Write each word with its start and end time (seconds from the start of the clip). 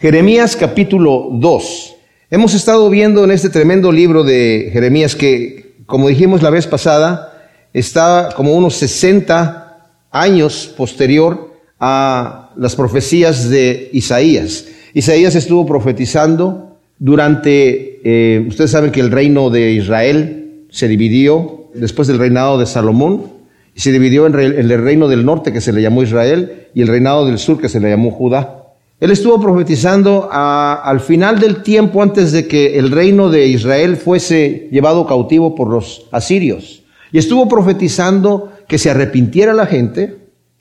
Jeremías 0.00 0.54
capítulo 0.54 1.28
2. 1.32 1.96
Hemos 2.30 2.54
estado 2.54 2.88
viendo 2.88 3.24
en 3.24 3.32
este 3.32 3.48
tremendo 3.48 3.90
libro 3.90 4.22
de 4.22 4.70
Jeremías 4.72 5.16
que, 5.16 5.74
como 5.86 6.06
dijimos 6.06 6.40
la 6.40 6.50
vez 6.50 6.68
pasada, 6.68 7.50
está 7.72 8.28
como 8.36 8.54
unos 8.54 8.74
60 8.74 9.90
años 10.12 10.72
posterior 10.76 11.52
a 11.80 12.52
las 12.56 12.76
profecías 12.76 13.50
de 13.50 13.90
Isaías. 13.92 14.66
Isaías 14.94 15.34
estuvo 15.34 15.66
profetizando 15.66 16.78
durante, 17.00 18.00
eh, 18.04 18.44
ustedes 18.46 18.70
saben 18.70 18.92
que 18.92 19.00
el 19.00 19.10
reino 19.10 19.50
de 19.50 19.72
Israel 19.72 20.66
se 20.70 20.86
dividió 20.86 21.70
después 21.74 22.06
del 22.06 22.20
reinado 22.20 22.56
de 22.56 22.66
Salomón, 22.66 23.32
y 23.74 23.80
se 23.80 23.90
dividió 23.90 24.26
en 24.26 24.34
el 24.36 24.82
reino 24.82 25.08
del 25.08 25.24
norte 25.24 25.52
que 25.52 25.60
se 25.60 25.72
le 25.72 25.82
llamó 25.82 26.04
Israel 26.04 26.68
y 26.72 26.82
el 26.82 26.88
reinado 26.88 27.26
del 27.26 27.38
sur 27.38 27.60
que 27.60 27.68
se 27.68 27.80
le 27.80 27.90
llamó 27.90 28.12
Judá. 28.12 28.57
Él 29.00 29.12
estuvo 29.12 29.40
profetizando 29.40 30.28
al 30.30 31.00
final 31.00 31.38
del 31.38 31.62
tiempo 31.62 32.02
antes 32.02 32.32
de 32.32 32.48
que 32.48 32.78
el 32.78 32.90
reino 32.90 33.30
de 33.30 33.46
Israel 33.46 33.96
fuese 33.96 34.68
llevado 34.72 35.06
cautivo 35.06 35.54
por 35.54 35.68
los 35.68 36.06
asirios. 36.10 36.82
Y 37.12 37.18
estuvo 37.18 37.48
profetizando 37.48 38.52
que 38.66 38.76
se 38.76 38.90
arrepintiera 38.90 39.54
la 39.54 39.66
gente, 39.66 40.16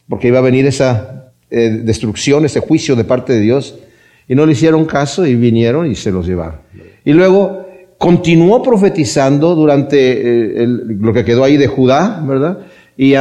porque 0.08 0.28
iba 0.28 0.38
a 0.38 0.44
venir 0.44 0.68
esa 0.68 1.32
eh, 1.50 1.82
destrucción, 1.84 2.46
ese 2.46 2.60
juicio 2.60 2.96
de 2.96 3.04
parte 3.04 3.34
de 3.34 3.42
Dios. 3.42 3.80
Y 4.28 4.36
no 4.36 4.46
le 4.46 4.52
hicieron 4.52 4.86
caso 4.86 5.26
y 5.26 5.36
vinieron 5.36 5.90
y 5.90 5.96
se 5.96 6.12
los 6.12 6.28
llevaron. 6.28 6.60
Y 7.04 7.14
luego 7.14 7.66
continuó 7.98 8.62
profetizando 8.62 9.56
durante 9.56 10.62
eh, 10.64 10.68
lo 10.68 11.12
que 11.12 11.26
quedó 11.26 11.44
ahí 11.44 11.58
de 11.58 11.68
Judá, 11.68 12.24
¿verdad? 12.24 12.60
Y 12.96 13.16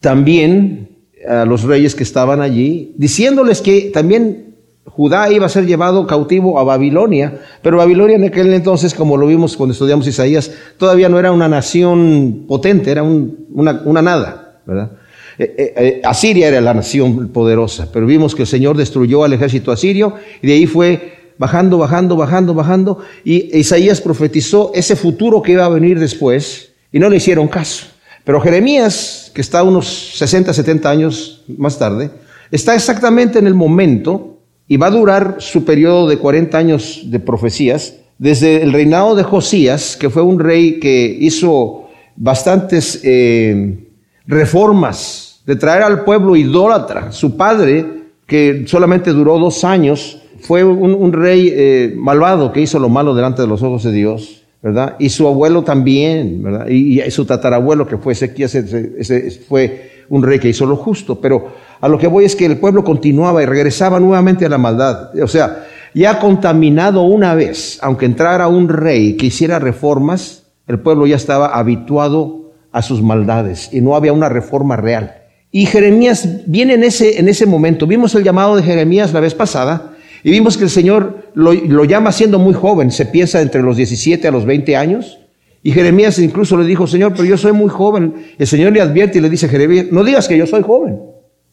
también 0.00 0.87
a 1.28 1.44
los 1.44 1.62
reyes 1.62 1.94
que 1.94 2.02
estaban 2.02 2.40
allí, 2.40 2.94
diciéndoles 2.96 3.60
que 3.60 3.90
también 3.92 4.48
Judá 4.84 5.30
iba 5.30 5.46
a 5.46 5.48
ser 5.48 5.66
llevado 5.66 6.06
cautivo 6.06 6.58
a 6.58 6.64
Babilonia, 6.64 7.40
pero 7.62 7.76
Babilonia 7.76 8.16
en 8.16 8.24
aquel 8.24 8.52
entonces, 8.52 8.94
como 8.94 9.16
lo 9.16 9.26
vimos 9.26 9.56
cuando 9.56 9.72
estudiamos 9.72 10.06
Isaías, 10.06 10.50
todavía 10.76 11.08
no 11.08 11.18
era 11.18 11.30
una 11.30 11.48
nación 11.48 12.46
potente, 12.48 12.90
era 12.90 13.02
una, 13.02 13.82
una, 13.84 14.02
nada, 14.02 14.60
¿verdad? 14.66 14.92
Eh, 15.38 15.54
eh, 15.56 15.74
eh, 15.76 16.00
Asiria 16.02 16.48
era 16.48 16.60
la 16.60 16.74
nación 16.74 17.28
poderosa, 17.28 17.90
pero 17.92 18.06
vimos 18.06 18.34
que 18.34 18.42
el 18.42 18.48
Señor 18.48 18.76
destruyó 18.76 19.22
al 19.22 19.32
ejército 19.32 19.70
asirio 19.70 20.14
y 20.42 20.48
de 20.48 20.54
ahí 20.54 20.66
fue 20.66 21.32
bajando, 21.38 21.78
bajando, 21.78 22.16
bajando, 22.16 22.54
bajando, 22.54 22.98
y 23.22 23.56
Isaías 23.56 24.00
profetizó 24.00 24.72
ese 24.74 24.96
futuro 24.96 25.42
que 25.42 25.52
iba 25.52 25.64
a 25.64 25.68
venir 25.68 26.00
después 26.00 26.72
y 26.90 26.98
no 26.98 27.08
le 27.08 27.18
hicieron 27.18 27.46
caso. 27.46 27.86
Pero 28.24 28.40
Jeremías, 28.40 29.27
que 29.38 29.42
está 29.42 29.62
unos 29.62 30.16
60, 30.16 30.52
70 30.52 30.90
años 30.90 31.44
más 31.58 31.78
tarde, 31.78 32.10
está 32.50 32.74
exactamente 32.74 33.38
en 33.38 33.46
el 33.46 33.54
momento 33.54 34.40
y 34.66 34.78
va 34.78 34.88
a 34.88 34.90
durar 34.90 35.36
su 35.38 35.64
periodo 35.64 36.08
de 36.08 36.18
40 36.18 36.58
años 36.58 37.02
de 37.04 37.20
profecías, 37.20 37.94
desde 38.18 38.64
el 38.64 38.72
reinado 38.72 39.14
de 39.14 39.22
Josías, 39.22 39.96
que 39.96 40.10
fue 40.10 40.22
un 40.22 40.40
rey 40.40 40.80
que 40.80 41.16
hizo 41.20 41.86
bastantes 42.16 43.00
eh, 43.04 43.86
reformas 44.26 45.40
de 45.46 45.54
traer 45.54 45.84
al 45.84 46.02
pueblo 46.02 46.34
idólatra. 46.34 47.12
Su 47.12 47.36
padre, 47.36 47.86
que 48.26 48.64
solamente 48.66 49.12
duró 49.12 49.38
dos 49.38 49.62
años, 49.62 50.20
fue 50.40 50.64
un, 50.64 51.12
rey 51.12 51.52
eh, 51.54 51.94
malvado 51.96 52.50
que 52.50 52.60
hizo 52.60 52.80
lo 52.80 52.88
malo 52.88 53.14
delante 53.14 53.42
de 53.42 53.46
los 53.46 53.62
ojos 53.62 53.84
de 53.84 53.92
Dios. 53.92 54.37
¿Verdad? 54.62 54.96
Y 54.98 55.08
su 55.10 55.26
abuelo 55.26 55.62
también, 55.62 56.42
¿verdad? 56.42 56.66
Y, 56.68 57.00
su 57.10 57.24
tatarabuelo, 57.24 57.86
que 57.86 57.96
fue 57.96 58.12
Ezequías, 58.12 58.54
ese, 58.54 59.30
fue 59.48 60.04
un 60.08 60.22
rey 60.22 60.38
que 60.38 60.48
hizo 60.48 60.66
lo 60.66 60.76
justo. 60.76 61.20
Pero 61.20 61.52
a 61.80 61.88
lo 61.88 61.98
que 61.98 62.06
voy 62.06 62.24
es 62.24 62.34
que 62.34 62.46
el 62.46 62.58
pueblo 62.58 62.82
continuaba 62.82 63.42
y 63.42 63.46
regresaba 63.46 64.00
nuevamente 64.00 64.46
a 64.46 64.48
la 64.48 64.58
maldad. 64.58 65.10
O 65.22 65.28
sea, 65.28 65.66
ya 65.94 66.18
contaminado 66.18 67.02
una 67.02 67.34
vez, 67.34 67.78
aunque 67.82 68.06
entrara 68.06 68.48
un 68.48 68.68
rey 68.68 69.16
que 69.16 69.26
hiciera 69.26 69.58
reformas, 69.58 70.44
el 70.66 70.80
pueblo 70.80 71.06
ya 71.06 71.16
estaba 71.16 71.48
habituado 71.48 72.52
a 72.72 72.82
sus 72.82 73.02
maldades 73.02 73.70
y 73.72 73.80
no 73.80 73.96
había 73.96 74.12
una 74.12 74.28
reforma 74.28 74.76
real. 74.76 75.14
Y 75.50 75.64
Jeremías 75.64 76.28
viene 76.46 76.74
en 76.74 76.84
ese, 76.84 77.18
en 77.18 77.28
ese 77.28 77.46
momento. 77.46 77.86
Vimos 77.86 78.14
el 78.14 78.22
llamado 78.22 78.56
de 78.56 78.62
Jeremías 78.62 79.14
la 79.14 79.20
vez 79.20 79.34
pasada 79.34 79.94
y 80.22 80.30
vimos 80.30 80.56
que 80.56 80.64
el 80.64 80.70
Señor 80.70 81.30
lo, 81.34 81.84
llama 81.84 82.12
siendo 82.12 82.38
muy 82.38 82.54
joven, 82.54 82.90
se 82.90 83.06
piensa 83.06 83.40
entre 83.40 83.62
los 83.62 83.76
17 83.76 84.26
a 84.26 84.30
los 84.30 84.44
20 84.44 84.76
años. 84.76 85.18
Y 85.62 85.72
Jeremías 85.72 86.18
incluso 86.18 86.56
le 86.56 86.64
dijo, 86.64 86.86
Señor, 86.86 87.12
pero 87.12 87.24
yo 87.24 87.36
soy 87.36 87.52
muy 87.52 87.68
joven. 87.68 88.14
El 88.38 88.46
Señor 88.46 88.72
le 88.72 88.80
advierte 88.80 89.18
y 89.18 89.20
le 89.20 89.30
dice, 89.30 89.48
Jeremías, 89.48 89.86
no 89.90 90.04
digas 90.04 90.28
que 90.28 90.38
yo 90.38 90.46
soy 90.46 90.62
joven, 90.62 90.98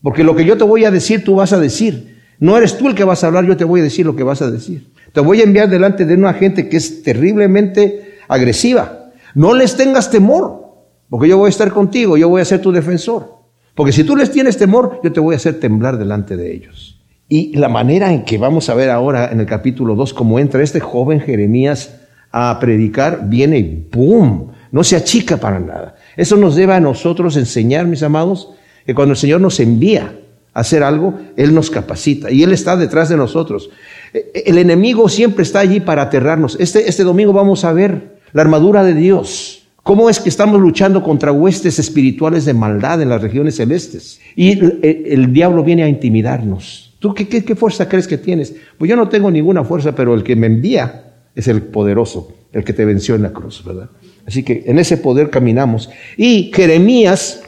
porque 0.01 0.23
lo 0.23 0.35
que 0.35 0.45
yo 0.45 0.57
te 0.57 0.63
voy 0.63 0.85
a 0.85 0.91
decir, 0.91 1.23
tú 1.23 1.35
vas 1.35 1.53
a 1.53 1.59
decir. 1.59 2.15
No 2.39 2.57
eres 2.57 2.77
tú 2.77 2.87
el 2.87 2.95
que 2.95 3.03
vas 3.03 3.23
a 3.23 3.27
hablar, 3.27 3.45
yo 3.45 3.55
te 3.55 3.63
voy 3.63 3.79
a 3.79 3.83
decir 3.83 4.05
lo 4.05 4.15
que 4.15 4.23
vas 4.23 4.41
a 4.41 4.51
decir. 4.51 4.91
Te 5.13 5.21
voy 5.21 5.39
a 5.39 5.43
enviar 5.43 5.69
delante 5.69 6.05
de 6.05 6.15
una 6.15 6.33
gente 6.33 6.67
que 6.67 6.77
es 6.77 7.01
terriblemente 7.01 8.17
agresiva. 8.27 9.11
No 9.33 9.53
les 9.53 9.77
tengas 9.77 10.11
temor, 10.11 10.65
porque 11.09 11.29
yo 11.29 11.37
voy 11.37 11.47
a 11.47 11.49
estar 11.49 11.71
contigo, 11.71 12.17
yo 12.17 12.27
voy 12.27 12.41
a 12.41 12.45
ser 12.45 12.61
tu 12.61 12.71
defensor. 12.71 13.35
Porque 13.73 13.91
si 13.91 14.03
tú 14.03 14.15
les 14.15 14.31
tienes 14.31 14.57
temor, 14.57 14.99
yo 15.03 15.11
te 15.11 15.19
voy 15.19 15.33
a 15.33 15.37
hacer 15.37 15.59
temblar 15.59 15.97
delante 15.97 16.35
de 16.35 16.53
ellos. 16.53 16.94
Y 17.27 17.55
la 17.57 17.69
manera 17.69 18.13
en 18.13 18.23
que 18.23 18.37
vamos 18.37 18.69
a 18.69 18.75
ver 18.75 18.89
ahora 18.91 19.31
en 19.31 19.39
el 19.39 19.45
capítulo 19.47 19.95
2 19.95 20.13
cómo 20.13 20.37
entra 20.37 20.61
este 20.61 20.79
joven 20.79 21.19
Jeremías 21.19 21.95
a 22.31 22.59
predicar, 22.59 23.27
viene 23.27 23.85
¡boom! 23.91 24.51
No 24.71 24.83
se 24.83 24.95
achica 24.95 25.37
para 25.37 25.59
nada. 25.59 25.95
Eso 26.17 26.35
nos 26.37 26.55
debe 26.55 26.73
a 26.73 26.79
nosotros 26.79 27.37
enseñar, 27.37 27.87
mis 27.87 28.03
amados, 28.03 28.51
que 28.85 28.93
cuando 28.93 29.13
el 29.13 29.17
Señor 29.17 29.41
nos 29.41 29.59
envía 29.59 30.19
a 30.53 30.59
hacer 30.59 30.83
algo, 30.83 31.15
Él 31.35 31.55
nos 31.55 31.71
capacita 31.71 32.29
y 32.29 32.43
Él 32.43 32.51
está 32.51 32.77
detrás 32.77 33.09
de 33.09 33.17
nosotros. 33.17 33.69
E, 34.13 34.31
e, 34.33 34.43
el 34.47 34.57
enemigo 34.57 35.09
siempre 35.09 35.43
está 35.43 35.59
allí 35.59 35.79
para 35.79 36.03
aterrarnos. 36.03 36.57
Este, 36.59 36.87
este 36.87 37.03
domingo 37.03 37.33
vamos 37.33 37.65
a 37.65 37.73
ver 37.73 38.19
la 38.33 38.43
armadura 38.43 38.83
de 38.83 38.93
Dios. 38.93 39.63
¿Cómo 39.81 40.09
es 40.09 40.19
que 40.19 40.29
estamos 40.29 40.59
luchando 40.59 41.01
contra 41.01 41.31
huestes 41.31 41.79
espirituales 41.79 42.45
de 42.45 42.53
maldad 42.53 43.01
en 43.01 43.09
las 43.09 43.21
regiones 43.21 43.55
celestes? 43.55 44.19
Y 44.35 44.59
el 44.83 45.31
diablo 45.31 45.63
viene 45.63 45.83
a 45.83 45.87
intimidarnos. 45.87 46.84
¿Tú 47.05 47.13
qué, 47.13 47.55
fuerza 47.55 47.88
crees 47.88 48.07
que 48.07 48.17
tienes? 48.17 48.55
Pues 48.79 48.89
yo 48.89 48.95
no 48.95 49.07
tengo 49.07 49.29
ninguna 49.29 49.63
fuerza, 49.63 49.93
pero 49.93 50.16
el 50.16 50.23
que 50.23 50.35
me 50.35 50.47
envía 50.47 51.13
es 51.35 51.47
el 51.47 51.61
poderoso, 51.61 52.33
el 52.51 52.63
que 52.63 52.73
te 52.73 52.83
venció 52.83 53.13
en 53.13 53.21
la 53.21 53.31
cruz, 53.31 53.63
¿verdad? 53.63 53.91
Así 54.25 54.41
que 54.41 54.63
en 54.66 54.79
ese 54.79 54.97
poder 54.97 55.29
caminamos. 55.29 55.88
Y 56.17 56.51
Jeremías, 56.51 57.43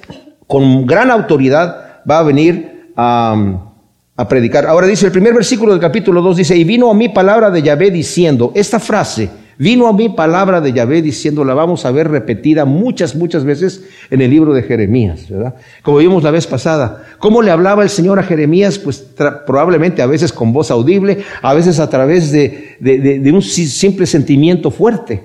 con 0.45 0.85
gran 0.85 1.09
autoridad, 1.09 2.03
va 2.07 2.19
a 2.19 2.22
venir 2.22 2.91
a, 2.95 3.72
a 4.16 4.28
predicar. 4.28 4.68
Ahora 4.68 4.85
dice 4.85 5.07
el 5.07 5.12
primer 5.12 5.34
versículo 5.34 5.72
del 5.72 5.81
capítulo 5.81 6.22
2, 6.22 6.38
dice, 6.38 6.56
y 6.56 6.63
vino 6.63 6.91
a 6.91 6.94
mí 6.94 7.09
palabra 7.09 7.50
de 7.50 7.63
Yahvé 7.63 7.89
diciendo, 7.89 8.51
esta 8.53 8.79
frase, 8.79 9.28
Vino 9.59 9.88
a 9.88 9.94
mí 9.94 10.09
palabra 10.09 10.62
de 10.62 10.72
Yahvé 10.72 11.01
diciéndola, 11.01 11.56
vamos 11.56 11.84
a 11.85 11.91
ver 11.91 12.09
repetida 12.09 12.66
muchas, 12.66 13.16
muchas 13.16 13.44
veces 13.44 13.84
en 14.12 14.22
el 14.22 14.29
libro 14.29 14.53
de 14.53 14.62
Jeremías, 14.62 15.28
¿verdad? 15.29 15.56
Como 15.81 15.97
vimos 15.97 16.22
la 16.22 16.29
vez 16.29 16.45
pasada. 16.45 17.03
¿Cómo 17.18 17.41
le 17.41 17.50
hablaba 17.50 17.81
el 17.81 17.90
Señor 17.90 18.19
a 18.19 18.23
Jeremías? 18.23 18.78
Pues 18.78 19.03
probablemente 19.47 20.03
a 20.03 20.06
veces 20.06 20.31
con 20.31 20.53
voz 20.53 20.69
audible, 20.69 21.19
a 21.41 21.56
veces 21.56 21.79
a 21.79 21.90
través 21.90 22.31
de, 22.31 22.78
de, 22.79 23.31
un 23.31 23.41
simple 23.41 24.06
sentimiento 24.06 24.69
fuerte. 24.69 25.23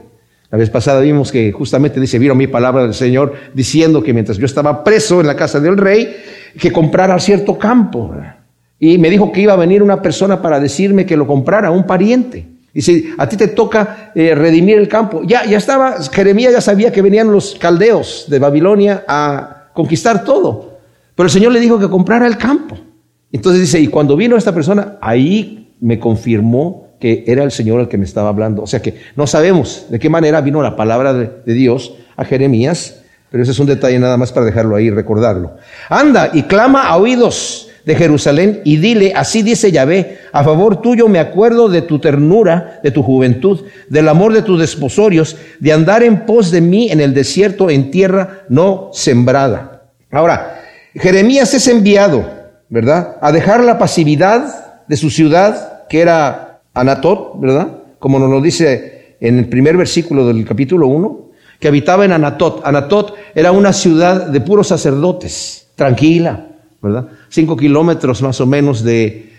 La 0.50 0.56
vez 0.56 0.70
pasada 0.70 1.02
vimos 1.02 1.30
que 1.30 1.52
justamente 1.52 2.00
dice, 2.00 2.18
vino 2.18 2.34
mí 2.34 2.46
palabra 2.46 2.84
del 2.84 2.94
Señor 2.94 3.34
diciendo 3.52 4.02
que 4.02 4.14
mientras 4.14 4.38
yo 4.38 4.46
estaba 4.46 4.82
preso 4.82 5.20
en 5.20 5.26
la 5.26 5.36
casa 5.36 5.60
del 5.60 5.76
rey, 5.76 6.16
que 6.58 6.72
comprara 6.72 7.18
cierto 7.18 7.58
campo. 7.58 8.14
Y 8.78 8.96
me 8.96 9.10
dijo 9.10 9.30
que 9.30 9.42
iba 9.42 9.52
a 9.52 9.56
venir 9.56 9.82
una 9.82 10.00
persona 10.00 10.40
para 10.40 10.58
decirme 10.58 11.04
que 11.04 11.18
lo 11.18 11.26
comprara, 11.26 11.70
un 11.70 11.86
pariente. 11.86 12.51
Dice, 12.74 13.10
a 13.18 13.28
ti 13.28 13.36
te 13.36 13.48
toca 13.48 14.12
eh, 14.14 14.34
redimir 14.34 14.78
el 14.78 14.88
campo. 14.88 15.22
Ya, 15.24 15.44
ya 15.44 15.58
estaba, 15.58 15.96
Jeremías 16.10 16.52
ya 16.52 16.60
sabía 16.60 16.90
que 16.90 17.02
venían 17.02 17.30
los 17.30 17.56
caldeos 17.56 18.26
de 18.28 18.38
Babilonia 18.38 19.04
a 19.06 19.68
conquistar 19.74 20.24
todo. 20.24 20.78
Pero 21.14 21.26
el 21.26 21.30
Señor 21.30 21.52
le 21.52 21.60
dijo 21.60 21.78
que 21.78 21.88
comprara 21.88 22.26
el 22.26 22.38
campo. 22.38 22.78
Entonces 23.30 23.60
dice, 23.60 23.78
y 23.78 23.88
cuando 23.88 24.16
vino 24.16 24.36
esta 24.36 24.54
persona, 24.54 24.96
ahí 25.00 25.74
me 25.80 25.98
confirmó 25.98 26.88
que 26.98 27.24
era 27.26 27.42
el 27.42 27.50
Señor 27.50 27.80
el 27.80 27.88
que 27.88 27.98
me 27.98 28.04
estaba 28.04 28.30
hablando. 28.30 28.62
O 28.62 28.66
sea 28.66 28.80
que 28.80 28.96
no 29.16 29.26
sabemos 29.26 29.86
de 29.90 29.98
qué 29.98 30.08
manera 30.08 30.40
vino 30.40 30.62
la 30.62 30.76
palabra 30.76 31.12
de, 31.12 31.30
de 31.44 31.52
Dios 31.52 31.94
a 32.16 32.24
Jeremías, 32.24 33.02
pero 33.30 33.42
ese 33.42 33.52
es 33.52 33.58
un 33.58 33.66
detalle 33.66 33.98
nada 33.98 34.16
más 34.16 34.32
para 34.32 34.46
dejarlo 34.46 34.76
ahí, 34.76 34.88
recordarlo. 34.88 35.56
Anda 35.88 36.30
y 36.32 36.44
clama 36.44 36.88
a 36.88 36.96
oídos 36.96 37.68
de 37.84 37.94
Jerusalén 37.96 38.60
y 38.64 38.76
dile, 38.76 39.12
así 39.14 39.42
dice 39.42 39.72
Yahvé, 39.72 40.18
a 40.32 40.44
favor 40.44 40.80
tuyo 40.80 41.08
me 41.08 41.18
acuerdo 41.18 41.68
de 41.68 41.82
tu 41.82 41.98
ternura, 41.98 42.80
de 42.82 42.90
tu 42.90 43.02
juventud, 43.02 43.64
del 43.88 44.08
amor 44.08 44.32
de 44.32 44.42
tus 44.42 44.60
desposorios, 44.60 45.36
de 45.58 45.72
andar 45.72 46.02
en 46.02 46.24
pos 46.24 46.50
de 46.50 46.60
mí 46.60 46.90
en 46.90 47.00
el 47.00 47.14
desierto, 47.14 47.70
en 47.70 47.90
tierra 47.90 48.44
no 48.48 48.90
sembrada. 48.92 49.82
Ahora, 50.10 50.60
Jeremías 50.94 51.54
es 51.54 51.66
enviado, 51.68 52.24
¿verdad? 52.68 53.16
A 53.20 53.32
dejar 53.32 53.64
la 53.64 53.78
pasividad 53.78 54.84
de 54.86 54.96
su 54.96 55.10
ciudad, 55.10 55.86
que 55.88 56.00
era 56.00 56.60
Anatot, 56.74 57.40
¿verdad? 57.40 57.68
Como 57.98 58.18
nos 58.18 58.30
lo 58.30 58.40
dice 58.40 59.16
en 59.20 59.38
el 59.38 59.48
primer 59.48 59.76
versículo 59.76 60.26
del 60.26 60.44
capítulo 60.44 60.86
1, 60.86 61.30
que 61.58 61.68
habitaba 61.68 62.04
en 62.04 62.12
Anatot. 62.12 62.60
Anatot 62.64 63.14
era 63.34 63.52
una 63.52 63.72
ciudad 63.72 64.26
de 64.26 64.40
puros 64.40 64.68
sacerdotes, 64.68 65.68
tranquila, 65.76 66.48
¿verdad? 66.82 67.08
Cinco 67.28 67.56
kilómetros 67.56 68.20
más 68.22 68.40
o 68.40 68.46
menos 68.46 68.82
de, 68.82 69.30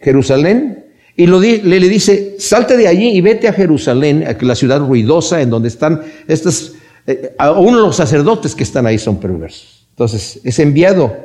Jerusalén, 0.00 0.84
y 1.16 1.26
le, 1.26 1.62
le, 1.62 1.88
dice, 1.88 2.36
salte 2.38 2.76
de 2.76 2.88
allí 2.88 3.10
y 3.10 3.20
vete 3.20 3.48
a 3.48 3.52
Jerusalén, 3.52 4.24
a 4.26 4.36
la 4.44 4.54
ciudad 4.54 4.80
ruidosa 4.80 5.40
en 5.40 5.48
donde 5.48 5.68
están 5.68 6.02
estas, 6.28 6.72
eh, 7.06 7.34
de 7.38 7.72
los 7.72 7.96
sacerdotes 7.96 8.54
que 8.54 8.64
están 8.64 8.86
ahí 8.86 8.98
son 8.98 9.18
perversos. 9.18 9.86
Entonces 9.90 10.40
es 10.44 10.58
enviado 10.58 11.16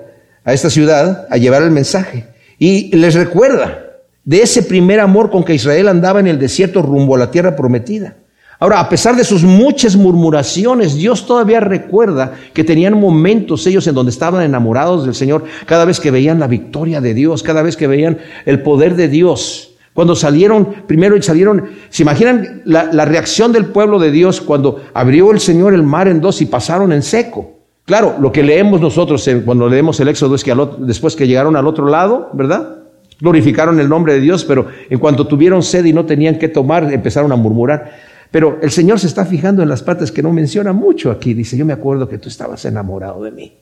a 0.46 0.54
esta 0.54 0.70
ciudad 0.70 1.28
a 1.30 1.38
llevar 1.38 1.64
el 1.64 1.72
mensaje 1.72 2.28
y 2.58 2.96
les 2.96 3.16
recuerda 3.16 3.90
de 4.24 4.44
ese 4.44 4.62
primer 4.62 5.00
amor 5.00 5.32
con 5.32 5.44
que 5.44 5.56
Israel 5.56 5.88
andaba 5.88 6.20
en 6.20 6.28
el 6.28 6.40
desierto 6.40 6.82
rumbo 6.82 7.16
a 7.16 7.20
la 7.20 7.32
tierra 7.32 7.56
prometida. 7.56 8.16
Ahora, 8.62 8.82
a 8.82 8.90
pesar 8.90 9.16
de 9.16 9.24
sus 9.24 9.44
muchas 9.44 9.96
murmuraciones, 9.96 10.96
Dios 10.96 11.26
todavía 11.26 11.62
recuerda 11.62 12.34
que 12.54 12.66
tenían 12.66 13.00
momentos 13.00 13.66
ellos 13.66 13.88
en 13.88 13.96
donde 13.96 14.12
estaban 14.12 14.44
enamorados 14.44 15.06
del 15.06 15.16
Señor, 15.16 15.46
cada 15.66 15.86
vez 15.86 16.02
que 16.02 16.12
veían 16.12 16.40
la 16.40 16.48
victoria 16.48 17.00
de 17.00 17.14
Dios, 17.14 17.42
cada 17.42 17.62
vez 17.62 17.78
que 17.78 17.88
veían 17.88 18.18
el 18.46 18.62
poder 18.62 18.96
de 18.96 19.08
Dios. 19.08 19.76
Cuando 19.94 20.14
salieron, 20.14 20.66
primero 20.88 21.22
salieron, 21.22 21.70
¿se 21.90 22.04
imaginan 22.04 22.62
la, 22.66 22.90
la 22.92 23.06
reacción 23.06 23.54
del 23.54 23.68
pueblo 23.68 23.98
de 23.98 24.12
Dios 24.12 24.42
cuando 24.42 24.82
abrió 24.94 25.32
el 25.32 25.40
Señor 25.40 25.74
el 25.74 25.84
mar 25.84 26.10
en 26.10 26.20
dos 26.20 26.42
y 26.42 26.46
pasaron 26.46 26.92
en 26.92 27.02
seco? 27.02 27.60
Claro, 27.86 28.18
lo 28.20 28.32
que 28.32 28.44
leemos 28.44 28.82
nosotros 28.82 29.28
cuando 29.46 29.68
leemos 29.68 30.00
el 30.02 30.10
Éxodo 30.10 30.36
es 30.36 30.44
que 30.44 30.54
después 30.80 31.16
que 31.16 31.28
llegaron 31.28 31.56
al 31.56 31.66
otro 31.66 31.88
lado, 31.88 32.30
¿verdad? 32.34 32.80
Glorificaron 33.20 33.80
el 33.80 33.90
nombre 33.90 34.14
de 34.14 34.20
Dios, 34.20 34.46
pero 34.46 34.68
en 34.90 35.00
cuanto 35.00 35.26
tuvieron 35.26 35.64
sed 35.64 35.86
y 35.86 35.94
no 35.94 36.06
tenían 36.06 36.38
que 36.38 36.50
tomar, 36.50 36.94
empezaron 36.94 37.32
a 37.32 37.36
murmurar. 37.36 38.09
Pero 38.32 38.60
el 38.62 38.70
Señor 38.72 39.00
se 39.00 39.08
está 39.08 39.26
fijando 39.26 39.64
en 39.64 39.70
las 39.70 39.82
partes 39.82 40.12
que 40.12 40.22
no 40.22 40.32
menciona 40.32 40.72
mucho 40.72 41.10
aquí. 41.12 41.34
Dice, 41.34 41.58
yo 41.58 41.66
me 41.66 41.74
acuerdo 41.74 42.08
que 42.08 42.20
tú 42.20 42.30
estabas 42.30 42.64
enamorado 42.66 43.24
de 43.24 43.32
mí. 43.32 43.58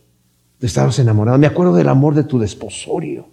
Tú 0.59 0.65
estabas 0.65 0.99
enamorado. 0.99 1.37
Me 1.37 1.47
acuerdo 1.47 1.73
del 1.75 1.87
amor 1.87 2.15
de 2.15 2.23
tu 2.23 2.37
desposorio. 2.37 3.29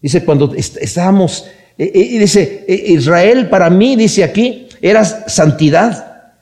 Dice, 0.00 0.24
cuando 0.24 0.54
estábamos, 0.54 1.46
eh, 1.76 1.90
y 1.94 2.18
dice, 2.18 2.64
eh, 2.66 2.84
Israel 2.88 3.48
para 3.48 3.68
mí, 3.68 3.96
dice 3.96 4.24
aquí, 4.24 4.68
eras 4.80 5.24
santidad 5.26 6.32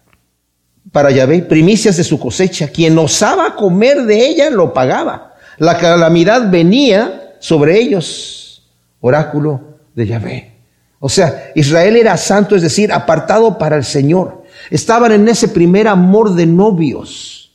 para 0.92 1.10
Yahvé, 1.10 1.42
primicias 1.42 1.96
de 1.96 2.04
su 2.04 2.20
cosecha. 2.20 2.68
Quien 2.68 2.96
osaba 2.98 3.56
comer 3.56 4.04
de 4.04 4.26
ella 4.26 4.48
lo 4.50 4.72
pagaba. 4.72 5.34
La 5.58 5.76
calamidad 5.78 6.50
venía 6.50 7.36
sobre 7.40 7.80
ellos. 7.80 8.70
Oráculo 9.00 9.78
de 9.94 10.06
Yahvé. 10.06 10.53
O 11.06 11.10
sea, 11.10 11.52
Israel 11.54 11.96
era 11.96 12.16
santo, 12.16 12.56
es 12.56 12.62
decir, 12.62 12.90
apartado 12.90 13.58
para 13.58 13.76
el 13.76 13.84
Señor. 13.84 14.42
Estaban 14.70 15.12
en 15.12 15.28
ese 15.28 15.48
primer 15.48 15.86
amor 15.86 16.34
de 16.34 16.46
novios. 16.46 17.52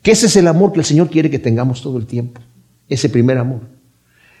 Que 0.00 0.12
ese 0.12 0.24
es 0.24 0.36
el 0.36 0.48
amor 0.48 0.72
que 0.72 0.78
el 0.80 0.86
Señor 0.86 1.10
quiere 1.10 1.28
que 1.28 1.38
tengamos 1.38 1.82
todo 1.82 1.98
el 1.98 2.06
tiempo. 2.06 2.40
Ese 2.88 3.10
primer 3.10 3.36
amor. 3.36 3.60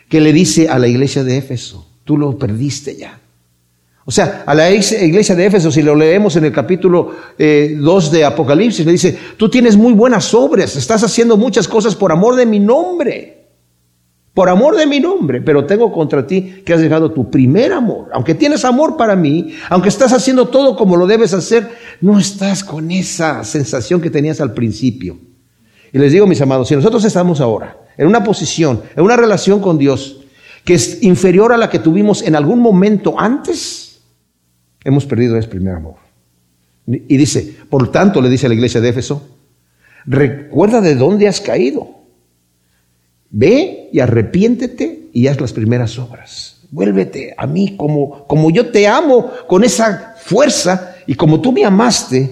Que 0.08 0.18
le 0.18 0.32
dice 0.32 0.66
a 0.66 0.78
la 0.78 0.88
iglesia 0.88 1.22
de 1.24 1.36
Éfeso, 1.36 1.86
tú 2.04 2.16
lo 2.16 2.38
perdiste 2.38 2.96
ya. 2.96 3.20
O 4.06 4.10
sea, 4.10 4.44
a 4.46 4.54
la 4.54 4.70
iglesia 4.70 5.34
de 5.34 5.44
Éfeso, 5.44 5.70
si 5.70 5.82
lo 5.82 5.94
leemos 5.94 6.34
en 6.36 6.46
el 6.46 6.52
capítulo 6.52 7.14
2 7.38 7.38
eh, 7.38 8.10
de 8.10 8.24
Apocalipsis, 8.24 8.86
le 8.86 8.92
dice, 8.92 9.18
tú 9.36 9.50
tienes 9.50 9.76
muy 9.76 9.92
buenas 9.92 10.32
obras, 10.32 10.74
estás 10.74 11.04
haciendo 11.04 11.36
muchas 11.36 11.68
cosas 11.68 11.94
por 11.94 12.10
amor 12.10 12.36
de 12.36 12.46
mi 12.46 12.60
nombre 12.60 13.41
por 14.34 14.48
amor 14.48 14.76
de 14.76 14.86
mi 14.86 14.98
nombre, 14.98 15.42
pero 15.42 15.66
tengo 15.66 15.92
contra 15.92 16.26
ti 16.26 16.62
que 16.64 16.72
has 16.72 16.80
dejado 16.80 17.12
tu 17.12 17.30
primer 17.30 17.72
amor. 17.72 18.08
Aunque 18.12 18.34
tienes 18.34 18.64
amor 18.64 18.96
para 18.96 19.14
mí, 19.14 19.54
aunque 19.68 19.90
estás 19.90 20.12
haciendo 20.12 20.48
todo 20.48 20.76
como 20.76 20.96
lo 20.96 21.06
debes 21.06 21.34
hacer, 21.34 21.68
no 22.00 22.18
estás 22.18 22.64
con 22.64 22.90
esa 22.90 23.44
sensación 23.44 24.00
que 24.00 24.10
tenías 24.10 24.40
al 24.40 24.54
principio. 24.54 25.18
Y 25.92 25.98
les 25.98 26.12
digo, 26.12 26.26
mis 26.26 26.40
amados, 26.40 26.68
si 26.68 26.74
nosotros 26.74 27.04
estamos 27.04 27.40
ahora 27.40 27.76
en 27.98 28.06
una 28.06 28.24
posición, 28.24 28.80
en 28.96 29.04
una 29.04 29.16
relación 29.16 29.60
con 29.60 29.76
Dios 29.76 30.20
que 30.64 30.74
es 30.74 31.02
inferior 31.02 31.52
a 31.52 31.58
la 31.58 31.68
que 31.68 31.80
tuvimos 31.80 32.22
en 32.22 32.36
algún 32.36 32.60
momento 32.60 33.18
antes, 33.18 34.00
hemos 34.84 35.04
perdido 35.04 35.36
ese 35.36 35.48
primer 35.48 35.74
amor. 35.74 35.96
Y 36.86 37.16
dice, 37.16 37.56
por 37.68 37.90
tanto, 37.90 38.22
le 38.22 38.30
dice 38.30 38.46
a 38.46 38.48
la 38.48 38.54
iglesia 38.54 38.80
de 38.80 38.88
Éfeso, 38.88 39.28
recuerda 40.06 40.80
de 40.80 40.94
dónde 40.94 41.28
has 41.28 41.40
caído 41.40 42.01
Ve 43.32 43.88
y 43.92 44.00
arrepiéntete 44.00 45.08
y 45.12 45.26
haz 45.26 45.40
las 45.40 45.52
primeras 45.52 45.98
obras. 45.98 46.58
Vuélvete 46.70 47.34
a 47.36 47.46
mí 47.46 47.76
como, 47.76 48.26
como 48.26 48.50
yo 48.50 48.70
te 48.70 48.86
amo 48.86 49.30
con 49.48 49.64
esa 49.64 50.14
fuerza 50.22 50.96
y 51.06 51.14
como 51.14 51.40
tú 51.40 51.50
me 51.50 51.64
amaste, 51.64 52.30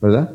¿verdad? 0.00 0.30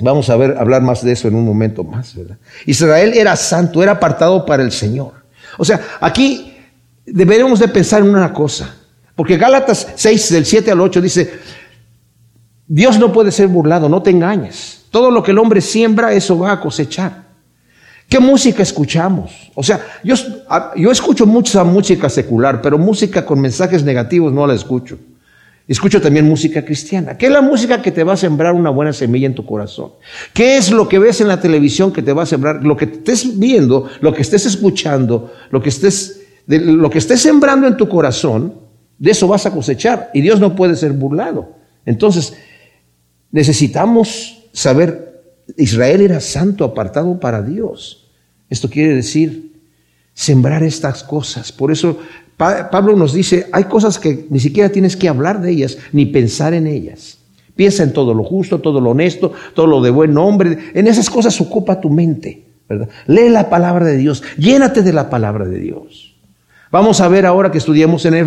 Vamos 0.00 0.28
a 0.30 0.36
ver, 0.36 0.56
hablar 0.58 0.82
más 0.82 1.04
de 1.04 1.12
eso 1.12 1.28
en 1.28 1.34
un 1.34 1.44
momento 1.44 1.84
más, 1.84 2.14
¿verdad? 2.16 2.38
Israel 2.66 3.12
era 3.14 3.36
santo, 3.36 3.82
era 3.82 3.92
apartado 3.92 4.44
para 4.44 4.62
el 4.62 4.72
Señor. 4.72 5.12
O 5.58 5.64
sea, 5.64 5.80
aquí 6.00 6.56
deberíamos 7.06 7.60
de 7.60 7.68
pensar 7.68 8.00
en 8.00 8.08
una 8.08 8.32
cosa, 8.32 8.74
porque 9.14 9.36
Gálatas 9.36 9.92
6, 9.94 10.32
del 10.32 10.46
7 10.46 10.70
al 10.70 10.80
8 10.80 11.00
dice, 11.00 11.32
Dios 12.66 12.98
no 12.98 13.12
puede 13.12 13.30
ser 13.30 13.46
burlado, 13.48 13.88
no 13.88 14.02
te 14.02 14.10
engañes. 14.10 14.86
Todo 14.90 15.10
lo 15.10 15.22
que 15.22 15.32
el 15.32 15.38
hombre 15.38 15.60
siembra, 15.60 16.12
eso 16.12 16.38
va 16.38 16.52
a 16.52 16.60
cosechar. 16.60 17.23
¿Qué 18.08 18.20
música 18.20 18.62
escuchamos? 18.62 19.50
O 19.54 19.62
sea, 19.62 19.80
yo, 20.04 20.14
escucho 20.90 21.26
mucha 21.26 21.64
música 21.64 22.08
secular, 22.08 22.60
pero 22.60 22.78
música 22.78 23.24
con 23.24 23.40
mensajes 23.40 23.82
negativos 23.82 24.32
no 24.32 24.46
la 24.46 24.54
escucho. 24.54 24.98
Escucho 25.66 26.00
también 26.00 26.26
música 26.26 26.62
cristiana. 26.62 27.16
¿Qué 27.16 27.26
es 27.26 27.32
la 27.32 27.40
música 27.40 27.80
que 27.80 27.90
te 27.90 28.04
va 28.04 28.12
a 28.12 28.16
sembrar 28.18 28.52
una 28.52 28.68
buena 28.68 28.92
semilla 28.92 29.26
en 29.26 29.34
tu 29.34 29.46
corazón? 29.46 29.92
¿Qué 30.34 30.58
es 30.58 30.70
lo 30.70 30.86
que 30.86 30.98
ves 30.98 31.22
en 31.22 31.28
la 31.28 31.40
televisión 31.40 31.90
que 31.90 32.02
te 32.02 32.12
va 32.12 32.24
a 32.24 32.26
sembrar? 32.26 32.62
Lo 32.62 32.76
que 32.76 32.84
estés 32.84 33.38
viendo, 33.38 33.88
lo 34.00 34.12
que 34.12 34.20
estés 34.20 34.44
escuchando, 34.44 35.32
lo 35.50 35.62
que 35.62 35.70
estés, 35.70 36.20
lo 36.46 36.90
que 36.90 36.98
estés 36.98 37.22
sembrando 37.22 37.66
en 37.66 37.78
tu 37.78 37.88
corazón, 37.88 38.54
de 38.98 39.10
eso 39.12 39.26
vas 39.26 39.46
a 39.46 39.52
cosechar. 39.52 40.10
Y 40.12 40.20
Dios 40.20 40.38
no 40.38 40.54
puede 40.54 40.76
ser 40.76 40.92
burlado. 40.92 41.56
Entonces, 41.86 42.34
necesitamos 43.30 44.44
saber 44.52 45.13
Israel 45.56 46.00
era 46.00 46.20
santo, 46.20 46.64
apartado 46.64 47.18
para 47.20 47.42
Dios. 47.42 48.08
Esto 48.50 48.68
quiere 48.68 48.94
decir 48.94 49.52
sembrar 50.14 50.62
estas 50.62 51.02
cosas. 51.02 51.52
Por 51.52 51.72
eso 51.72 51.98
Pablo 52.36 52.96
nos 52.96 53.12
dice, 53.12 53.46
hay 53.52 53.64
cosas 53.64 53.98
que 53.98 54.26
ni 54.30 54.40
siquiera 54.40 54.68
tienes 54.68 54.96
que 54.96 55.08
hablar 55.08 55.40
de 55.40 55.50
ellas, 55.50 55.78
ni 55.92 56.06
pensar 56.06 56.54
en 56.54 56.66
ellas. 56.66 57.18
Piensa 57.54 57.84
en 57.84 57.92
todo 57.92 58.14
lo 58.14 58.24
justo, 58.24 58.60
todo 58.60 58.80
lo 58.80 58.90
honesto, 58.90 59.32
todo 59.54 59.66
lo 59.66 59.80
de 59.80 59.90
buen 59.90 60.12
nombre. 60.12 60.58
En 60.74 60.88
esas 60.88 61.08
cosas 61.08 61.40
ocupa 61.40 61.80
tu 61.80 61.90
mente. 61.90 62.44
¿verdad? 62.68 62.88
Lee 63.06 63.28
la 63.28 63.48
palabra 63.50 63.84
de 63.86 63.96
Dios, 63.96 64.22
llénate 64.36 64.82
de 64.82 64.92
la 64.92 65.10
palabra 65.10 65.46
de 65.46 65.58
Dios. 65.58 66.16
Vamos 66.72 67.00
a 67.00 67.06
ver 67.06 67.24
ahora 67.24 67.52
que 67.52 67.58
estudiamos 67.58 68.04
en 68.04 68.14
eh, 68.14 68.24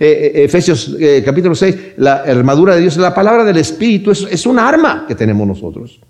eh, 0.00 0.44
Efesios 0.44 0.96
eh, 0.98 1.22
capítulo 1.22 1.54
6, 1.54 1.76
la 1.98 2.22
armadura 2.22 2.74
de 2.74 2.80
Dios, 2.80 2.96
la 2.96 3.12
palabra 3.12 3.44
del 3.44 3.58
Espíritu 3.58 4.10
es, 4.10 4.26
es 4.30 4.46
un 4.46 4.58
arma 4.58 5.04
que 5.06 5.14
tenemos 5.14 5.46
nosotros. 5.46 6.00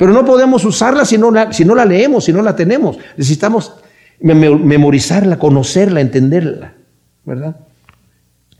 Pero 0.00 0.14
no 0.14 0.24
podemos 0.24 0.64
usarla 0.64 1.04
si 1.04 1.18
no 1.18 1.30
la, 1.30 1.52
si 1.52 1.62
no 1.62 1.74
la 1.74 1.84
leemos, 1.84 2.24
si 2.24 2.32
no 2.32 2.40
la 2.40 2.56
tenemos. 2.56 2.96
Necesitamos 3.18 3.74
memorizarla, 4.18 5.38
conocerla, 5.38 6.00
entenderla, 6.00 6.72
¿verdad? 7.22 7.54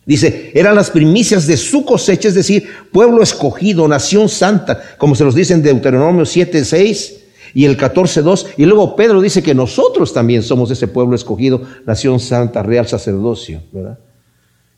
Dice, 0.04 0.52
eran 0.52 0.74
las 0.74 0.90
primicias 0.90 1.46
de 1.46 1.56
su 1.56 1.86
cosecha, 1.86 2.28
es 2.28 2.34
decir, 2.34 2.68
pueblo 2.92 3.22
escogido, 3.22 3.88
nación 3.88 4.28
santa, 4.28 4.82
como 4.98 5.14
se 5.14 5.24
los 5.24 5.34
dice 5.34 5.54
en 5.54 5.62
Deuteronomio 5.62 6.26
7, 6.26 6.62
6 6.62 7.20
y 7.54 7.64
el 7.64 7.78
14, 7.78 8.20
2. 8.20 8.46
Y 8.58 8.66
luego 8.66 8.94
Pedro 8.94 9.22
dice 9.22 9.42
que 9.42 9.54
nosotros 9.54 10.12
también 10.12 10.42
somos 10.42 10.70
ese 10.70 10.88
pueblo 10.88 11.16
escogido, 11.16 11.62
nación 11.86 12.20
santa, 12.20 12.62
real 12.62 12.86
sacerdocio, 12.86 13.62
¿verdad? 13.72 13.98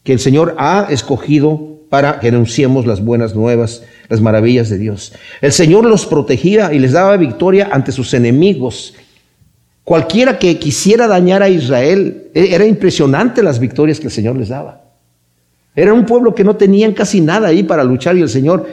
Que 0.04 0.12
el 0.12 0.20
Señor 0.20 0.54
ha 0.58 0.86
escogido 0.90 1.71
para 1.92 2.20
que 2.20 2.28
anunciemos 2.28 2.86
las 2.86 3.04
buenas 3.04 3.34
nuevas, 3.34 3.82
las 4.08 4.22
maravillas 4.22 4.70
de 4.70 4.78
Dios. 4.78 5.12
El 5.42 5.52
Señor 5.52 5.84
los 5.84 6.06
protegía 6.06 6.72
y 6.72 6.78
les 6.78 6.92
daba 6.92 7.18
victoria 7.18 7.68
ante 7.70 7.92
sus 7.92 8.14
enemigos. 8.14 8.94
Cualquiera 9.84 10.38
que 10.38 10.58
quisiera 10.58 11.06
dañar 11.06 11.42
a 11.42 11.50
Israel, 11.50 12.30
e-, 12.32 12.54
era 12.54 12.64
impresionante 12.64 13.42
las 13.42 13.58
victorias 13.58 14.00
que 14.00 14.06
el 14.06 14.10
Señor 14.10 14.36
les 14.36 14.48
daba. 14.48 14.84
Era 15.76 15.92
un 15.92 16.06
pueblo 16.06 16.34
que 16.34 16.44
no 16.44 16.56
tenían 16.56 16.94
casi 16.94 17.20
nada 17.20 17.48
ahí 17.48 17.62
para 17.62 17.84
luchar 17.84 18.16
y 18.16 18.22
el 18.22 18.30
Señor, 18.30 18.66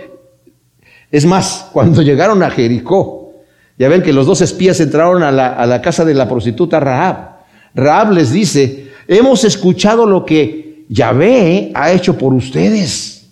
es 1.12 1.26
más, 1.26 1.68
cuando 1.74 2.02
llegaron 2.02 2.42
a 2.42 2.50
Jericó, 2.50 3.34
ya 3.78 3.90
ven 3.90 4.02
que 4.02 4.14
los 4.14 4.28
dos 4.28 4.40
espías 4.40 4.80
entraron 4.80 5.24
a 5.24 5.32
la, 5.34 5.56
a 5.56 5.66
la 5.66 5.82
casa 5.82 6.06
de 6.06 6.14
la 6.14 6.30
prostituta 6.30 6.80
Rahab. 6.80 7.40
Rahab 7.76 8.14
les 8.14 8.32
dice, 8.32 8.94
hemos 9.10 9.44
escuchado 9.44 10.06
lo 10.06 10.24
que 10.26 10.69
Yahvé 10.90 11.72
ha 11.76 11.94
hecho 11.94 12.18
por 12.18 12.34
ustedes. 12.34 13.30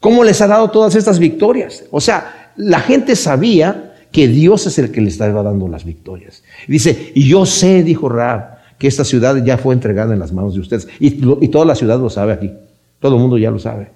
¿Cómo 0.00 0.24
les 0.24 0.40
ha 0.40 0.46
dado 0.46 0.70
todas 0.70 0.94
estas 0.94 1.18
victorias? 1.18 1.84
O 1.90 2.00
sea, 2.00 2.52
la 2.56 2.80
gente 2.80 3.14
sabía 3.14 3.94
que 4.10 4.26
Dios 4.26 4.66
es 4.66 4.78
el 4.78 4.90
que 4.90 5.02
les 5.02 5.12
estaba 5.14 5.42
dando 5.42 5.68
las 5.68 5.84
victorias. 5.84 6.42
Dice, 6.66 7.12
y 7.14 7.28
yo 7.28 7.44
sé, 7.44 7.82
dijo 7.82 8.08
Raab, 8.08 8.56
que 8.78 8.88
esta 8.88 9.04
ciudad 9.04 9.36
ya 9.44 9.58
fue 9.58 9.74
entregada 9.74 10.14
en 10.14 10.18
las 10.18 10.32
manos 10.32 10.54
de 10.54 10.60
ustedes. 10.60 10.88
Y, 10.98 11.10
toda 11.48 11.66
la 11.66 11.74
ciudad 11.74 11.98
lo 11.98 12.08
sabe 12.08 12.32
aquí. 12.32 12.52
Todo 13.00 13.16
el 13.16 13.20
mundo 13.20 13.36
ya 13.36 13.50
lo 13.50 13.58
sabe. 13.58 13.90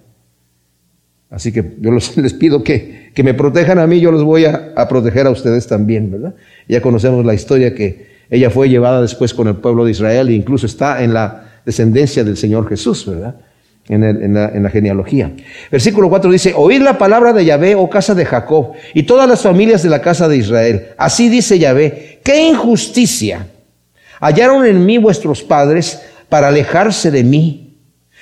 Así 1.31 1.53
que 1.53 1.77
yo 1.81 1.91
les 2.17 2.35
pido 2.35 2.63
que, 2.63 3.11
me 3.23 3.33
protejan 3.33 3.79
a 3.79 3.87
mí, 3.87 4.01
yo 4.01 4.13
los 4.13 4.23
voy 4.23 4.45
a, 4.45 4.73
a 4.77 4.89
proteger 4.89 5.27
a 5.27 5.31
ustedes 5.31 5.67
también, 5.67 6.11
¿verdad? 6.11 6.35
Ya 6.69 6.83
conocemos 6.83 7.25
la 7.25 7.33
historia 7.33 7.75
que 7.75 8.11
Ella 8.29 8.51
fue 8.51 8.69
llevada 8.69 9.01
después 9.01 9.33
con 9.33 9.49
el 9.49 9.57
pueblo 9.57 9.85
de 9.85 9.93
Israel 9.93 10.29
e 10.29 10.33
incluso 10.35 10.67
está 10.67 11.03
en 11.03 11.15
la 11.15 11.50
descendencia 11.65 12.25
del 12.25 12.37
Señor 12.37 12.69
Jesús, 12.69 13.07
¿verdad? 13.07 13.37
En, 13.89 14.35
la, 14.35 14.51
la, 14.51 14.71
genealogía. 14.71 15.33
Versículo 15.71 16.09
4 16.09 16.31
dice, 16.31 16.55
oíd 16.57 16.81
la 16.81 16.97
palabra 16.97 17.33
de 17.33 17.45
Yahvé, 17.45 17.75
oh 17.75 17.91
casa 17.91 18.15
de 18.15 18.25
Jacob, 18.25 18.73
y 18.95 19.03
todas 19.03 19.29
las 19.29 19.43
familias 19.43 19.83
de 19.83 19.89
la 19.89 20.01
casa 20.01 20.29
de 20.29 20.37
Israel. 20.37 20.89
Así 20.97 21.29
dice 21.29 21.59
Yahvé, 21.59 22.21
qué 22.23 22.49
injusticia 22.49 23.47
hallaron 24.21 24.67
en 24.67 24.85
mí 24.87 24.99
vuestros 24.99 25.43
padres 25.43 26.03
para 26.29 26.49
alejarse 26.49 27.11
de 27.11 27.25
mí. 27.25 27.79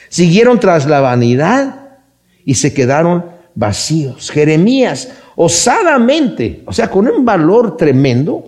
Siguieron 0.09 0.59
tras 0.59 0.87
la 0.87 1.01
vanidad 1.01 1.99
y 2.45 2.55
se 2.55 2.73
quedaron 2.73 3.27
vacíos. 3.55 4.31
Jeremías, 4.31 5.11
osadamente, 5.37 6.63
o 6.65 6.73
sea, 6.73 6.89
con 6.89 7.07
un 7.09 7.25
valor 7.25 7.77
tremendo, 7.77 8.48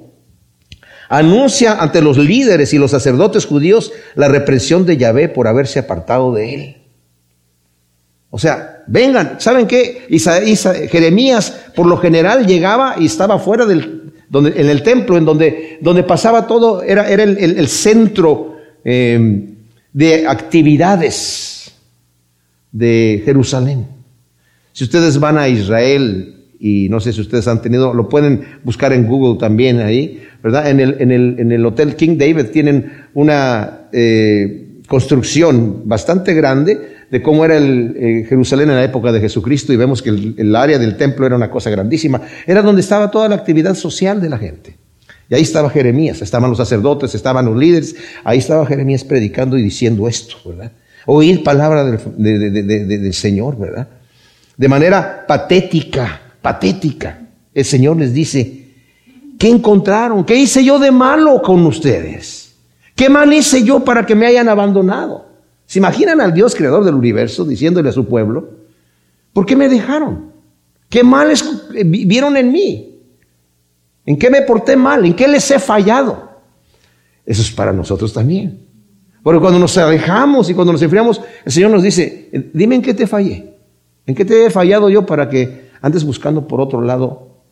anuncia 1.11 1.75
ante 1.75 2.01
los 2.01 2.17
líderes 2.17 2.73
y 2.73 2.79
los 2.79 2.93
sacerdotes 2.93 3.45
judíos 3.45 3.93
la 4.15 4.29
represión 4.29 4.87
de 4.87 4.97
Yahvé 4.97 5.29
por 5.29 5.49
haberse 5.49 5.81
apartado 5.81 6.33
de 6.33 6.55
él. 6.55 6.77
O 8.31 8.39
sea, 8.39 8.85
vengan, 8.87 9.41
¿saben 9.41 9.67
qué? 9.67 10.07
Jeremías 10.89 11.67
por 11.75 11.87
lo 11.87 11.97
general 11.99 12.47
llegaba 12.47 12.95
y 12.97 13.07
estaba 13.07 13.41
fuera 13.41 13.67
del, 13.67 14.13
en 14.33 14.71
el 14.71 14.83
templo, 14.85 15.19
en 15.19 15.25
donde, 15.25 15.79
donde 15.81 16.05
pasaba 16.05 16.47
todo, 16.47 16.81
era, 16.83 17.11
el, 17.11 17.69
centro 17.69 18.57
eh, 18.85 19.49
de 19.93 20.29
actividades 20.29 21.73
de 22.71 23.21
Jerusalén. 23.25 23.89
Si 24.73 24.85
ustedes 24.85 25.19
van 25.19 25.39
a 25.39 25.49
Israel, 25.49 26.40
y 26.63 26.91
no 26.91 27.01
sé 27.01 27.15
si 27.15 27.23
ustedes 27.23 27.49
han 27.49 27.63
tenido, 27.63 27.95
lo 27.95 28.11
pueden 28.11 28.43
buscar 28.65 28.93
en 28.93 29.07
Google 29.07 29.39
también 29.41 29.81
ahí, 29.81 30.23
¿verdad? 30.43 30.69
En 30.69 30.79
el, 30.79 30.97
en 31.01 31.11
el, 31.11 31.37
en 31.39 31.53
el 31.53 31.65
Hotel 31.65 31.97
King 31.97 32.19
David 32.19 32.49
tienen 32.53 32.93
una 33.15 33.89
eh, 33.93 34.83
construcción 34.87 35.89
bastante 35.89 36.35
grande 36.35 36.99
de 37.11 37.23
cómo 37.23 37.47
era 37.47 37.57
el, 37.57 37.97
eh, 37.97 38.27
Jerusalén 38.29 38.69
en 38.69 38.77
la 38.77 38.85
época 38.85 39.11
de 39.11 39.21
Jesucristo 39.21 39.73
y 39.73 39.77
vemos 39.77 40.03
que 40.03 40.11
el, 40.11 40.55
área 40.55 40.79
del 40.79 40.99
templo 40.99 41.25
era 41.25 41.35
una 41.35 41.51
cosa 41.51 41.71
grandísima. 41.71 42.21
Era 42.47 42.61
donde 42.61 42.83
estaba 42.83 43.11
toda 43.11 43.27
la 43.31 43.37
actividad 43.37 43.75
social 43.75 44.21
de 44.21 44.29
la 44.29 44.37
gente. 44.37 44.77
Y 45.31 45.35
ahí 45.35 45.43
estaba 45.43 45.71
Jeremías, 45.71 46.21
estaban 46.21 46.51
los 46.51 46.59
sacerdotes, 46.59 47.15
estaban 47.15 47.47
los 47.47 47.57
líderes, 47.57 47.97
ahí 48.23 48.37
estaba 48.37 48.67
Jeremías 48.67 49.05
predicando 49.05 49.57
y 49.57 49.63
diciendo 49.63 50.09
esto, 50.09 50.37
¿verdad? 50.45 50.73
Oír 51.07 51.43
palabra 51.43 51.85
del, 51.85 52.87
del 52.87 53.15
Señor, 53.15 53.59
¿verdad? 53.59 53.89
De 54.59 54.69
manera 54.69 55.25
patética, 55.27 56.30
patética, 56.43 57.29
el 57.53 57.65
Señor 57.65 57.97
les 57.97 58.13
dice, 58.13 58.75
¿qué 59.39 59.49
encontraron? 59.49 60.25
¿Qué 60.25 60.37
hice 60.37 60.65
yo 60.65 60.79
de 60.79 60.91
malo 60.91 61.43
con 61.43 61.65
ustedes? 61.67 62.55
¿Qué 62.95 63.09
mal 63.09 63.33
hice 63.33 63.63
yo 63.63 63.85
para 63.85 64.05
que 64.05 64.15
me 64.15 64.27
hayan 64.27 64.49
abandonado? 64.49 65.27
¿Se 65.67 65.79
imaginan 65.79 66.21
al 66.21 66.35
Dios 66.35 66.55
creador 66.55 66.85
del 66.85 66.95
universo 66.95 67.45
diciéndole 67.45 67.89
a 67.89 67.93
su 67.93 68.07
pueblo, 68.07 68.51
¿por 69.33 69.47
qué 69.47 69.57
me 69.57 69.69
dejaron? 69.69 70.33
¿Qué 70.89 71.05
mal 71.05 71.33
vieron 71.87 72.37
en 72.37 72.51
mí? 72.51 72.99
¿En 74.05 74.19
qué 74.19 74.29
me 74.29 74.43
porté 74.43 74.77
mal? 74.77 75.07
¿En 75.07 75.15
qué 75.15 75.29
les 75.29 75.49
he 75.51 75.59
fallado? 75.59 76.31
Eso 77.25 77.43
es 77.43 77.51
para 77.53 77.73
nosotros 77.73 78.13
también. 78.13 78.67
Porque 79.23 79.41
cuando 79.41 79.59
nos 79.59 79.79
alejamos 79.79 80.51
y 80.51 80.55
cuando 80.55 80.73
nos 80.73 80.83
enfriamos, 80.83 81.21
el 81.45 81.53
Señor 81.53 81.71
nos 81.71 81.83
dice, 81.83 82.51
dime 82.53 82.75
en 82.75 82.83
qué 82.83 82.93
te 82.93 83.07
fallé. 83.07 83.55
¿En 84.07 84.15
qué 84.15 84.25
te 84.25 84.47
he 84.47 84.51
fallado 84.51 84.91
yo 84.91 85.07
para 85.07 85.29
que 85.29 85.70
andes 85.83 86.05
buscando 86.05 86.47
por 86.47 86.61
otro 86.61 86.81
lado 86.81 87.43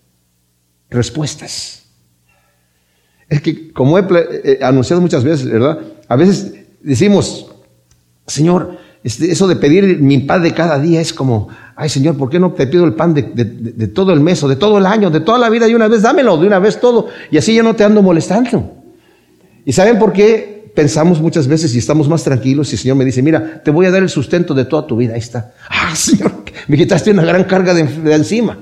respuestas? 0.90 1.84
Es 3.28 3.42
que, 3.42 3.72
como 3.72 3.98
he 3.98 4.06
eh, 4.10 4.58
anunciado 4.62 5.02
muchas 5.02 5.22
veces, 5.22 5.50
¿verdad? 5.50 5.78
A 6.08 6.16
veces 6.16 6.54
decimos, 6.80 7.46
Señor, 8.26 8.78
este, 9.04 9.30
eso 9.30 9.46
de 9.46 9.56
pedir 9.56 10.00
mi 10.00 10.18
pan 10.18 10.42
de 10.42 10.52
cada 10.52 10.78
día 10.78 11.00
es 11.00 11.12
como, 11.12 11.48
ay 11.76 11.88
Señor, 11.88 12.16
¿por 12.16 12.30
qué 12.30 12.40
no 12.40 12.52
te 12.52 12.66
pido 12.66 12.84
el 12.84 12.94
pan 12.94 13.14
de, 13.14 13.22
de, 13.22 13.88
todo 13.88 14.12
el 14.12 14.20
mes 14.20 14.42
o 14.42 14.48
de 14.48 14.56
todo 14.56 14.78
el 14.78 14.86
año, 14.86 15.10
de 15.10 15.20
toda 15.20 15.38
la 15.38 15.50
vida 15.50 15.66
de 15.66 15.76
una 15.76 15.88
vez? 15.88 16.02
Dámelo 16.02 16.36
de 16.36 16.46
una 16.46 16.58
vez 16.58 16.80
todo 16.80 17.08
y 17.30 17.38
así 17.38 17.54
ya 17.54 17.62
no 17.62 17.76
te 17.76 17.84
ando 17.84 18.02
molestando. 18.02 18.72
¿Y 19.64 19.72
saben 19.72 19.98
por 19.98 20.12
qué 20.12 20.72
pensamos 20.74 21.20
muchas 21.20 21.46
veces 21.46 21.74
y 21.74 21.78
estamos 21.78 22.08
más 22.08 22.24
tranquilos 22.24 22.70
y 22.70 22.76
el 22.76 22.78
Señor 22.78 22.96
me 22.96 23.04
dice, 23.04 23.22
mira, 23.22 23.62
te 23.62 23.70
voy 23.70 23.86
a 23.86 23.90
dar 23.90 24.02
el 24.02 24.08
sustento 24.08 24.54
de 24.54 24.64
toda 24.64 24.86
tu 24.86 24.96
vida? 24.96 25.14
Ahí 25.14 25.20
está. 25.20 25.52
Ah, 25.68 25.94
Señor, 25.94 26.37
me 26.66 26.76
quitaste 26.76 27.10
una 27.10 27.24
gran 27.24 27.44
carga 27.44 27.74
de, 27.74 28.14
encima. 28.14 28.58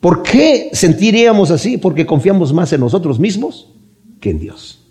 ¿Por 0.00 0.22
qué 0.22 0.70
sentiríamos 0.72 1.50
así? 1.50 1.76
Porque 1.76 2.06
confiamos 2.06 2.52
más 2.52 2.72
en 2.72 2.80
nosotros 2.80 3.18
mismos 3.18 3.72
que 4.20 4.30
en 4.30 4.38
Dios. 4.38 4.86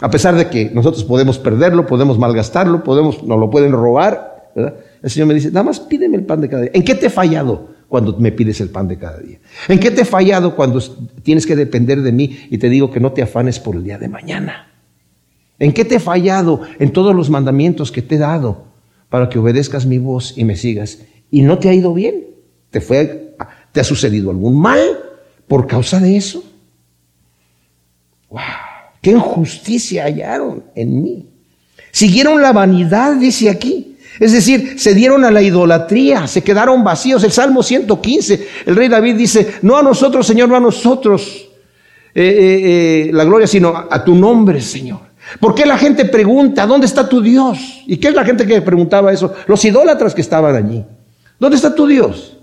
A 0.00 0.10
pesar 0.10 0.34
de 0.34 0.48
que 0.48 0.70
nosotros 0.70 1.04
podemos 1.04 1.38
perderlo, 1.38 1.86
podemos 1.86 2.18
malgastarlo, 2.18 2.82
podemos, 2.82 3.22
nos 3.22 3.38
lo 3.38 3.48
pueden 3.48 3.72
robar, 3.72 4.50
el 5.02 5.10
Señor 5.10 5.28
me 5.28 5.34
dice, 5.34 5.48
nada 5.48 5.64
más 5.64 5.80
pídeme 5.80 6.16
el 6.16 6.24
pan 6.24 6.40
de 6.40 6.48
cada 6.48 6.62
día. 6.62 6.70
¿En 6.74 6.82
qué 6.82 6.94
te 6.94 7.06
he 7.06 7.10
fallado 7.10 7.68
cuando 7.88 8.16
me 8.18 8.32
pides 8.32 8.60
el 8.60 8.70
pan 8.70 8.88
de 8.88 8.98
cada 8.98 9.18
día? 9.18 9.38
¿En 9.68 9.78
qué 9.78 9.90
te 9.90 10.02
he 10.02 10.04
fallado 10.04 10.56
cuando 10.56 10.80
tienes 11.22 11.46
que 11.46 11.56
depender 11.56 12.02
de 12.02 12.12
mí 12.12 12.38
y 12.50 12.58
te 12.58 12.68
digo 12.68 12.90
que 12.90 13.00
no 13.00 13.12
te 13.12 13.22
afanes 13.22 13.60
por 13.60 13.76
el 13.76 13.84
día 13.84 13.98
de 13.98 14.08
mañana? 14.08 14.72
¿En 15.58 15.72
qué 15.72 15.84
te 15.84 15.96
he 15.96 16.00
fallado 16.00 16.62
en 16.78 16.92
todos 16.92 17.14
los 17.14 17.30
mandamientos 17.30 17.92
que 17.92 18.02
te 18.02 18.16
he 18.16 18.18
dado 18.18 18.73
para 19.14 19.28
que 19.28 19.38
obedezcas 19.38 19.86
mi 19.86 19.98
voz 19.98 20.36
y 20.36 20.42
me 20.42 20.56
sigas? 20.56 20.98
¿Y 21.30 21.42
no 21.42 21.60
te 21.60 21.68
ha 21.68 21.72
ido 21.72 21.94
bien? 21.94 22.24
¿Te, 22.68 22.80
fue, 22.80 23.36
te 23.70 23.78
ha 23.78 23.84
sucedido 23.84 24.28
algún 24.32 24.60
mal 24.60 24.80
por 25.46 25.68
causa 25.68 26.00
de 26.00 26.16
eso? 26.16 26.42
¡Wow! 28.28 28.40
¿Qué 29.00 29.12
injusticia 29.12 30.02
hallaron 30.02 30.64
en 30.74 31.00
mí? 31.00 31.28
Siguieron 31.92 32.42
la 32.42 32.52
vanidad, 32.52 33.14
dice 33.14 33.48
aquí. 33.50 33.98
Es 34.18 34.32
decir, 34.32 34.80
se 34.80 34.94
dieron 34.96 35.24
a 35.24 35.30
la 35.30 35.42
idolatría, 35.42 36.26
se 36.26 36.42
quedaron 36.42 36.82
vacíos. 36.82 37.22
El 37.22 37.30
Salmo 37.30 37.62
115, 37.62 38.48
el 38.66 38.74
rey 38.74 38.88
David 38.88 39.14
dice, 39.14 39.46
no 39.62 39.76
a 39.76 39.82
nosotros, 39.84 40.26
Señor, 40.26 40.48
no 40.48 40.56
a 40.56 40.60
nosotros 40.60 41.50
eh, 42.12 42.24
eh, 42.24 43.06
eh, 43.06 43.10
la 43.12 43.22
gloria, 43.22 43.46
sino 43.46 43.76
a 43.88 44.04
tu 44.04 44.16
nombre, 44.16 44.60
Señor. 44.60 45.13
¿Por 45.40 45.54
qué 45.54 45.66
la 45.66 45.78
gente 45.78 46.04
pregunta, 46.04 46.66
¿dónde 46.66 46.86
está 46.86 47.08
tu 47.08 47.20
Dios? 47.20 47.82
¿Y 47.86 47.96
qué 47.96 48.08
es 48.08 48.14
la 48.14 48.24
gente 48.24 48.46
que 48.46 48.60
preguntaba 48.62 49.12
eso? 49.12 49.34
Los 49.46 49.64
idólatras 49.64 50.14
que 50.14 50.20
estaban 50.20 50.54
allí. 50.54 50.84
¿Dónde 51.38 51.56
está 51.56 51.74
tu 51.74 51.86
Dios? 51.86 52.36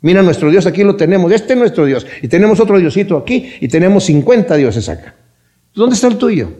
Mira, 0.00 0.22
nuestro 0.22 0.50
Dios 0.50 0.66
aquí 0.66 0.84
lo 0.84 0.96
tenemos, 0.96 1.32
este 1.32 1.54
es 1.54 1.58
nuestro 1.58 1.84
Dios. 1.84 2.06
Y 2.22 2.28
tenemos 2.28 2.60
otro 2.60 2.78
Diosito 2.78 3.16
aquí 3.16 3.52
y 3.60 3.68
tenemos 3.68 4.04
50 4.04 4.54
dioses 4.56 4.88
acá. 4.88 5.14
¿Dónde 5.74 5.94
está 5.94 6.06
el 6.06 6.16
tuyo? 6.16 6.50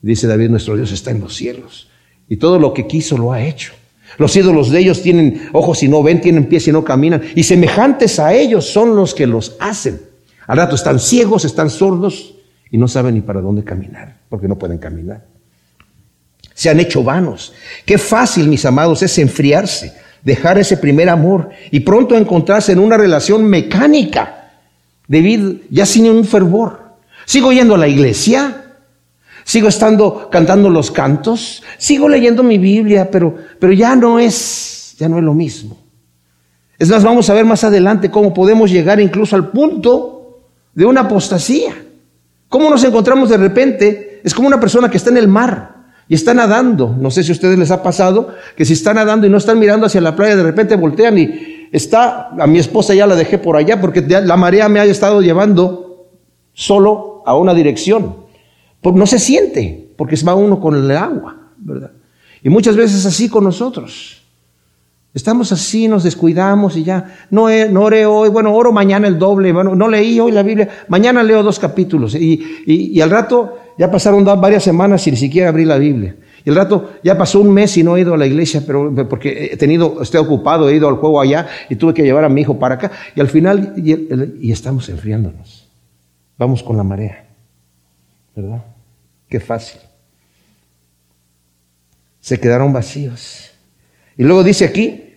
Dice 0.00 0.26
David, 0.26 0.48
nuestro 0.48 0.76
Dios 0.76 0.90
está 0.92 1.10
en 1.10 1.20
los 1.20 1.34
cielos. 1.34 1.88
Y 2.28 2.36
todo 2.36 2.58
lo 2.58 2.72
que 2.72 2.86
quiso 2.86 3.18
lo 3.18 3.32
ha 3.32 3.42
hecho. 3.42 3.72
Los 4.18 4.34
ídolos 4.34 4.70
de 4.70 4.80
ellos 4.80 5.02
tienen 5.02 5.48
ojos 5.52 5.82
y 5.82 5.88
no 5.88 6.02
ven, 6.02 6.20
tienen 6.20 6.46
pies 6.46 6.66
y 6.68 6.72
no 6.72 6.84
caminan. 6.84 7.22
Y 7.34 7.44
semejantes 7.44 8.18
a 8.18 8.34
ellos 8.34 8.66
son 8.66 8.96
los 8.96 9.14
que 9.14 9.26
los 9.26 9.56
hacen. 9.60 10.00
Al 10.46 10.56
rato 10.56 10.74
están 10.74 10.98
ciegos, 10.98 11.44
están 11.44 11.70
sordos 11.70 12.34
y 12.70 12.78
no 12.78 12.88
saben 12.88 13.14
ni 13.14 13.20
para 13.20 13.40
dónde 13.40 13.64
caminar, 13.64 14.16
porque 14.28 14.48
no 14.48 14.58
pueden 14.58 14.78
caminar. 14.78 15.24
Se 16.54 16.70
han 16.70 16.78
hecho 16.78 17.02
vanos. 17.02 17.52
Qué 17.84 17.98
fácil, 17.98 18.48
mis 18.48 18.64
amados, 18.64 19.02
es 19.02 19.18
enfriarse, 19.18 19.94
dejar 20.22 20.58
ese 20.58 20.76
primer 20.76 21.08
amor 21.08 21.50
y 21.70 21.80
pronto 21.80 22.16
encontrarse 22.16 22.72
en 22.72 22.78
una 22.78 22.96
relación 22.96 23.44
mecánica, 23.44 24.52
debido 25.08 25.54
ya 25.70 25.86
sin 25.86 26.08
un 26.08 26.24
fervor. 26.24 26.90
Sigo 27.24 27.52
yendo 27.52 27.74
a 27.74 27.78
la 27.78 27.88
iglesia, 27.88 28.76
sigo 29.44 29.68
estando 29.68 30.28
cantando 30.30 30.70
los 30.70 30.90
cantos, 30.90 31.62
sigo 31.78 32.08
leyendo 32.08 32.42
mi 32.42 32.58
Biblia, 32.58 33.10
pero, 33.10 33.34
pero 33.58 33.72
ya 33.72 33.96
no 33.96 34.18
es, 34.18 34.94
ya 34.98 35.08
no 35.08 35.18
es 35.18 35.24
lo 35.24 35.34
mismo. 35.34 35.78
Es 36.78 36.88
más, 36.88 37.04
vamos 37.04 37.28
a 37.28 37.34
ver 37.34 37.44
más 37.44 37.64
adelante 37.64 38.10
cómo 38.10 38.32
podemos 38.32 38.70
llegar 38.70 39.00
incluso 39.00 39.36
al 39.36 39.50
punto 39.50 40.46
de 40.72 40.86
una 40.86 41.02
apostasía. 41.02 41.74
¿Cómo 42.50 42.68
nos 42.68 42.82
encontramos 42.82 43.30
de 43.30 43.36
repente? 43.36 44.20
Es 44.24 44.34
como 44.34 44.48
una 44.48 44.58
persona 44.58 44.90
que 44.90 44.96
está 44.96 45.08
en 45.10 45.16
el 45.18 45.28
mar 45.28 45.76
y 46.08 46.14
está 46.16 46.34
nadando. 46.34 46.94
No 46.98 47.08
sé 47.12 47.22
si 47.22 47.30
a 47.30 47.32
ustedes 47.32 47.56
les 47.56 47.70
ha 47.70 47.80
pasado 47.80 48.34
que 48.56 48.64
si 48.64 48.72
están 48.72 48.96
nadando 48.96 49.24
y 49.24 49.30
no 49.30 49.38
están 49.38 49.60
mirando 49.60 49.86
hacia 49.86 50.00
la 50.00 50.16
playa, 50.16 50.34
de 50.34 50.42
repente 50.42 50.74
voltean 50.74 51.16
y 51.16 51.68
está, 51.70 52.30
a 52.30 52.48
mi 52.48 52.58
esposa 52.58 52.92
ya 52.92 53.06
la 53.06 53.14
dejé 53.14 53.38
por 53.38 53.56
allá 53.56 53.80
porque 53.80 54.02
la 54.02 54.36
marea 54.36 54.68
me 54.68 54.80
haya 54.80 54.90
estado 54.90 55.22
llevando 55.22 56.08
solo 56.52 57.22
a 57.24 57.36
una 57.36 57.54
dirección. 57.54 58.16
Pues 58.80 58.96
no 58.96 59.06
se 59.06 59.20
siente, 59.20 59.92
porque 59.96 60.16
se 60.16 60.26
va 60.26 60.34
uno 60.34 60.58
con 60.58 60.74
el 60.74 60.90
agua, 60.90 61.52
¿verdad? 61.56 61.92
Y 62.42 62.48
muchas 62.48 62.74
veces 62.74 63.06
así 63.06 63.28
con 63.28 63.44
nosotros. 63.44 64.19
Estamos 65.12 65.50
así, 65.50 65.88
nos 65.88 66.04
descuidamos 66.04 66.76
y 66.76 66.84
ya, 66.84 67.26
no, 67.30 67.48
no 67.70 67.82
oré 67.82 68.06
hoy, 68.06 68.28
bueno, 68.28 68.54
oro 68.54 68.72
mañana 68.72 69.08
el 69.08 69.18
doble, 69.18 69.52
bueno, 69.52 69.74
no 69.74 69.88
leí 69.88 70.20
hoy 70.20 70.30
la 70.30 70.44
Biblia, 70.44 70.68
mañana 70.88 71.22
leo 71.24 71.42
dos 71.42 71.58
capítulos 71.58 72.14
y, 72.14 72.62
y, 72.64 73.00
al 73.00 73.10
rato 73.10 73.58
ya 73.76 73.90
pasaron 73.90 74.24
varias 74.24 74.62
semanas 74.62 75.02
sin 75.02 75.16
siquiera 75.16 75.48
abrir 75.48 75.66
la 75.66 75.78
Biblia. 75.78 76.14
Y 76.44 76.50
al 76.50 76.56
rato 76.56 76.92
ya 77.02 77.18
pasó 77.18 77.40
un 77.40 77.52
mes 77.52 77.76
y 77.76 77.82
no 77.82 77.96
he 77.96 78.02
ido 78.02 78.14
a 78.14 78.16
la 78.16 78.26
iglesia, 78.26 78.62
pero 78.64 78.94
porque 79.08 79.50
he 79.52 79.56
tenido, 79.56 80.00
estoy 80.00 80.20
ocupado, 80.20 80.68
he 80.68 80.76
ido 80.76 80.88
al 80.88 80.96
juego 80.96 81.20
allá 81.20 81.48
y 81.68 81.76
tuve 81.76 81.92
que 81.92 82.02
llevar 82.02 82.24
a 82.24 82.28
mi 82.28 82.42
hijo 82.42 82.58
para 82.58 82.76
acá. 82.76 82.92
Y 83.14 83.20
al 83.20 83.28
final, 83.28 83.74
y 83.76 84.52
estamos 84.52 84.88
enfriándonos 84.88 85.70
vamos 86.40 86.62
con 86.62 86.74
la 86.78 86.82
marea. 86.82 87.26
¿verdad? 88.34 88.64
Qué 89.28 89.38
fácil. 89.38 89.78
Se 92.20 92.40
quedaron 92.40 92.72
vacíos. 92.72 93.49
Y 94.20 94.24
luego 94.24 94.44
dice 94.44 94.66
aquí, 94.66 95.14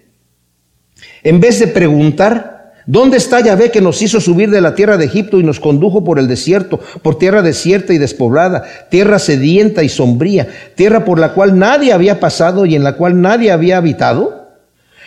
en 1.23 1.41
vez 1.41 1.59
de 1.59 1.67
preguntar, 1.67 2.71
¿Dónde 2.85 3.17
está 3.17 3.41
Yahvé 3.41 3.69
que 3.69 3.81
nos 3.81 4.01
hizo 4.01 4.21
subir 4.21 4.49
de 4.49 4.59
la 4.59 4.75
tierra 4.75 4.97
de 4.97 5.05
Egipto 5.05 5.39
y 5.39 5.43
nos 5.43 5.59
condujo 5.59 6.05
por 6.05 6.19
el 6.19 6.27
desierto, 6.27 6.81
por 7.01 7.17
tierra 7.17 7.41
desierta 7.41 7.93
y 7.93 7.97
despoblada, 7.97 8.63
tierra 8.89 9.19
sedienta 9.19 9.83
y 9.83 9.89
sombría, 9.89 10.47
tierra 10.75 11.03
por 11.03 11.19
la 11.19 11.33
cual 11.33 11.59
nadie 11.59 11.91
había 11.91 12.21
pasado 12.21 12.65
y 12.65 12.75
en 12.75 12.83
la 12.83 12.93
cual 12.93 13.21
nadie 13.21 13.51
había 13.51 13.77
habitado? 13.77 14.49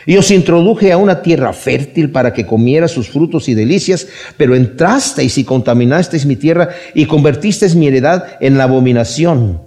Y 0.06 0.18
os 0.18 0.30
introduje 0.30 0.92
a 0.92 0.98
una 0.98 1.22
tierra 1.22 1.54
fértil 1.54 2.10
para 2.10 2.34
que 2.34 2.46
comiera 2.46 2.88
sus 2.88 3.08
frutos 3.08 3.48
y 3.48 3.54
delicias, 3.54 4.06
pero 4.36 4.54
entrasteis 4.54 5.38
y 5.38 5.44
contaminasteis 5.44 6.26
mi 6.26 6.36
tierra 6.36 6.68
y 6.94 7.06
convertisteis 7.06 7.74
mi 7.74 7.88
heredad 7.88 8.26
en 8.40 8.58
la 8.58 8.64
abominación. 8.64 9.62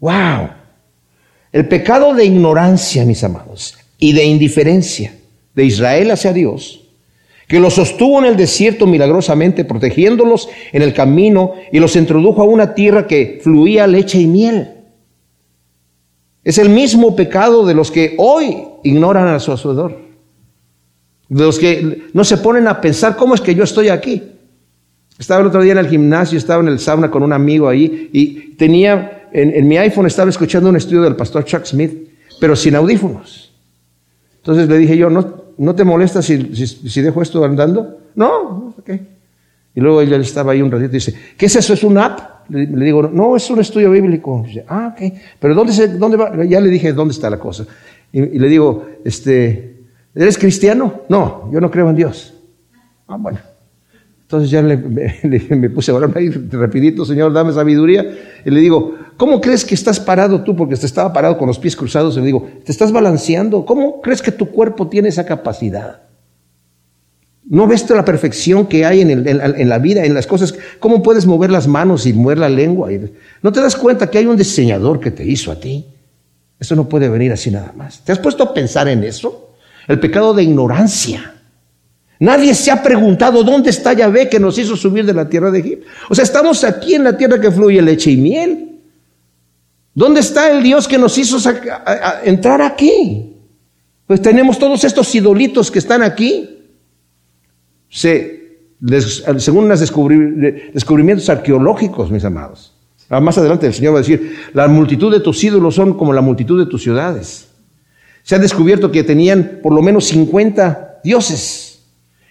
¡Wow! 0.00 0.57
El 1.58 1.66
pecado 1.66 2.14
de 2.14 2.24
ignorancia, 2.24 3.04
mis 3.04 3.24
amados, 3.24 3.76
y 3.98 4.12
de 4.12 4.24
indiferencia 4.24 5.16
de 5.56 5.64
Israel 5.64 6.12
hacia 6.12 6.32
Dios 6.32 6.84
que 7.48 7.58
los 7.58 7.74
sostuvo 7.74 8.20
en 8.20 8.26
el 8.26 8.36
desierto 8.36 8.86
milagrosamente, 8.86 9.64
protegiéndolos 9.64 10.48
en 10.70 10.82
el 10.82 10.94
camino 10.94 11.54
y 11.72 11.80
los 11.80 11.96
introdujo 11.96 12.42
a 12.42 12.44
una 12.44 12.74
tierra 12.74 13.08
que 13.08 13.40
fluía 13.42 13.88
leche 13.88 14.20
y 14.20 14.28
miel. 14.28 14.68
Es 16.44 16.58
el 16.58 16.68
mismo 16.68 17.16
pecado 17.16 17.66
de 17.66 17.74
los 17.74 17.90
que 17.90 18.14
hoy 18.18 18.64
ignoran 18.84 19.26
a 19.26 19.40
su 19.40 19.50
asuador, 19.50 19.98
de 21.28 21.42
los 21.42 21.58
que 21.58 22.04
no 22.12 22.22
se 22.22 22.36
ponen 22.36 22.68
a 22.68 22.80
pensar 22.80 23.16
cómo 23.16 23.34
es 23.34 23.40
que 23.40 23.56
yo 23.56 23.64
estoy 23.64 23.88
aquí. 23.88 24.22
Estaba 25.18 25.40
el 25.40 25.48
otro 25.48 25.60
día 25.60 25.72
en 25.72 25.78
el 25.78 25.88
gimnasio, 25.88 26.38
estaba 26.38 26.62
en 26.62 26.68
el 26.68 26.78
sauna 26.78 27.10
con 27.10 27.24
un 27.24 27.32
amigo 27.32 27.68
ahí 27.68 28.10
y 28.12 28.54
tenía 28.54 29.17
en, 29.32 29.68
mi 29.68 29.76
iPhone 29.78 30.06
estaba 30.06 30.30
escuchando 30.30 30.68
un 30.68 30.76
estudio 30.76 31.02
del 31.02 31.16
pastor 31.16 31.44
Chuck 31.44 31.64
Smith, 31.64 32.08
pero 32.40 32.56
sin 32.56 32.74
audífonos. 32.74 33.52
Entonces 34.36 34.68
le 34.68 34.78
dije 34.78 34.96
yo, 34.96 35.10
no, 35.10 35.42
¿no 35.58 35.74
te 35.74 35.84
molesta 35.84 36.22
si, 36.22 36.54
si, 36.54 37.00
dejo 37.02 37.22
esto 37.22 37.44
andando? 37.44 37.98
No, 38.14 38.74
ok. 38.78 38.90
Y 39.74 39.80
luego 39.80 40.00
ella 40.00 40.16
estaba 40.16 40.52
ahí 40.52 40.62
un 40.62 40.70
ratito 40.70 40.90
y 40.90 40.94
dice, 40.94 41.14
¿qué 41.36 41.46
es 41.46 41.56
eso? 41.56 41.74
¿Es 41.74 41.84
un 41.84 41.98
app? 41.98 42.48
Le, 42.48 42.66
digo, 42.66 43.02
no, 43.02 43.36
es 43.36 43.48
un 43.50 43.60
estudio 43.60 43.90
bíblico. 43.90 44.42
Dice, 44.46 44.64
ah, 44.68 44.94
ok. 44.94 45.12
Pero 45.38 45.54
¿dónde, 45.54 45.72
se, 45.72 45.88
¿dónde 45.88 46.16
va? 46.16 46.44
Ya 46.44 46.60
le 46.60 46.68
dije, 46.68 46.92
¿dónde 46.92 47.12
está 47.12 47.28
la 47.28 47.38
cosa? 47.38 47.66
Y, 48.12 48.38
le 48.38 48.48
digo, 48.48 48.86
este, 49.04 49.82
¿eres 50.14 50.38
cristiano? 50.38 51.02
No, 51.08 51.50
yo 51.52 51.60
no 51.60 51.70
creo 51.70 51.90
en 51.90 51.96
Dios. 51.96 52.34
Ah, 53.06 53.16
bueno. 53.18 53.38
Entonces 54.28 54.50
ya 54.50 54.60
le, 54.62 54.76
me, 54.76 55.70
puse 55.70 55.90
a 55.90 55.94
orar 55.94 56.12
ahí 56.14 56.30
Señor, 57.06 57.32
dame 57.32 57.54
sabiduría. 57.54 58.06
Y 58.44 58.50
le 58.50 58.60
digo, 58.60 58.94
¿cómo 59.16 59.40
crees 59.40 59.64
que 59.64 59.74
estás 59.74 59.98
parado 59.98 60.44
tú? 60.44 60.54
Porque 60.54 60.76
te 60.76 60.84
estaba 60.84 61.10
parado 61.14 61.38
con 61.38 61.48
los 61.48 61.58
pies 61.58 61.74
cruzados. 61.74 62.14
Y 62.16 62.20
le 62.20 62.26
digo, 62.26 62.46
te 62.62 62.70
estás 62.70 62.92
balanceando. 62.92 63.64
¿Cómo 63.64 64.02
crees 64.02 64.20
que 64.20 64.30
tu 64.30 64.50
cuerpo 64.50 64.86
tiene 64.88 65.08
esa 65.08 65.24
capacidad? 65.24 66.02
¿No 67.46 67.66
ves 67.66 67.88
la 67.88 68.04
perfección 68.04 68.66
que 68.66 68.84
hay 68.84 69.00
en, 69.00 69.26
en, 69.26 69.68
la 69.70 69.78
vida, 69.78 70.04
en 70.04 70.12
las 70.12 70.26
cosas? 70.26 70.54
¿Cómo 70.78 71.02
puedes 71.02 71.24
mover 71.24 71.50
las 71.50 71.66
manos 71.66 72.04
y 72.04 72.12
mover 72.12 72.36
la 72.36 72.50
lengua? 72.50 72.90
¿No 73.40 73.50
te 73.50 73.62
das 73.62 73.76
cuenta 73.76 74.10
que 74.10 74.18
hay 74.18 74.26
un 74.26 74.36
diseñador 74.36 75.00
que 75.00 75.10
te 75.10 75.24
hizo 75.24 75.50
a 75.50 75.58
ti? 75.58 75.86
Eso 76.60 76.76
no 76.76 76.86
puede 76.86 77.08
venir 77.08 77.32
así 77.32 77.50
nada 77.50 77.72
más. 77.74 78.04
¿Te 78.04 78.12
has 78.12 78.18
puesto 78.18 78.42
a 78.42 78.52
pensar 78.52 78.88
en 78.88 79.02
eso? 79.04 79.54
El 79.86 79.98
pecado 79.98 80.34
de 80.34 80.42
ignorancia. 80.42 81.32
Nadie 82.20 82.54
se 82.54 82.70
ha 82.70 82.82
preguntado 82.82 83.44
dónde 83.44 83.70
está 83.70 83.92
Yahvé 83.92 84.28
que 84.28 84.40
nos 84.40 84.58
hizo 84.58 84.76
subir 84.76 85.04
de 85.04 85.14
la 85.14 85.28
tierra 85.28 85.50
de 85.50 85.60
Egipto. 85.60 85.86
O 86.08 86.14
sea, 86.14 86.24
estamos 86.24 86.64
aquí 86.64 86.94
en 86.94 87.04
la 87.04 87.16
tierra 87.16 87.40
que 87.40 87.50
fluye 87.50 87.80
leche 87.80 88.10
y 88.10 88.16
miel. 88.16 88.80
¿Dónde 89.94 90.20
está 90.20 90.50
el 90.50 90.62
Dios 90.62 90.88
que 90.88 90.98
nos 90.98 91.16
hizo 91.16 91.38
entrar 92.24 92.60
aquí? 92.60 93.36
Pues 94.06 94.20
tenemos 94.20 94.58
todos 94.58 94.82
estos 94.84 95.14
idolitos 95.14 95.70
que 95.70 95.78
están 95.78 96.02
aquí. 96.02 96.56
Se, 97.88 98.58
según 99.38 99.68
los 99.68 99.80
descubrimientos 99.80 101.28
arqueológicos, 101.28 102.10
mis 102.10 102.24
amados. 102.24 102.74
Ah, 103.08 103.20
más 103.20 103.38
adelante 103.38 103.66
el 103.66 103.74
Señor 103.74 103.94
va 103.94 103.98
a 103.98 104.02
decir, 104.02 104.36
la 104.52 104.68
multitud 104.68 105.10
de 105.10 105.20
tus 105.20 105.42
ídolos 105.42 105.76
son 105.76 105.96
como 105.96 106.12
la 106.12 106.20
multitud 106.20 106.58
de 106.58 106.70
tus 106.70 106.82
ciudades. 106.82 107.48
Se 108.22 108.34
ha 108.34 108.38
descubierto 108.38 108.90
que 108.90 109.04
tenían 109.04 109.60
por 109.62 109.72
lo 109.72 109.82
menos 109.82 110.04
50 110.06 111.00
dioses 111.02 111.67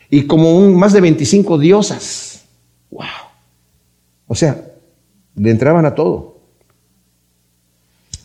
y 0.10 0.24
como 0.24 0.58
un, 0.58 0.76
más 0.76 0.94
de 0.94 1.02
25 1.02 1.58
diosas. 1.58 2.42
¡Wow! 2.90 3.06
O 4.28 4.36
sea, 4.36 4.64
le 5.36 5.52
entraban 5.52 5.86
a 5.86 5.96
todo. 5.96 6.38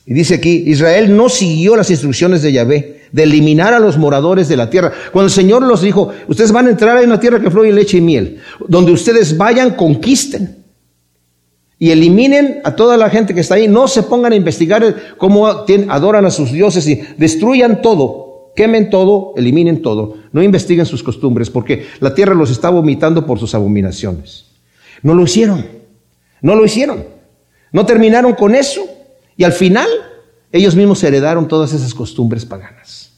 Y 0.05 0.15
dice 0.15 0.35
aquí, 0.35 0.65
Israel 0.67 1.17
no 1.17 1.29
siguió 1.29 1.77
las 1.77 1.91
instrucciones 1.91 2.43
de 2.43 2.53
Yahvé 2.53 3.03
de 3.13 3.23
eliminar 3.25 3.75
a 3.75 3.79
los 3.79 3.99
moradores 3.99 4.49
de 4.49 4.57
la 4.57 4.71
tierra. 4.71 4.93
Cuando 5.13 5.27
el 5.27 5.33
Señor 5.33 5.63
los 5.63 5.83
dijo, 5.83 6.11
ustedes 6.29 6.51
van 6.51 6.67
a 6.67 6.71
entrar 6.71 6.99
en 6.99 7.11
una 7.11 7.21
tierra 7.21 7.41
que 7.41 7.51
fluye 7.51 7.73
leche 7.73 7.99
y 7.99 8.01
miel, 8.01 8.41
donde 8.67 8.93
ustedes 8.93 9.37
vayan, 9.37 9.75
conquisten 9.77 10.63
y 11.83 11.91
eliminen 11.91 12.61
a 12.63 12.77
toda 12.77 12.97
la 12.97 13.11
gente 13.11 13.35
que 13.35 13.41
está 13.41 13.57
ahí, 13.57 13.67
no 13.67 13.89
se 13.89 14.05
pongan 14.05 14.33
a 14.33 14.37
investigar 14.37 15.17
cómo 15.19 15.49
adoran 15.49 16.25
a 16.25 16.31
sus 16.31 16.53
dioses 16.53 16.87
y 16.87 17.03
destruyan 17.17 17.83
todo 17.83 18.22
quemen 18.55 18.91
todo, 18.91 19.35
eliminen 19.37 19.83
todo, 19.83 20.17
no 20.33 20.43
investiguen 20.43 20.87
sus 20.87 21.03
costumbres, 21.03 21.51
porque 21.51 21.87
la 22.01 22.15
tierra 22.15 22.35
los 22.35 22.51
está 22.51 22.71
vomitando 22.71 23.27
por 23.27 23.39
sus 23.39 23.55
abominaciones. 23.55 24.47
No 25.03 25.15
lo 25.15 25.25
hicieron, 25.25 25.67
no 26.41 26.55
lo 26.55 26.65
hicieron, 26.65 27.05
no 27.73 27.87
terminaron 27.87 28.35
con 28.35 28.55
eso, 28.55 28.85
y 29.37 29.45
al 29.45 29.53
final 29.53 29.89
ellos 30.53 30.77
mismos 30.77 31.03
heredaron 31.03 31.49
todas 31.49 31.73
esas 31.73 31.95
costumbres 31.95 32.45
paganas. 32.45 33.13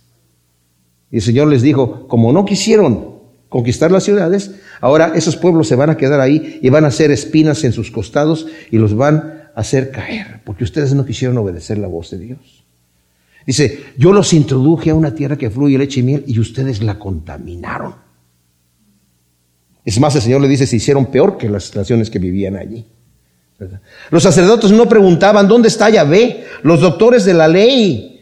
Y 1.10 1.16
el 1.16 1.22
Señor 1.22 1.48
les 1.48 1.62
dijo, 1.62 2.06
como 2.08 2.32
no 2.32 2.44
quisieron 2.44 3.14
conquistar 3.48 3.92
las 3.92 4.04
ciudades, 4.04 4.52
ahora 4.80 5.12
esos 5.14 5.36
pueblos 5.36 5.68
se 5.68 5.76
van 5.76 5.90
a 5.90 5.96
quedar 5.96 6.20
ahí 6.20 6.58
y 6.60 6.70
van 6.70 6.84
a 6.84 6.88
hacer 6.88 7.10
espinas 7.10 7.62
en 7.64 7.72
sus 7.72 7.90
costados 7.90 8.46
y 8.70 8.78
los 8.78 8.96
van 8.96 9.48
a 9.54 9.60
hacer 9.60 9.90
caer, 9.90 10.40
porque 10.44 10.64
ustedes 10.64 10.94
no 10.94 11.04
quisieron 11.04 11.38
obedecer 11.38 11.78
la 11.78 11.86
voz 11.86 12.10
de 12.10 12.18
Dios. 12.18 12.63
Dice, 13.46 13.92
yo 13.98 14.12
los 14.12 14.32
introduje 14.32 14.90
a 14.90 14.94
una 14.94 15.14
tierra 15.14 15.36
que 15.36 15.50
fluye 15.50 15.78
leche 15.78 16.00
y 16.00 16.02
miel 16.02 16.24
y 16.26 16.38
ustedes 16.38 16.82
la 16.82 16.98
contaminaron. 16.98 17.94
Es 19.84 20.00
más, 20.00 20.14
el 20.16 20.22
Señor 20.22 20.40
le 20.40 20.48
dice, 20.48 20.66
se 20.66 20.76
hicieron 20.76 21.06
peor 21.06 21.36
que 21.36 21.48
las 21.48 21.74
naciones 21.76 22.10
que 22.10 22.18
vivían 22.18 22.56
allí. 22.56 22.86
Los 24.10 24.22
sacerdotes 24.22 24.72
no 24.72 24.88
preguntaban, 24.88 25.46
¿dónde 25.46 25.68
está 25.68 25.90
Yahvé? 25.90 26.44
Los 26.62 26.80
doctores 26.80 27.24
de 27.24 27.34
la 27.34 27.48
ley 27.48 28.13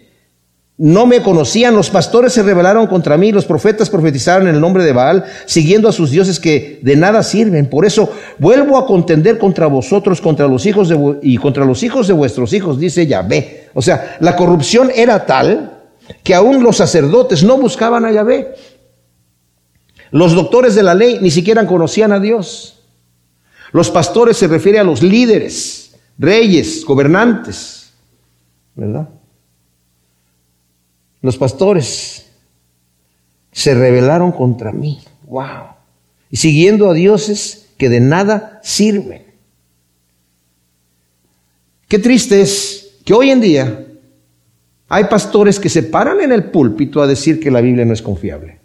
no 0.78 1.06
me 1.06 1.22
conocían, 1.22 1.76
los 1.76 1.90
pastores 1.90 2.32
se 2.32 2.42
rebelaron 2.42 2.87
contra 2.87 3.16
mí, 3.16 3.30
los 3.30 3.44
profetas 3.44 3.90
profetizaron 3.90 4.48
en 4.48 4.54
el 4.54 4.61
nombre 4.61 4.85
de 4.85 4.92
Baal, 4.92 5.24
siguiendo 5.46 5.88
a 5.88 5.92
sus 5.92 6.11
dioses 6.11 6.40
que 6.40 6.80
de 6.82 6.96
nada 6.96 7.22
sirven. 7.22 7.68
Por 7.68 7.85
eso 7.85 8.11
vuelvo 8.38 8.78
a 8.78 8.87
contender 8.87 9.38
contra 9.38 9.66
vosotros, 9.66 10.20
contra 10.20 10.48
los 10.48 10.64
hijos 10.66 10.88
de, 10.88 11.18
y 11.22 11.37
contra 11.37 11.64
los 11.64 11.82
hijos 11.82 12.08
de 12.08 12.14
vuestros 12.14 12.52
hijos, 12.52 12.80
dice 12.80 13.06
Yahvé. 13.06 13.68
O 13.74 13.82
sea, 13.82 14.16
la 14.20 14.35
corrupción 14.35 14.90
era 14.94 15.26
tal 15.26 15.78
que 16.24 16.35
aún 16.35 16.62
los 16.62 16.78
sacerdotes 16.78 17.44
no 17.44 17.58
buscaban 17.58 18.04
a 18.04 18.12
Yahvé. 18.12 18.54
Los 20.11 20.35
doctores 20.35 20.74
de 20.74 20.82
la 20.82 20.94
ley 20.94 21.18
ni 21.20 21.30
siquiera 21.30 21.66
conocían 21.66 22.12
a 22.12 22.18
Dios. 22.18 22.80
Los 23.72 23.90
pastores 23.90 24.37
se 24.37 24.48
refiere 24.48 24.78
a 24.78 24.85
los 24.85 25.02
líderes, 25.02 25.94
reyes, 26.18 26.85
gobernantes, 26.85 27.92
¿verdad? 28.74 29.08
Los 31.22 31.38
pastores 31.38 32.26
se 33.52 33.74
rebelaron 33.74 34.32
contra 34.32 34.72
mí. 34.72 35.00
Wow. 35.24 35.68
Y 36.30 36.37
siguiendo 36.37 36.90
a 36.90 36.94
dioses 36.94 37.68
que 37.78 37.88
de 37.88 38.00
nada 38.00 38.61
sirven. 38.62 39.22
Qué 41.88 41.98
triste 41.98 42.40
es 42.40 42.96
que 43.04 43.14
hoy 43.14 43.30
en 43.30 43.40
día 43.40 43.87
hay 44.88 45.04
pastores 45.04 45.61
que 45.61 45.68
se 45.68 45.85
paran 45.85 46.20
en 46.20 46.32
el 46.32 46.44
púlpito 46.44 47.00
a 47.00 47.06
decir 47.06 47.38
que 47.40 47.50
la 47.50 47.61
Biblia 47.61 47.85
no 47.85 47.92
es 47.92 48.02
confiable. 48.02 48.58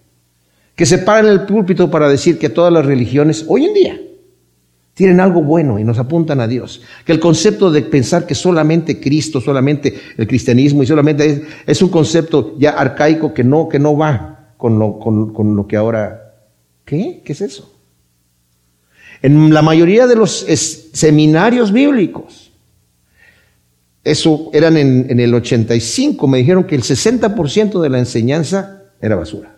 Que 0.75 0.85
se 0.85 0.97
paran 0.97 1.27
en 1.27 1.31
el 1.31 1.45
púlpito 1.45 1.91
para 1.91 2.09
decir 2.09 2.39
que 2.39 2.49
todas 2.49 2.73
las 2.73 2.85
religiones 2.85 3.45
hoy 3.47 3.65
en 3.65 3.73
día 3.73 4.01
tienen 4.97 5.19
algo 5.19 5.43
bueno 5.43 5.77
y 5.77 5.83
nos 5.83 5.99
apuntan 5.99 6.39
a 6.41 6.47
Dios. 6.47 6.81
Que 7.05 7.11
el 7.11 7.19
concepto 7.19 7.69
de 7.69 7.83
pensar 7.83 8.25
que 8.25 8.33
solamente 8.33 8.99
Cristo, 8.99 9.39
solamente 9.39 9.95
el 10.17 10.25
cristianismo 10.25 10.81
y 10.81 10.87
solamente 10.87 11.45
es, 11.67 11.81
un 11.83 11.89
concepto 11.89 12.55
ya 12.57 12.71
arcaico 12.71 13.31
que 13.31 13.43
no, 13.43 13.69
que 13.69 13.77
no 13.77 13.95
va 13.95 14.55
con 14.57 14.79
lo, 14.79 14.97
con, 14.97 15.55
lo 15.55 15.67
que 15.67 15.77
ahora... 15.77 16.33
¿Qué? 16.83 17.21
¿Qué 17.23 17.33
es 17.33 17.41
eso? 17.41 17.79
En 19.21 19.53
la 19.53 19.61
mayoría 19.61 20.07
de 20.07 20.15
los 20.15 20.47
seminarios 20.93 21.71
bíblicos, 21.71 22.51
eso 24.03 24.49
eran 24.51 24.77
en, 24.77 25.05
en 25.11 25.19
el 25.19 25.31
85, 25.31 26.27
me 26.27 26.39
dijeron 26.39 26.63
que 26.63 26.73
el 26.73 26.81
60% 26.81 27.79
de 27.81 27.89
la 27.89 27.99
enseñanza 27.99 28.81
era 28.99 29.15
basura. 29.15 29.57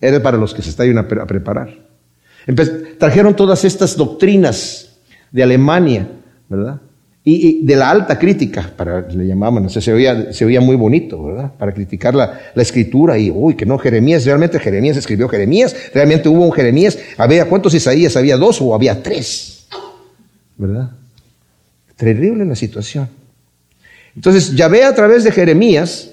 Era 0.00 0.20
para 0.20 0.38
los 0.38 0.54
que 0.54 0.62
se 0.62 0.70
están 0.70 0.98
a 0.98 1.06
preparar 1.06 1.89
trajeron 2.98 3.34
todas 3.34 3.64
estas 3.64 3.96
doctrinas 3.96 4.90
de 5.30 5.42
Alemania, 5.42 6.08
¿verdad? 6.48 6.80
Y, 7.22 7.64
de 7.66 7.76
la 7.76 7.90
alta 7.90 8.18
crítica, 8.18 8.72
para 8.74 9.02
le 9.02 9.26
llamaban, 9.26 9.68
se, 9.68 9.92
oía, 9.92 10.32
se 10.32 10.44
oía 10.44 10.60
muy 10.60 10.74
bonito, 10.74 11.22
¿verdad? 11.22 11.52
Para 11.58 11.72
criticar 11.72 12.14
la, 12.14 12.40
la, 12.54 12.62
escritura 12.62 13.18
y, 13.18 13.30
uy, 13.30 13.54
que 13.54 13.66
no, 13.66 13.76
Jeremías, 13.78 14.24
realmente 14.24 14.58
Jeremías 14.58 14.96
escribió 14.96 15.28
Jeremías, 15.28 15.76
realmente 15.92 16.30
hubo 16.30 16.44
un 16.44 16.52
Jeremías, 16.52 16.98
había, 17.18 17.44
¿cuántos 17.44 17.74
Isaías? 17.74 18.16
¿Había 18.16 18.38
dos 18.38 18.62
o 18.62 18.74
había 18.74 19.02
tres? 19.02 19.66
¿Verdad? 20.56 20.90
Terrible 21.96 22.46
la 22.46 22.56
situación. 22.56 23.08
Entonces, 24.16 24.54
Yahvé 24.56 24.84
a 24.84 24.94
través 24.94 25.22
de 25.22 25.30
Jeremías, 25.30 26.09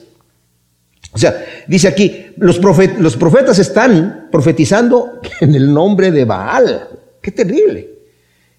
o 1.14 1.18
sea, 1.18 1.46
dice 1.68 1.88
aquí, 1.88 2.28
los, 2.38 2.60
profetas 2.60 3.60
están 3.60 4.28
profetizando 4.32 5.20
en 5.42 5.56
el 5.56 5.74
nombre 5.74 6.12
de 6.12 6.26
Baal. 6.26 6.90
Qué 7.22 7.32
terrible. 7.32 7.90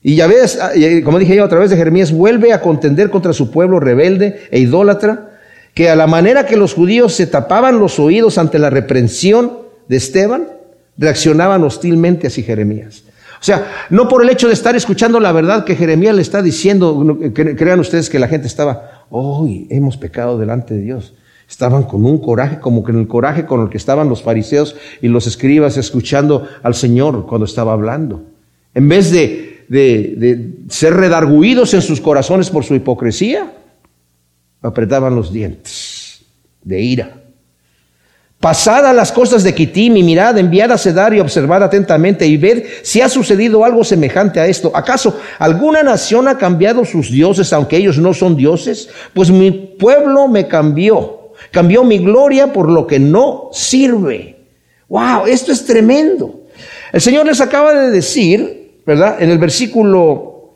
Y 0.02 0.16
ya 0.16 0.26
ves, 0.26 0.58
ah, 0.60 0.72
como 1.04 1.18
dije 1.18 1.36
yo, 1.36 1.44
a 1.44 1.48
través 1.48 1.70
de 1.70 1.76
Jeremías, 1.76 2.12
vuelve 2.12 2.52
a 2.52 2.60
contender 2.60 3.10
contra 3.10 3.32
su 3.32 3.50
pueblo 3.50 3.80
rebelde 3.80 4.48
e 4.50 4.58
idólatra, 4.58 5.38
que 5.74 5.90
a 5.90 5.96
la 5.96 6.06
manera 6.06 6.46
que 6.46 6.56
los 6.56 6.74
judíos 6.74 7.14
se 7.14 7.26
tapaban 7.26 7.78
los 7.78 7.98
oídos 7.98 8.38
ante 8.38 8.58
la 8.58 8.70
reprensión 8.70 9.58
de 9.86 9.96
Esteban, 9.96 10.48
reaccionaban 10.96 11.62
hostilmente 11.62 12.26
hacia 12.26 12.44
Jeremías. 12.44 13.04
O 13.40 13.44
sea, 13.44 13.86
no 13.90 14.08
por 14.08 14.22
el 14.24 14.30
hecho 14.30 14.48
de 14.48 14.54
estar 14.54 14.74
escuchando 14.74 15.20
la 15.20 15.30
verdad 15.30 15.64
que 15.64 15.76
Jeremías 15.76 16.16
le 16.16 16.22
está 16.22 16.42
diciendo, 16.42 17.16
crean 17.32 17.78
ustedes 17.78 18.10
que 18.10 18.18
la 18.18 18.26
gente 18.26 18.48
estaba, 18.48 19.04
hoy 19.10 19.68
hemos 19.70 19.96
pecado 19.96 20.38
delante 20.38 20.74
de 20.74 20.80
Dios. 20.80 21.14
Estaban 21.48 21.84
con 21.84 22.04
un 22.04 22.18
coraje, 22.18 22.60
como 22.60 22.84
que 22.84 22.92
en 22.92 22.98
el 22.98 23.08
coraje 23.08 23.46
con 23.46 23.62
el 23.62 23.70
que 23.70 23.78
estaban 23.78 24.08
los 24.08 24.22
fariseos 24.22 24.76
y 25.00 25.08
los 25.08 25.26
escribas 25.26 25.76
escuchando 25.76 26.46
al 26.62 26.74
Señor 26.74 27.26
cuando 27.26 27.46
estaba 27.46 27.72
hablando. 27.72 28.22
En 28.74 28.88
vez 28.88 29.10
de 29.10 29.48
de, 29.68 30.50
ser 30.68 30.94
redarguidos 30.94 31.74
en 31.74 31.82
sus 31.82 32.00
corazones 32.00 32.50
por 32.50 32.64
su 32.64 32.74
hipocresía, 32.74 33.52
apretaban 34.62 35.14
los 35.14 35.32
dientes 35.32 36.22
de 36.62 36.80
ira. 36.80 37.14
Pasada 38.40 38.92
las 38.92 39.10
cosas 39.10 39.42
de 39.42 39.52
Kitim 39.52 39.96
y 39.96 40.02
mirad, 40.04 40.38
enviad 40.38 40.70
a 40.70 40.78
Cedar 40.78 41.12
y 41.12 41.18
observad 41.18 41.64
atentamente 41.64 42.24
y 42.24 42.36
ved 42.36 42.64
si 42.82 43.00
ha 43.00 43.08
sucedido 43.08 43.64
algo 43.64 43.82
semejante 43.82 44.38
a 44.38 44.46
esto. 44.46 44.70
¿Acaso 44.74 45.18
alguna 45.40 45.82
nación 45.82 46.28
ha 46.28 46.38
cambiado 46.38 46.84
sus 46.84 47.10
dioses 47.10 47.52
aunque 47.52 47.78
ellos 47.78 47.98
no 47.98 48.14
son 48.14 48.36
dioses? 48.36 48.90
Pues 49.12 49.32
mi 49.32 49.50
pueblo 49.50 50.28
me 50.28 50.46
cambió, 50.46 51.17
cambió 51.50 51.84
mi 51.84 51.98
gloria 51.98 52.52
por 52.52 52.68
lo 52.68 52.86
que 52.86 52.98
no 52.98 53.48
sirve. 53.52 54.36
Wow, 54.88 55.26
esto 55.26 55.52
es 55.52 55.64
tremendo. 55.64 56.42
El 56.92 57.00
Señor 57.00 57.26
les 57.26 57.40
acaba 57.40 57.74
de 57.74 57.90
decir 57.90 58.58
¿verdad? 58.88 59.22
En 59.22 59.28
el 59.28 59.36
versículo, 59.36 60.54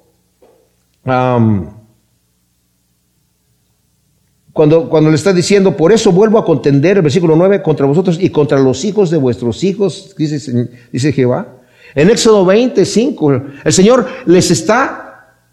cuando, 4.54 4.88
cuando 4.88 5.10
le 5.10 5.16
está 5.16 5.34
diciendo, 5.34 5.76
por 5.76 5.92
eso 5.92 6.12
vuelvo 6.12 6.38
a 6.38 6.44
contender, 6.46 6.96
el 6.96 7.02
versículo 7.02 7.36
9, 7.36 7.60
contra 7.60 7.84
vosotros 7.84 8.16
y 8.18 8.30
contra 8.30 8.58
los 8.58 8.86
hijos 8.86 9.10
de 9.10 9.18
vuestros 9.18 9.62
hijos, 9.64 10.14
dice, 10.16 10.70
dice 10.90 11.12
Jehová. 11.12 11.58
En 11.94 12.08
Éxodo 12.08 12.46
25, 12.46 13.42
el 13.64 13.72
Señor 13.74 14.06
les 14.24 14.50
está 14.50 15.01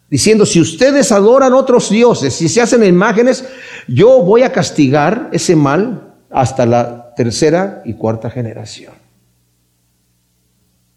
diciendo, 0.10 0.46
si 0.46 0.60
ustedes 0.60 1.12
adoran 1.12 1.54
otros 1.54 1.90
dioses, 1.90 2.34
si 2.34 2.50
se 2.50 2.62
hacen 2.62 2.84
imágenes, 2.84 3.44
yo 3.88 4.22
voy 4.22 4.44
a 4.44 4.52
castigar 4.52 5.30
ese 5.32 5.56
mal 5.56 6.14
hasta 6.30 6.66
la 6.66 7.14
tercera 7.16 7.82
y 7.86 7.94
cuarta 7.94 8.30
generación. 8.30 8.94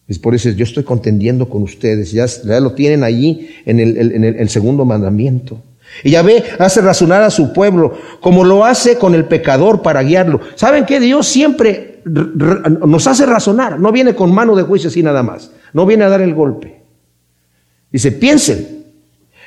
Es 0.09 0.19
por 0.19 0.35
eso 0.35 0.51
yo 0.51 0.65
estoy 0.65 0.85
contendiendo 0.85 1.49
con 1.49 1.63
ustedes. 1.63 2.13
Ya, 2.13 2.27
lo 2.61 2.73
tienen 2.73 3.03
allí 3.03 3.49
en, 3.65 3.81
el, 3.81 4.49
segundo 4.49 4.85
mandamiento. 4.85 5.59
Y 6.05 6.11
Yahvé 6.11 6.45
hace 6.59 6.81
razonar 6.81 7.23
a 7.23 7.31
su 7.31 7.53
pueblo 7.53 7.97
como 8.21 8.45
lo 8.45 8.65
hace 8.65 8.99
con 8.99 9.15
el 9.15 9.25
pecador 9.25 9.81
para 9.83 10.03
guiarlo. 10.03 10.41
¿Saben 10.55 10.85
qué? 10.85 11.01
Dios 11.01 11.27
siempre 11.27 12.01
nos 12.05 13.07
hace 13.07 13.25
razonar. 13.27 13.79
No 13.79 13.93
viene 13.93 14.15
con 14.15 14.35
mano 14.35 14.55
de 14.55 14.65
juicio 14.65 14.89
así 14.89 15.03
nada 15.03 15.23
más. 15.23 15.51
No 15.73 15.87
viene 15.87 16.05
a 16.05 16.09
dar 16.09 16.21
el 16.21 16.35
golpe. 16.35 16.83
Dice, 17.91 18.13
piensen, 18.13 18.82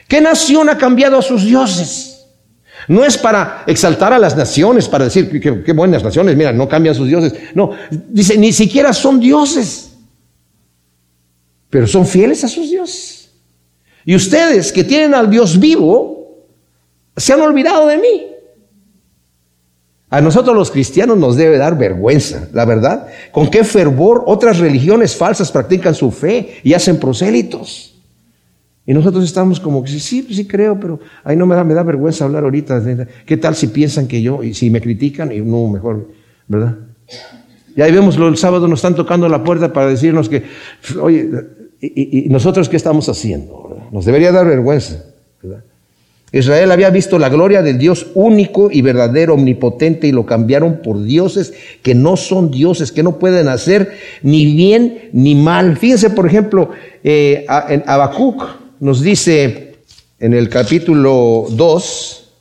¿qué 0.07 0.21
nación 0.21 0.69
ha 0.69 0.77
cambiado 0.77 1.17
a 1.17 1.21
sus 1.21 1.43
dioses? 1.43 2.27
No 2.87 3.03
es 3.03 3.17
para 3.17 3.63
exaltar 3.67 4.13
a 4.13 4.19
las 4.19 4.35
naciones, 4.35 4.87
para 4.87 5.05
decir 5.05 5.41
qué 5.41 5.73
buenas 5.73 6.03
naciones, 6.03 6.35
mira, 6.35 6.53
no 6.53 6.69
cambian 6.69 6.93
sus 6.93 7.07
dioses. 7.07 7.33
No, 7.53 7.71
dice, 8.09 8.37
ni 8.37 8.53
siquiera 8.53 8.93
son 8.93 9.19
dioses 9.19 9.91
pero 11.75 11.87
son 11.87 12.05
fieles 12.05 12.41
a 12.45 12.47
sus 12.47 12.69
dioses. 12.69 13.31
Y 14.05 14.15
ustedes 14.15 14.71
que 14.71 14.85
tienen 14.85 15.13
al 15.13 15.29
Dios 15.29 15.59
vivo, 15.59 16.45
se 17.17 17.33
han 17.33 17.41
olvidado 17.41 17.87
de 17.87 17.97
mí. 17.97 18.27
A 20.09 20.21
nosotros 20.21 20.55
los 20.55 20.71
cristianos 20.71 21.17
nos 21.17 21.35
debe 21.35 21.57
dar 21.57 21.77
vergüenza, 21.77 22.47
la 22.53 22.63
verdad. 22.63 23.07
Con 23.33 23.49
qué 23.49 23.65
fervor 23.65 24.23
otras 24.25 24.59
religiones 24.59 25.17
falsas 25.17 25.51
practican 25.51 25.93
su 25.93 26.11
fe 26.11 26.61
y 26.63 26.73
hacen 26.73 26.97
prosélitos. 26.97 27.94
Y 28.87 28.93
nosotros 28.93 29.23
estamos 29.23 29.59
como 29.59 29.83
que 29.83 29.89
sí, 29.89 30.27
sí 30.29 30.47
creo, 30.47 30.79
pero 30.79 30.99
ahí 31.23 31.35
no 31.35 31.47
me 31.47 31.55
da, 31.55 31.63
me 31.63 31.73
da 31.73 31.81
vergüenza 31.81 32.25
hablar 32.25 32.43
ahorita. 32.43 32.83
¿Qué 33.25 33.37
tal 33.37 33.55
si 33.55 33.67
piensan 33.67 34.07
que 34.07 34.21
yo, 34.21 34.43
y 34.43 34.53
si 34.53 34.69
me 34.69 34.79
critican, 34.79 35.31
y 35.31 35.41
no, 35.41 35.67
mejor, 35.67 36.07
¿verdad? 36.47 36.77
Y 37.75 37.81
ahí 37.81 37.91
vemos, 37.91 38.15
el 38.17 38.37
sábado 38.37 38.67
nos 38.67 38.79
están 38.79 38.95
tocando 38.95 39.27
la 39.27 39.43
puerta 39.43 39.73
para 39.73 39.87
decirnos 39.87 40.29
que, 40.29 40.43
oye, 41.01 41.29
y, 41.81 42.27
nosotros 42.29 42.69
qué 42.69 42.77
estamos 42.77 43.09
haciendo? 43.09 43.89
Nos 43.91 44.05
debería 44.05 44.31
dar 44.31 44.47
vergüenza. 44.47 45.03
Israel 46.31 46.71
había 46.71 46.89
visto 46.89 47.17
la 47.17 47.29
gloria 47.29 47.61
del 47.61 47.77
Dios 47.77 48.07
único 48.13 48.69
y 48.71 48.81
verdadero, 48.81 49.33
omnipotente, 49.33 50.07
y 50.07 50.11
lo 50.11 50.25
cambiaron 50.25 50.81
por 50.83 51.01
dioses 51.01 51.53
que 51.81 51.95
no 51.95 52.17
son 52.17 52.51
dioses, 52.51 52.91
que 52.91 53.03
no 53.03 53.17
pueden 53.19 53.47
hacer 53.47 53.93
ni 54.21 54.53
bien 54.53 55.09
ni 55.11 55.33
mal. 55.33 55.77
Fíjense, 55.77 56.09
por 56.11 56.27
ejemplo, 56.27 56.69
eh, 57.03 57.45
en 57.69 57.83
Habacuc 57.87 58.64
nos 58.79 59.01
dice 59.01 59.75
en 60.19 60.33
el 60.33 60.49
capítulo 60.49 61.47
2, 61.49 62.31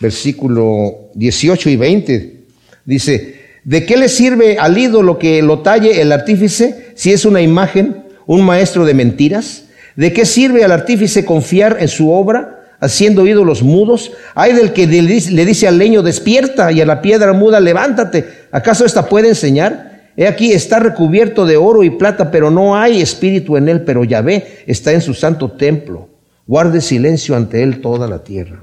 versículo 0.00 1.10
18 1.14 1.70
y 1.70 1.76
20, 1.76 2.40
dice, 2.84 3.40
¿de 3.64 3.86
qué 3.86 3.96
le 3.96 4.08
sirve 4.08 4.58
al 4.58 4.76
ídolo 4.76 5.18
que 5.18 5.42
lo 5.42 5.60
talle 5.60 6.00
el 6.00 6.12
artífice 6.12 6.92
si 6.94 7.12
es 7.12 7.24
una 7.24 7.40
imagen? 7.40 8.08
un 8.28 8.44
maestro 8.44 8.84
de 8.84 8.94
mentiras? 8.94 9.64
¿De 9.96 10.12
qué 10.12 10.24
sirve 10.24 10.62
al 10.62 10.70
artífice 10.70 11.24
confiar 11.24 11.78
en 11.80 11.88
su 11.88 12.12
obra, 12.12 12.76
haciendo 12.78 13.26
ídolos 13.26 13.64
mudos? 13.64 14.12
Hay 14.36 14.52
del 14.52 14.72
que 14.72 14.86
le 14.86 15.44
dice 15.44 15.66
al 15.66 15.78
leño, 15.78 16.02
despierta, 16.02 16.70
y 16.70 16.80
a 16.80 16.86
la 16.86 17.02
piedra 17.02 17.32
muda, 17.32 17.58
levántate. 17.58 18.24
¿Acaso 18.52 18.84
esta 18.84 19.08
puede 19.08 19.30
enseñar? 19.30 19.87
He 20.18 20.26
aquí, 20.26 20.50
está 20.50 20.80
recubierto 20.80 21.46
de 21.46 21.56
oro 21.56 21.84
y 21.84 21.90
plata, 21.90 22.32
pero 22.32 22.50
no 22.50 22.76
hay 22.76 23.00
espíritu 23.00 23.56
en 23.56 23.68
él, 23.68 23.84
pero 23.84 24.02
Yahvé 24.02 24.64
está 24.66 24.92
en 24.92 25.00
su 25.00 25.14
santo 25.14 25.52
templo. 25.52 26.08
Guarde 26.44 26.80
silencio 26.80 27.36
ante 27.36 27.62
él 27.62 27.80
toda 27.80 28.08
la 28.08 28.24
tierra. 28.24 28.60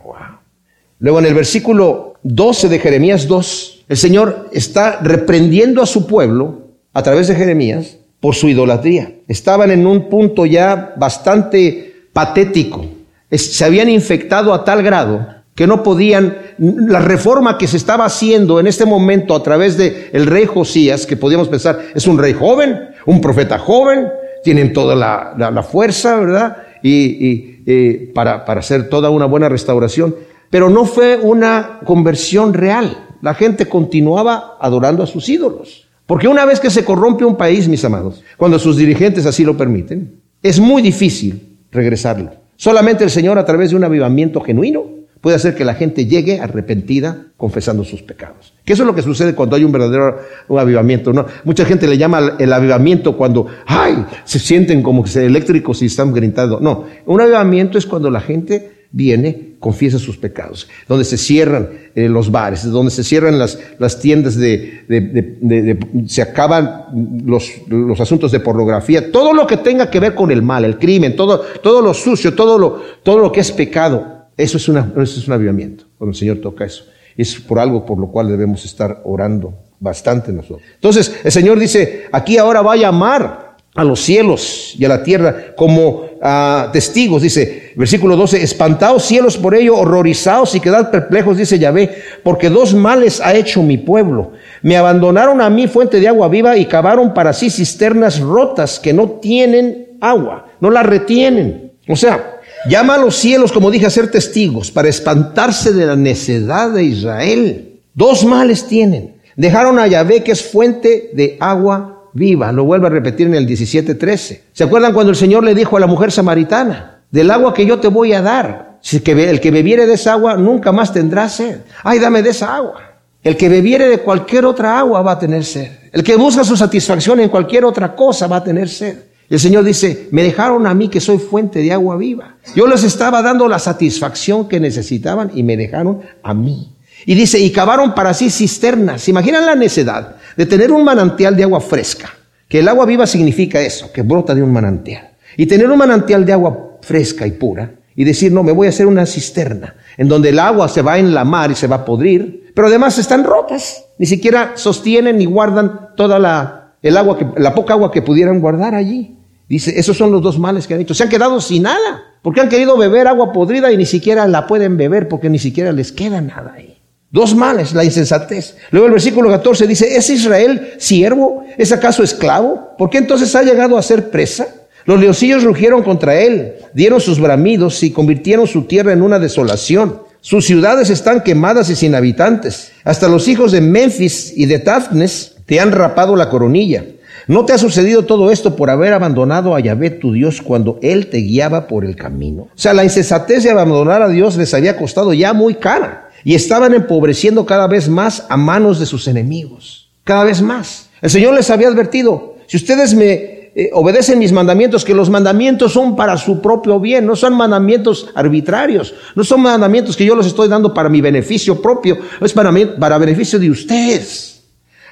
Luego 1.00 1.20
en 1.20 1.26
el 1.28 1.34
versículo 1.34 2.16
12 2.24 2.68
de 2.68 2.80
Jeremías 2.80 3.30
2, 3.30 3.86
el 3.88 3.96
Señor 3.96 4.50
está 4.52 5.00
reprendiendo 5.02 5.82
a 5.82 5.86
su 5.86 6.08
pueblo 6.08 6.72
a 6.92 7.02
través 7.02 7.30
de 7.30 7.36
Jeremías 7.36 8.00
por 8.20 8.36
su 8.36 8.50
idolatría. 8.50 9.14
Estaban 9.30 9.72
en 9.72 9.88
un 9.88 10.10
punto 10.10 10.46
ya 10.46 10.94
bastante 10.98 12.10
patético. 12.12 12.86
Se 13.32 13.64
habían 13.64 13.88
infectado 13.90 14.54
a 14.54 14.66
tal 14.66 14.84
grado 14.84 15.26
que 15.56 15.68
no 15.68 15.84
podían, 15.84 16.38
la 16.58 17.00
reforma 17.00 17.58
que 17.58 17.68
se 17.68 17.78
estaba 17.78 18.06
haciendo 18.06 18.60
en 18.60 18.68
este 18.68 18.86
momento 18.86 19.34
a 19.34 19.42
través 19.42 19.78
de 19.78 20.10
el 20.12 20.26
rey 20.26 20.46
Josías, 20.46 21.06
que 21.06 21.16
podíamos 21.16 21.48
pensar, 21.48 21.80
es 21.96 22.06
un 22.08 22.18
rey 22.18 22.34
joven, 22.34 22.90
un 23.06 23.22
profeta 23.22 23.58
joven, 23.58 24.10
tienen 24.44 24.74
toda 24.74 24.96
la, 24.96 25.64
fuerza, 25.64 26.18
¿verdad? 26.18 26.58
Y, 26.84 27.66
y 27.66 28.08
para, 28.14 28.44
para 28.44 28.60
hacer 28.60 28.90
toda 28.90 29.10
una 29.10 29.26
buena 29.26 29.48
restauración. 29.48 30.16
Pero 30.50 30.70
no 30.70 30.86
fue 30.86 31.18
una 31.18 31.80
conversión 31.86 32.54
real. 32.54 33.08
La 33.22 33.34
gente 33.34 33.68
continuaba 33.68 34.58
adorando 34.60 35.04
a 35.04 35.08
sus 35.08 35.28
ídolos. 35.30 35.88
Porque 36.06 36.28
una 36.28 36.46
vez 36.46 36.60
que 36.60 36.70
se 36.70 36.86
corrompe 36.86 37.26
un 37.26 37.38
país, 37.38 37.68
mis 37.68 37.84
amados, 37.84 38.22
cuando 38.38 38.60
sus 38.60 38.78
dirigentes 38.78 39.26
así 39.26 39.44
lo 39.44 39.58
permiten, 39.58 40.20
es 40.44 40.60
muy 40.60 40.82
difícil 40.82 41.58
regresarlo. 41.72 42.32
Solamente 42.58 43.04
el 43.06 43.10
Señor 43.10 43.40
a 43.40 43.46
través 43.46 43.72
de 43.72 43.78
un 43.78 43.84
avivamiento 43.86 44.42
genuino 44.42 44.95
puede 45.26 45.38
hacer 45.38 45.56
que 45.56 45.66
la 45.66 45.74
gente 45.74 46.06
llegue 46.06 46.40
arrepentida 46.40 47.30
confesando 47.36 47.84
sus 47.84 48.04
pecados. 48.04 48.54
Que 48.64 48.74
eso 48.74 48.84
es 48.84 48.88
lo 48.88 48.94
que 48.94 49.02
sucede 49.02 49.34
cuando 49.34 49.56
hay 49.56 49.64
un 49.64 49.72
verdadero 49.72 50.20
avivamiento. 50.50 51.14
¿no? 51.14 51.26
Mucha 51.46 51.66
gente 51.66 51.88
le 51.88 51.98
llama 51.98 52.36
el 52.38 52.54
avivamiento 52.54 53.18
cuando, 53.18 53.48
ay, 53.66 54.06
se 54.24 54.38
sienten 54.38 54.84
como 54.84 55.04
que 55.04 55.26
eléctricos 55.26 55.82
y 55.82 55.88
están 55.88 56.14
gritando. 56.14 56.60
No, 56.60 56.86
un 57.08 57.22
avivamiento 57.22 57.80
es 57.80 57.88
cuando 57.88 58.12
la 58.12 58.22
gente 58.22 58.86
viene 58.92 59.56
confiesa 59.60 59.98
sus 59.98 60.16
pecados, 60.16 60.70
donde 60.88 61.04
se 61.04 61.18
cierran 61.18 61.70
eh, 61.96 62.08
los 62.08 62.30
bares, 62.30 62.64
donde 62.70 62.92
se 62.92 63.04
cierran 63.04 63.40
las, 63.40 63.58
las 63.80 64.00
tiendas 64.00 64.36
de, 64.36 64.84
de, 64.88 65.02
de, 65.02 65.80
se 66.06 66.22
acaban 66.22 67.24
los, 67.26 67.52
los, 67.68 68.00
asuntos 68.00 68.32
de 68.32 68.42
pornografía, 68.42 69.12
todo 69.12 69.34
lo 69.34 69.48
que 69.48 69.58
tenga 69.58 69.90
que 69.90 70.00
ver 70.00 70.14
con 70.14 70.30
el 70.30 70.44
mal, 70.44 70.66
el 70.66 70.78
crimen, 70.78 71.16
todo, 71.16 71.40
todo 71.64 71.82
lo 71.82 71.96
sucio, 71.96 72.36
todo 72.36 72.60
lo, 72.60 72.84
todo 73.02 73.18
lo 73.18 73.32
que 73.32 73.40
es 73.40 73.52
pecado, 73.52 74.15
eso 74.38 74.58
es, 74.58 74.68
una, 74.68 74.92
eso 74.98 75.20
es 75.20 75.28
un 75.28 75.34
avivamiento, 75.34 75.86
cuando 75.98 76.12
el 76.12 76.18
Señor 76.18 76.38
toca 76.38 76.66
eso. 76.66 76.86
Es 77.16 77.36
por 77.36 77.60
algo 77.60 77.86
por 77.86 77.98
lo 77.98 78.08
cual 78.08 78.28
debemos 78.28 78.66
estar 78.66 79.02
orando 79.06 79.54
bastante 79.80 80.34
nosotros. 80.34 80.62
Entonces, 80.76 81.22
el 81.24 81.32
Señor 81.32 81.60
dice, 81.60 82.06
aquí 82.12 82.38
ahora 82.38 82.62
va 82.62 82.74
a 82.74 82.78
llamar 82.78 83.46
a 83.76 83.84
los 83.84 84.02
cielos 84.02 84.74
y 84.78 84.86
a 84.86 84.90
la 84.90 85.04
tierra 85.04 85.54
como 85.56 86.06
a 86.22 86.70
testigos, 86.72 87.22
dice 87.22 87.74
versículo 87.76 88.16
12, 88.16 88.42
espantaos 88.42 89.04
cielos 89.04 89.38
por 89.38 89.54
ello, 89.54 89.78
horrorizados 89.78 90.56
y 90.56 90.62
quedad 90.62 90.90
perplejos, 90.90 91.38
dice 91.38 91.60
Yahvé, 91.60 91.94
porque 92.24 92.50
dos 92.50 92.74
males 92.74 93.20
ha 93.20 93.36
hecho 93.36 93.62
mi 93.62 93.78
pueblo. 93.78 94.32
Me 94.62 94.78
abandonaron 94.78 95.42
a 95.42 95.50
mí 95.50 95.68
fuente 95.68 96.00
de 96.00 96.08
agua 96.08 96.30
viva 96.30 96.58
y 96.58 96.66
cavaron 96.66 97.14
para 97.14 97.34
sí 97.34 97.50
cisternas 97.50 98.22
rotas 98.22 98.80
que 98.80 98.94
no 98.94 99.10
tienen 99.22 99.98
agua, 100.00 100.48
no 100.62 100.70
la 100.70 100.82
retienen. 100.82 101.74
O 101.88 101.98
sea, 101.98 102.35
llama 102.68 102.96
a 102.96 102.98
los 102.98 103.16
cielos, 103.16 103.52
como 103.52 103.72
dije, 103.72 103.86
a 103.86 103.90
ser 103.90 104.12
testigos 104.12 104.72
para 104.72 104.90
espantarse 104.90 105.74
de 105.74 105.86
la 105.86 105.96
necedad 105.96 106.72
de 106.72 106.84
Israel. 106.84 107.80
Dos 107.94 108.26
males 108.26 108.68
tienen. 108.68 109.16
Dejaron 109.36 109.80
a 109.80 109.88
Yahvé, 109.88 110.24
que 110.24 110.32
es 110.32 110.44
fuente 110.44 111.12
de 111.14 111.38
agua 111.40 112.10
viva. 112.14 112.52
Lo 112.52 112.64
vuelvo 112.64 112.88
a 112.88 112.90
repetir 112.90 113.28
en 113.28 113.36
el 113.36 113.48
17:13. 113.48 114.42
¿Se 114.54 114.64
acuerdan 114.64 114.94
cuando 114.94 115.12
el 115.12 115.18
Señor 115.18 115.44
le 115.44 115.54
dijo 115.54 115.78
a 115.78 115.80
la 115.80 115.88
mujer 115.88 116.12
samaritana, 116.12 117.02
del 117.12 117.30
agua 117.32 117.54
que 117.54 117.66
yo 117.66 117.80
te 117.80 117.88
voy 117.88 118.14
a 118.14 118.22
dar, 118.22 118.80
el 118.92 119.40
que 119.40 119.52
bebiere 119.52 119.86
de 119.86 119.94
esa 119.94 120.14
agua 120.14 120.36
nunca 120.38 120.72
más 120.72 120.94
tendrá 120.94 121.30
sed? 121.30 121.60
Ay, 121.84 122.00
dame 122.00 122.22
de 122.22 122.30
esa 122.30 122.56
agua. 122.56 122.82
El 123.24 123.36
que 123.38 123.50
bebiere 123.50 123.88
de 123.90 124.00
cualquier 124.00 124.46
otra 124.46 124.78
agua 124.78 125.02
va 125.02 125.14
a 125.14 125.20
tener 125.20 125.44
sed. 125.44 125.72
El 125.92 126.04
que 126.04 126.16
busca 126.16 126.44
su 126.44 126.56
satisfacción 126.56 127.20
en 127.20 127.30
cualquier 127.30 127.66
otra 127.66 127.96
cosa 127.96 128.28
va 128.28 128.38
a 128.38 128.44
tener 128.44 128.70
sed. 128.70 128.98
El 129.30 129.40
Señor 129.40 129.64
dice, 129.64 130.08
me 130.12 130.24
dejaron 130.24 130.68
a 130.68 130.74
mí 130.74 130.88
que 130.88 131.02
soy 131.02 131.18
fuente 131.18 131.60
de 131.60 131.74
agua 131.74 131.98
viva. 131.98 132.36
Yo 132.56 132.68
les 132.68 132.84
estaba 132.84 133.22
dando 133.22 133.48
la 133.48 133.60
satisfacción 133.60 134.48
que 134.48 134.60
necesitaban 134.60 135.32
y 135.34 135.44
me 135.44 135.58
dejaron 135.58 136.02
a 136.22 136.34
mí. 136.34 136.72
Y 137.08 137.16
dice, 137.16 137.40
y 137.40 137.52
cavaron 137.52 137.96
para 137.96 138.14
sí 138.14 138.30
cisternas. 138.30 139.02
¿Se 139.02 139.12
imaginan 139.12 139.46
la 139.46 139.56
necedad? 139.56 140.18
de 140.36 140.46
tener 140.46 140.72
un 140.72 140.84
manantial 140.84 141.36
de 141.36 141.44
agua 141.44 141.62
fresca, 141.62 142.10
que 142.48 142.60
el 142.60 142.68
agua 142.68 142.86
viva 142.86 143.08
significa 143.08 143.62
eso, 143.62 143.92
que 143.92 144.02
brota 144.02 144.36
de 144.36 144.44
un 144.44 144.52
manantial, 144.52 145.12
y 145.38 145.46
tener 145.46 145.70
un 145.70 145.78
manantial 145.78 146.26
de 146.26 146.34
agua 146.34 146.78
fresca 146.82 147.26
y 147.26 147.32
pura, 147.32 147.72
y 147.96 148.04
decir, 148.04 148.32
no, 148.32 148.44
me 148.44 148.52
voy 148.52 148.68
a 148.68 148.72
hacer 148.72 148.88
una 148.88 149.06
cisterna, 149.06 149.76
en 149.98 150.08
donde 150.08 150.30
el 150.30 150.40
agua 150.40 150.68
se 150.68 150.82
va 150.82 150.98
en 150.98 151.14
la 151.14 151.24
mar 151.24 151.52
y 151.52 151.56
se 151.56 151.68
va 151.68 151.78
a 151.78 151.86
podrir, 151.86 152.52
pero 152.54 152.68
además 152.68 152.98
están 152.98 153.24
rotas, 153.24 153.86
ni 153.98 154.06
siquiera 154.06 154.54
sostienen 154.56 155.18
ni 155.18 155.26
guardan 155.26 155.96
toda 155.96 156.20
la, 156.20 156.74
el 156.82 156.98
agua 156.98 157.18
que, 157.18 157.28
la 157.38 157.56
poca 157.56 157.74
agua 157.74 157.92
que 157.92 158.02
pudieran 158.02 158.42
guardar 158.42 158.76
allí. 158.76 159.15
Dice, 159.48 159.78
esos 159.78 159.96
son 159.96 160.12
los 160.12 160.22
dos 160.22 160.40
males 160.40 160.68
que 160.68 160.74
han 160.74 160.82
hecho. 160.82 160.94
Se 160.94 161.04
han 161.04 161.10
quedado 161.10 161.40
sin 161.40 161.64
nada, 161.64 162.16
porque 162.22 162.42
han 162.42 162.50
querido 162.50 162.78
beber 162.78 163.08
agua 163.08 163.32
podrida 163.32 163.72
y 163.72 163.78
ni 163.78 163.86
siquiera 163.86 164.28
la 164.28 164.48
pueden 164.48 164.78
beber 164.78 165.08
porque 165.08 165.30
ni 165.30 165.40
siquiera 165.40 165.72
les 165.72 165.92
queda 165.92 166.22
nada 166.22 166.54
ahí. 166.56 166.78
Dos 167.12 167.36
males, 167.36 167.74
la 167.74 167.84
insensatez. 167.84 168.58
Luego 168.72 168.88
el 168.88 168.94
versículo 168.94 169.30
14 169.30 169.68
dice, 169.68 169.96
¿es 169.96 170.10
Israel 170.10 170.74
siervo? 170.80 171.46
¿Es 171.58 171.72
acaso 171.72 172.04
esclavo? 172.04 172.76
¿Por 172.78 172.90
qué 172.90 172.98
entonces 172.98 173.34
ha 173.36 173.44
llegado 173.44 173.78
a 173.78 173.82
ser 173.82 174.10
presa? 174.10 174.48
Los 174.86 175.00
leoncillos 175.00 175.44
rugieron 175.44 175.82
contra 175.82 176.20
él, 176.20 176.56
dieron 176.74 177.00
sus 177.00 177.20
bramidos 177.20 177.82
y 177.84 177.92
convirtieron 177.92 178.48
su 178.48 178.64
tierra 178.64 178.94
en 178.94 179.02
una 179.02 179.18
desolación. 179.18 180.02
Sus 180.22 180.46
ciudades 180.46 180.90
están 180.90 181.22
quemadas 181.22 181.70
y 181.70 181.76
sin 181.76 181.96
habitantes. 181.96 182.72
Hasta 182.84 183.08
los 183.08 183.28
hijos 183.28 183.52
de 183.52 183.62
Memphis 183.62 184.34
y 184.36 184.48
de 184.48 184.60
Tafnes 184.60 185.36
te 185.46 185.60
han 185.60 185.72
rapado 185.72 186.16
la 186.16 186.30
coronilla. 186.30 186.84
¿No 187.28 187.44
te 187.44 187.54
ha 187.54 187.58
sucedido 187.58 188.06
todo 188.06 188.30
esto 188.30 188.56
por 188.56 188.70
haber 188.70 188.94
abandonado 188.94 189.56
a 189.56 189.60
Yahvé 189.60 189.90
tu 189.90 190.14
Dios 190.14 190.44
cuando 190.44 190.78
Él 190.84 191.08
te 191.08 191.18
guiaba 191.18 191.68
por 191.68 191.84
el 191.84 191.96
camino? 191.96 192.44
O 192.44 192.58
sea, 192.58 192.74
la 192.74 192.84
insensatez 192.84 193.44
de 193.44 193.50
abandonar 193.50 194.04
a 194.04 194.10
Dios 194.10 194.38
les 194.38 194.54
había 194.54 194.78
costado 194.78 195.12
ya 195.12 195.34
muy 195.34 195.56
cara 195.56 196.10
y 196.24 196.36
estaban 196.36 196.76
empobreciendo 196.76 197.46
cada 197.46 197.66
vez 197.66 197.90
más 197.90 198.28
a 198.30 198.38
manos 198.38 198.80
de 198.80 198.86
sus 198.86 199.08
enemigos. 199.08 199.90
Cada 200.04 200.24
vez 200.24 200.42
más. 200.42 200.90
El 201.02 201.10
Señor 201.10 201.34
les 201.34 201.50
había 201.50 201.68
advertido, 201.68 202.36
si 202.46 202.58
ustedes 202.58 202.94
me 202.94 203.52
eh, 203.56 203.72
obedecen 203.74 204.20
mis 204.20 204.32
mandamientos, 204.32 204.86
que 204.86 204.94
los 204.94 205.10
mandamientos 205.10 205.74
son 205.74 205.96
para 205.96 206.18
su 206.18 206.42
propio 206.42 206.80
bien, 206.80 207.08
no 207.08 207.16
son 207.16 207.36
mandamientos 207.36 208.10
arbitrarios, 208.14 208.94
no 209.16 209.24
son 209.24 209.42
mandamientos 209.42 209.98
que 209.98 210.06
yo 210.06 210.14
los 210.14 210.28
estoy 210.28 210.48
dando 210.48 210.76
para 210.76 210.90
mi 210.90 211.02
beneficio 211.02 211.60
propio, 211.60 211.98
es 212.22 212.34
para, 212.34 212.54
para 212.80 212.98
beneficio 213.00 213.40
de 213.40 213.50
ustedes. 213.50 214.44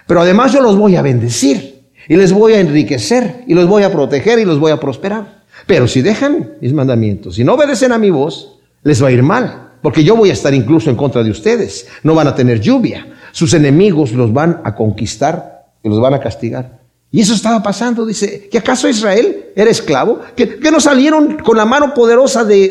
Pero 0.08 0.22
además 0.22 0.52
yo 0.52 0.62
los 0.62 0.76
voy 0.76 0.96
a 0.96 1.04
bendecir 1.04 1.73
y 2.08 2.16
les 2.16 2.34
voy 2.34 2.54
a 2.54 2.60
enriquecer 2.60 3.44
y 3.48 3.54
los 3.54 3.68
voy 3.68 3.84
a 3.84 3.92
proteger 3.92 4.39
y 4.39 4.46
los 4.46 4.60
voy 4.60 4.72
a 4.72 4.80
prosperar. 4.80 5.44
Pero 5.68 5.88
si 5.88 6.02
dejan 6.02 6.54
mis 6.62 6.74
mandamientos, 6.74 7.36
si 7.36 7.44
no 7.44 7.54
obedecen 7.54 7.92
a 7.92 7.98
mi 7.98 8.10
voz, 8.10 8.60
les 8.84 9.02
va 9.04 9.08
a 9.08 9.12
ir 9.12 9.24
mal. 9.24 9.72
Porque 9.82 10.04
yo 10.04 10.16
voy 10.16 10.30
a 10.30 10.34
estar 10.34 10.54
incluso 10.54 10.89
en 10.89 10.96
contra 10.96 11.24
de 11.24 11.32
ustedes. 11.32 11.88
No 12.04 12.16
van 12.16 12.28
a 12.28 12.36
tener 12.36 12.62
lluvia. 12.62 13.08
Sus 13.32 13.54
enemigos 13.54 14.13
los 14.13 14.32
van 14.32 14.62
a 14.63 14.76
conquistar 14.76 15.66
y 15.84 15.89
los 15.89 16.00
van 16.00 16.13
a 16.13 16.20
castigar. 16.20 16.83
Y 17.13 17.21
eso 17.21 17.36
estaba 17.36 17.62
pasando. 17.62 18.08
Dice, 18.08 18.49
¿que 18.49 18.58
acaso 18.58 18.89
Israel 18.89 19.45
era 19.56 19.69
esclavo? 19.69 20.21
¿Que, 20.36 20.58
no 20.71 20.80
salieron 20.80 21.38
con 21.38 21.56
la 21.56 21.63
mano 21.63 21.93
poderosa 21.93 22.43
de, 22.43 22.65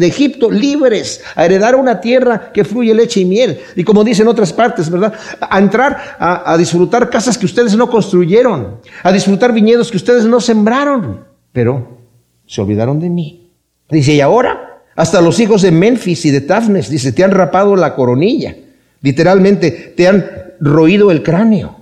Egipto 0.00 0.50
libres 0.50 1.22
a 1.36 1.44
heredar 1.44 1.76
una 1.76 2.00
tierra 2.00 2.50
que 2.52 2.64
fluye 2.64 2.92
leche 2.92 3.20
y 3.20 3.24
miel? 3.24 3.60
Y 3.76 3.84
como 3.84 4.02
dicen 4.02 4.26
otras 4.26 4.52
partes, 4.52 4.90
¿verdad? 4.90 5.14
A 5.40 5.56
entrar 5.60 6.16
a, 6.18 6.52
a 6.52 6.58
disfrutar 6.58 7.08
casas 7.10 7.38
que 7.38 7.46
ustedes 7.46 7.76
no 7.76 7.88
construyeron, 7.88 8.80
a 9.04 9.12
disfrutar 9.12 9.52
viñedos 9.52 9.92
que 9.92 9.98
ustedes 9.98 10.24
no 10.24 10.40
sembraron. 10.40 11.24
Pero 11.52 11.98
se 12.44 12.60
olvidaron 12.60 12.98
de 12.98 13.08
mí. 13.08 13.52
Dice, 13.88 14.14
¿y 14.14 14.20
ahora? 14.20 14.82
Hasta 14.96 15.20
los 15.20 15.38
hijos 15.38 15.62
de 15.62 15.70
Memphis 15.70 16.24
y 16.24 16.32
de 16.32 16.40
Tafnes, 16.40 16.90
dice, 16.90 17.12
te 17.12 17.22
han 17.22 17.30
rapado 17.30 17.76
la 17.76 17.94
coronilla. 17.94 18.56
Literalmente, 19.00 19.70
te 19.96 20.08
han 20.08 20.26
roído 20.58 21.12
el 21.12 21.22
cráneo. 21.22 21.75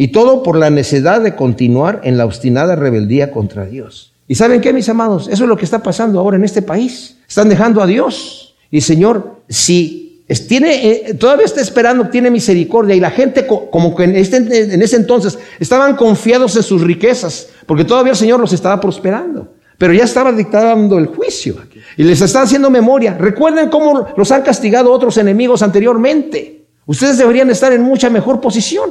Y 0.00 0.08
todo 0.08 0.42
por 0.42 0.56
la 0.56 0.70
necesidad 0.70 1.20
de 1.20 1.36
continuar 1.36 2.00
en 2.04 2.16
la 2.16 2.24
obstinada 2.24 2.74
rebeldía 2.74 3.30
contra 3.30 3.66
Dios. 3.66 4.14
¿Y 4.26 4.34
saben 4.34 4.62
qué, 4.62 4.72
mis 4.72 4.88
amados? 4.88 5.28
Eso 5.28 5.44
es 5.44 5.48
lo 5.50 5.58
que 5.58 5.66
está 5.66 5.82
pasando 5.82 6.18
ahora 6.18 6.38
en 6.38 6.44
este 6.44 6.62
país. 6.62 7.18
Están 7.28 7.50
dejando 7.50 7.82
a 7.82 7.86
Dios. 7.86 8.56
Y 8.70 8.80
Señor, 8.80 9.42
si 9.46 10.24
tiene, 10.48 10.90
eh, 10.90 11.14
todavía 11.20 11.44
está 11.44 11.60
esperando, 11.60 12.08
tiene 12.08 12.30
misericordia. 12.30 12.94
Y 12.94 13.00
la 13.00 13.10
gente, 13.10 13.46
como 13.46 13.94
que 13.94 14.04
en, 14.04 14.16
este, 14.16 14.38
en 14.38 14.80
ese 14.80 14.96
entonces, 14.96 15.38
estaban 15.58 15.96
confiados 15.96 16.56
en 16.56 16.62
sus 16.62 16.80
riquezas, 16.80 17.50
porque 17.66 17.84
todavía 17.84 18.12
el 18.12 18.18
Señor 18.18 18.40
los 18.40 18.54
estaba 18.54 18.80
prosperando. 18.80 19.52
Pero 19.76 19.92
ya 19.92 20.04
estaba 20.04 20.32
dictando 20.32 20.96
el 20.96 21.08
juicio. 21.08 21.56
Y 21.98 22.04
les 22.04 22.22
está 22.22 22.40
haciendo 22.40 22.70
memoria. 22.70 23.18
Recuerden 23.18 23.68
cómo 23.68 24.06
los 24.16 24.32
han 24.32 24.40
castigado 24.40 24.92
otros 24.92 25.18
enemigos 25.18 25.60
anteriormente. 25.62 26.64
Ustedes 26.86 27.18
deberían 27.18 27.50
estar 27.50 27.70
en 27.74 27.82
mucha 27.82 28.08
mejor 28.08 28.40
posición, 28.40 28.90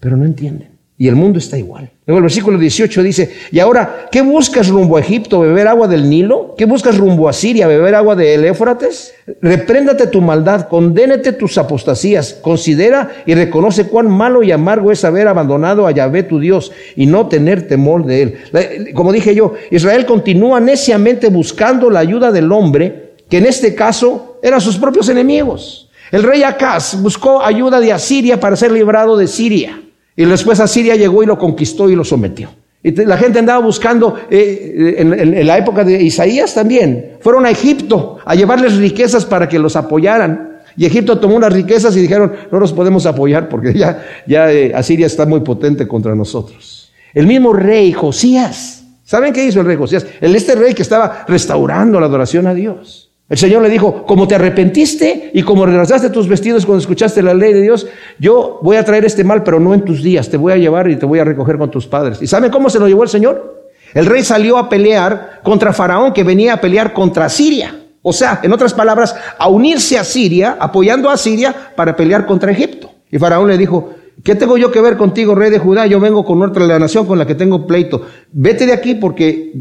pero 0.00 0.16
no 0.16 0.24
entienden. 0.24 0.76
Y 0.98 1.08
el 1.08 1.14
mundo 1.14 1.38
está 1.38 1.58
igual. 1.58 1.90
Luego 2.06 2.18
el 2.18 2.22
versículo 2.22 2.58
18 2.58 3.02
dice, 3.02 3.30
y 3.52 3.58
ahora, 3.58 4.06
¿qué 4.10 4.22
buscas 4.22 4.68
rumbo 4.68 4.96
a 4.96 5.00
Egipto, 5.00 5.40
beber 5.40 5.68
agua 5.68 5.88
del 5.88 6.08
Nilo? 6.08 6.54
¿Qué 6.56 6.64
buscas 6.64 6.96
rumbo 6.96 7.28
a 7.28 7.34
Siria, 7.34 7.66
beber 7.66 7.94
agua 7.94 8.16
del 8.16 8.46
Éufrates? 8.46 9.12
Repréndate 9.42 10.06
tu 10.06 10.22
maldad, 10.22 10.68
condénete 10.68 11.32
tus 11.32 11.58
apostasías, 11.58 12.32
considera 12.40 13.10
y 13.26 13.34
reconoce 13.34 13.88
cuán 13.88 14.08
malo 14.08 14.42
y 14.42 14.52
amargo 14.52 14.90
es 14.90 15.04
haber 15.04 15.28
abandonado 15.28 15.86
a 15.86 15.90
Yahvé 15.90 16.22
tu 16.22 16.40
Dios 16.40 16.72
y 16.94 17.04
no 17.04 17.26
tener 17.26 17.68
temor 17.68 18.06
de 18.06 18.22
él. 18.22 18.94
Como 18.94 19.12
dije 19.12 19.34
yo, 19.34 19.52
Israel 19.70 20.06
continúa 20.06 20.60
neciamente 20.60 21.28
buscando 21.28 21.90
la 21.90 22.00
ayuda 22.00 22.32
del 22.32 22.50
hombre, 22.52 23.16
que 23.28 23.36
en 23.36 23.44
este 23.44 23.74
caso 23.74 24.38
eran 24.42 24.62
sus 24.62 24.78
propios 24.78 25.10
enemigos. 25.10 25.90
El 26.10 26.22
rey 26.22 26.42
Acaz 26.42 27.02
buscó 27.02 27.42
ayuda 27.42 27.80
de 27.80 27.92
Asiria 27.92 28.40
para 28.40 28.56
ser 28.56 28.72
librado 28.72 29.18
de 29.18 29.26
Siria. 29.26 29.82
Y 30.16 30.24
después 30.24 30.58
Asiria 30.60 30.96
llegó 30.96 31.22
y 31.22 31.26
lo 31.26 31.38
conquistó 31.38 31.90
y 31.90 31.94
lo 31.94 32.04
sometió. 32.04 32.48
Y 32.82 32.92
la 33.04 33.18
gente 33.18 33.38
andaba 33.38 33.64
buscando, 33.64 34.14
eh, 34.30 34.94
en, 34.98 35.46
la 35.46 35.58
época 35.58 35.84
de 35.84 36.02
Isaías 36.02 36.54
también, 36.54 37.16
fueron 37.20 37.44
a 37.44 37.50
Egipto 37.50 38.18
a 38.24 38.34
llevarles 38.34 38.76
riquezas 38.76 39.24
para 39.24 39.48
que 39.48 39.58
los 39.58 39.76
apoyaran. 39.76 40.60
Y 40.76 40.86
Egipto 40.86 41.18
tomó 41.18 41.36
unas 41.36 41.52
riquezas 41.52 41.96
y 41.96 42.00
dijeron, 42.00 42.32
no 42.50 42.60
nos 42.60 42.72
podemos 42.72 43.04
apoyar 43.06 43.48
porque 43.48 43.74
ya, 43.74 44.04
ya 44.26 44.52
eh, 44.52 44.72
Asiria 44.74 45.06
está 45.06 45.26
muy 45.26 45.40
potente 45.40 45.88
contra 45.88 46.14
nosotros. 46.14 46.92
El 47.12 47.26
mismo 47.26 47.52
rey 47.52 47.92
Josías, 47.92 48.84
¿saben 49.04 49.32
qué 49.32 49.44
hizo 49.44 49.60
el 49.60 49.66
rey 49.66 49.76
Josías? 49.76 50.06
El, 50.20 50.36
este 50.36 50.54
rey 50.54 50.74
que 50.74 50.82
estaba 50.82 51.24
restaurando 51.26 51.98
la 51.98 52.06
adoración 52.06 52.46
a 52.46 52.54
Dios. 52.54 53.05
El 53.28 53.38
Señor 53.38 53.60
le 53.62 53.68
dijo, 53.68 54.04
como 54.06 54.28
te 54.28 54.36
arrepentiste 54.36 55.32
y 55.34 55.42
como 55.42 55.66
regresaste 55.66 56.10
tus 56.10 56.28
vestidos 56.28 56.64
cuando 56.64 56.80
escuchaste 56.80 57.22
la 57.22 57.34
ley 57.34 57.52
de 57.52 57.62
Dios, 57.62 57.88
yo 58.20 58.60
voy 58.62 58.76
a 58.76 58.84
traer 58.84 59.04
este 59.04 59.24
mal, 59.24 59.42
pero 59.42 59.58
no 59.58 59.74
en 59.74 59.84
tus 59.84 60.00
días, 60.00 60.28
te 60.28 60.36
voy 60.36 60.52
a 60.52 60.56
llevar 60.56 60.88
y 60.88 60.96
te 60.96 61.06
voy 61.06 61.18
a 61.18 61.24
recoger 61.24 61.58
con 61.58 61.68
tus 61.68 61.88
padres. 61.88 62.22
¿Y 62.22 62.28
saben 62.28 62.52
cómo 62.52 62.70
se 62.70 62.78
lo 62.78 62.86
llevó 62.86 63.02
el 63.02 63.08
Señor? 63.08 63.66
El 63.94 64.06
rey 64.06 64.22
salió 64.22 64.58
a 64.58 64.68
pelear 64.68 65.40
contra 65.42 65.72
Faraón 65.72 66.12
que 66.12 66.22
venía 66.22 66.54
a 66.54 66.60
pelear 66.60 66.92
contra 66.92 67.28
Siria. 67.28 67.74
O 68.02 68.12
sea, 68.12 68.38
en 68.44 68.52
otras 68.52 68.72
palabras, 68.74 69.16
a 69.36 69.48
unirse 69.48 69.98
a 69.98 70.04
Siria, 70.04 70.56
apoyando 70.60 71.10
a 71.10 71.16
Siria 71.16 71.52
para 71.74 71.96
pelear 71.96 72.26
contra 72.26 72.52
Egipto. 72.52 72.92
Y 73.10 73.18
Faraón 73.18 73.48
le 73.48 73.58
dijo, 73.58 73.94
¿qué 74.22 74.36
tengo 74.36 74.56
yo 74.56 74.70
que 74.70 74.80
ver 74.80 74.96
contigo, 74.96 75.34
rey 75.34 75.50
de 75.50 75.58
Judá? 75.58 75.86
Yo 75.86 75.98
vengo 75.98 76.24
con 76.24 76.40
otra 76.42 76.78
nación 76.78 77.06
con 77.06 77.18
la 77.18 77.26
que 77.26 77.34
tengo 77.34 77.66
pleito. 77.66 78.02
Vete 78.30 78.66
de 78.66 78.72
aquí 78.72 78.94
porque 78.94 79.52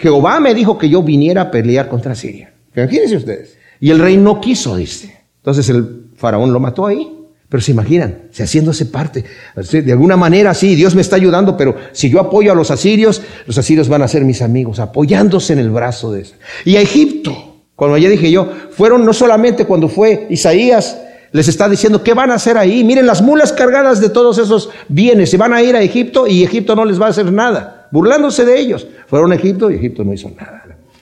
Jehová 0.00 0.38
me 0.38 0.54
dijo 0.54 0.78
que 0.78 0.88
yo 0.88 1.02
viniera 1.02 1.42
a 1.42 1.50
pelear 1.50 1.88
contra 1.88 2.14
Siria. 2.14 2.52
Imagínense 2.82 3.16
ustedes. 3.16 3.58
Y 3.80 3.90
el 3.90 3.98
rey 3.98 4.16
no 4.16 4.40
quiso, 4.40 4.76
dice. 4.76 5.16
Entonces 5.36 5.68
el 5.68 6.10
faraón 6.16 6.52
lo 6.52 6.60
mató 6.60 6.86
ahí. 6.86 7.14
Pero 7.48 7.62
se 7.62 7.70
imaginan, 7.70 8.24
se 8.30 8.42
haciéndose 8.42 8.84
parte. 8.86 9.24
De 9.54 9.92
alguna 9.92 10.18
manera, 10.18 10.52
sí, 10.52 10.74
Dios 10.74 10.94
me 10.94 11.00
está 11.00 11.16
ayudando, 11.16 11.56
pero 11.56 11.76
si 11.92 12.10
yo 12.10 12.20
apoyo 12.20 12.52
a 12.52 12.54
los 12.54 12.70
asirios, 12.70 13.22
los 13.46 13.56
asirios 13.56 13.88
van 13.88 14.02
a 14.02 14.08
ser 14.08 14.22
mis 14.24 14.42
amigos, 14.42 14.78
apoyándose 14.80 15.54
en 15.54 15.60
el 15.60 15.70
brazo 15.70 16.12
de 16.12 16.22
eso. 16.22 16.34
Y 16.66 16.76
a 16.76 16.82
Egipto, 16.82 17.62
cuando 17.74 17.96
ya 17.96 18.10
dije 18.10 18.30
yo, 18.30 18.52
fueron 18.72 19.06
no 19.06 19.14
solamente 19.14 19.64
cuando 19.64 19.88
fue 19.88 20.26
Isaías, 20.28 20.98
les 21.32 21.48
está 21.48 21.70
diciendo 21.70 22.02
qué 22.02 22.12
van 22.12 22.30
a 22.30 22.34
hacer 22.34 22.58
ahí. 22.58 22.84
Miren 22.84 23.06
las 23.06 23.22
mulas 23.22 23.54
cargadas 23.54 23.98
de 24.02 24.10
todos 24.10 24.36
esos 24.36 24.68
bienes, 24.88 25.30
se 25.30 25.38
van 25.38 25.54
a 25.54 25.62
ir 25.62 25.74
a 25.74 25.80
Egipto 25.80 26.26
y 26.26 26.44
Egipto 26.44 26.76
no 26.76 26.84
les 26.84 27.00
va 27.00 27.06
a 27.06 27.10
hacer 27.10 27.32
nada, 27.32 27.88
burlándose 27.90 28.44
de 28.44 28.58
ellos. 28.58 28.86
Fueron 29.06 29.32
a 29.32 29.36
Egipto 29.36 29.70
y 29.70 29.76
Egipto 29.76 30.04
no 30.04 30.12
hizo 30.12 30.30
nada. 30.30 30.57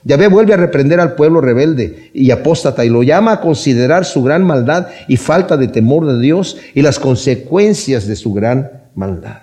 Yahvé 0.06 0.28
vuelve 0.28 0.54
a 0.54 0.56
reprender 0.56 1.00
al 1.00 1.16
pueblo 1.16 1.40
rebelde 1.40 2.12
y 2.14 2.30
apóstata 2.30 2.84
y 2.84 2.88
lo 2.88 3.02
llama 3.02 3.32
a 3.32 3.40
considerar 3.40 4.04
su 4.04 4.22
gran 4.22 4.44
maldad 4.44 4.86
y 5.08 5.16
falta 5.16 5.56
de 5.56 5.66
temor 5.66 6.06
de 6.06 6.20
Dios 6.20 6.58
y 6.74 6.82
las 6.82 7.00
consecuencias 7.00 8.06
de 8.06 8.14
su 8.14 8.32
gran 8.32 8.70
maldad. 8.94 9.38